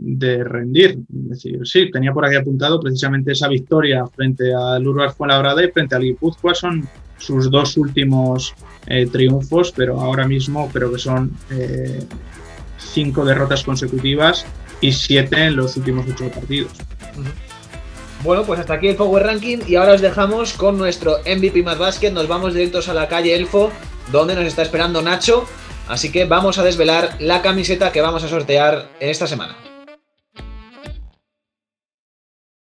rendir. 0.43 0.99
Es 1.23 1.29
decir, 1.29 1.59
sí, 1.63 1.91
tenía 1.91 2.13
por 2.13 2.25
aquí 2.25 2.35
apuntado 2.35 2.79
precisamente 2.79 3.31
esa 3.31 3.47
victoria 3.47 4.05
frente 4.07 4.53
al 4.53 4.87
Urbas 4.87 5.15
Fuenlabrada 5.15 5.63
y 5.63 5.71
frente 5.71 5.95
al 5.95 6.03
Guipúzcoa 6.03 6.53
son 6.55 6.87
sus 7.17 7.51
dos 7.51 7.75
últimos 7.77 8.53
eh, 8.87 9.05
triunfos, 9.07 9.73
pero 9.75 9.99
ahora 9.99 10.27
mismo 10.27 10.69
creo 10.71 10.91
que 10.91 10.99
son 10.99 11.31
cinco 12.77 13.25
derrotas 13.25 13.63
consecutivas 13.63 14.45
y 14.81 14.91
siete 14.91 15.45
en 15.45 15.55
los 15.55 15.75
últimos 15.77 16.05
ocho 16.09 16.29
partidos. 16.29 16.71
Bueno, 18.23 18.43
pues 18.43 18.59
hasta 18.59 18.73
aquí 18.73 18.89
el 18.89 18.95
Power 18.95 19.23
Ranking 19.23 19.59
y 19.65 19.75
ahora 19.75 19.93
os 19.93 20.01
dejamos 20.01 20.53
con 20.53 20.77
nuestro 20.77 21.19
MVP 21.19 21.63
más 21.63 21.77
básquet. 21.77 22.13
Nos 22.13 22.27
vamos 22.27 22.53
directos 22.53 22.89
a 22.89 22.93
la 22.93 23.07
calle 23.07 23.33
Elfo, 23.33 23.71
donde 24.11 24.35
nos 24.35 24.45
está 24.45 24.61
esperando 24.61 25.01
Nacho. 25.01 25.45
Así 25.89 26.11
que 26.11 26.25
vamos 26.25 26.59
a 26.59 26.63
desvelar 26.63 27.15
la 27.19 27.41
camiseta 27.41 27.91
que 27.91 28.01
vamos 28.01 28.23
a 28.23 28.29
sortear 28.29 28.87
esta 28.99 29.25
semana. 29.25 29.68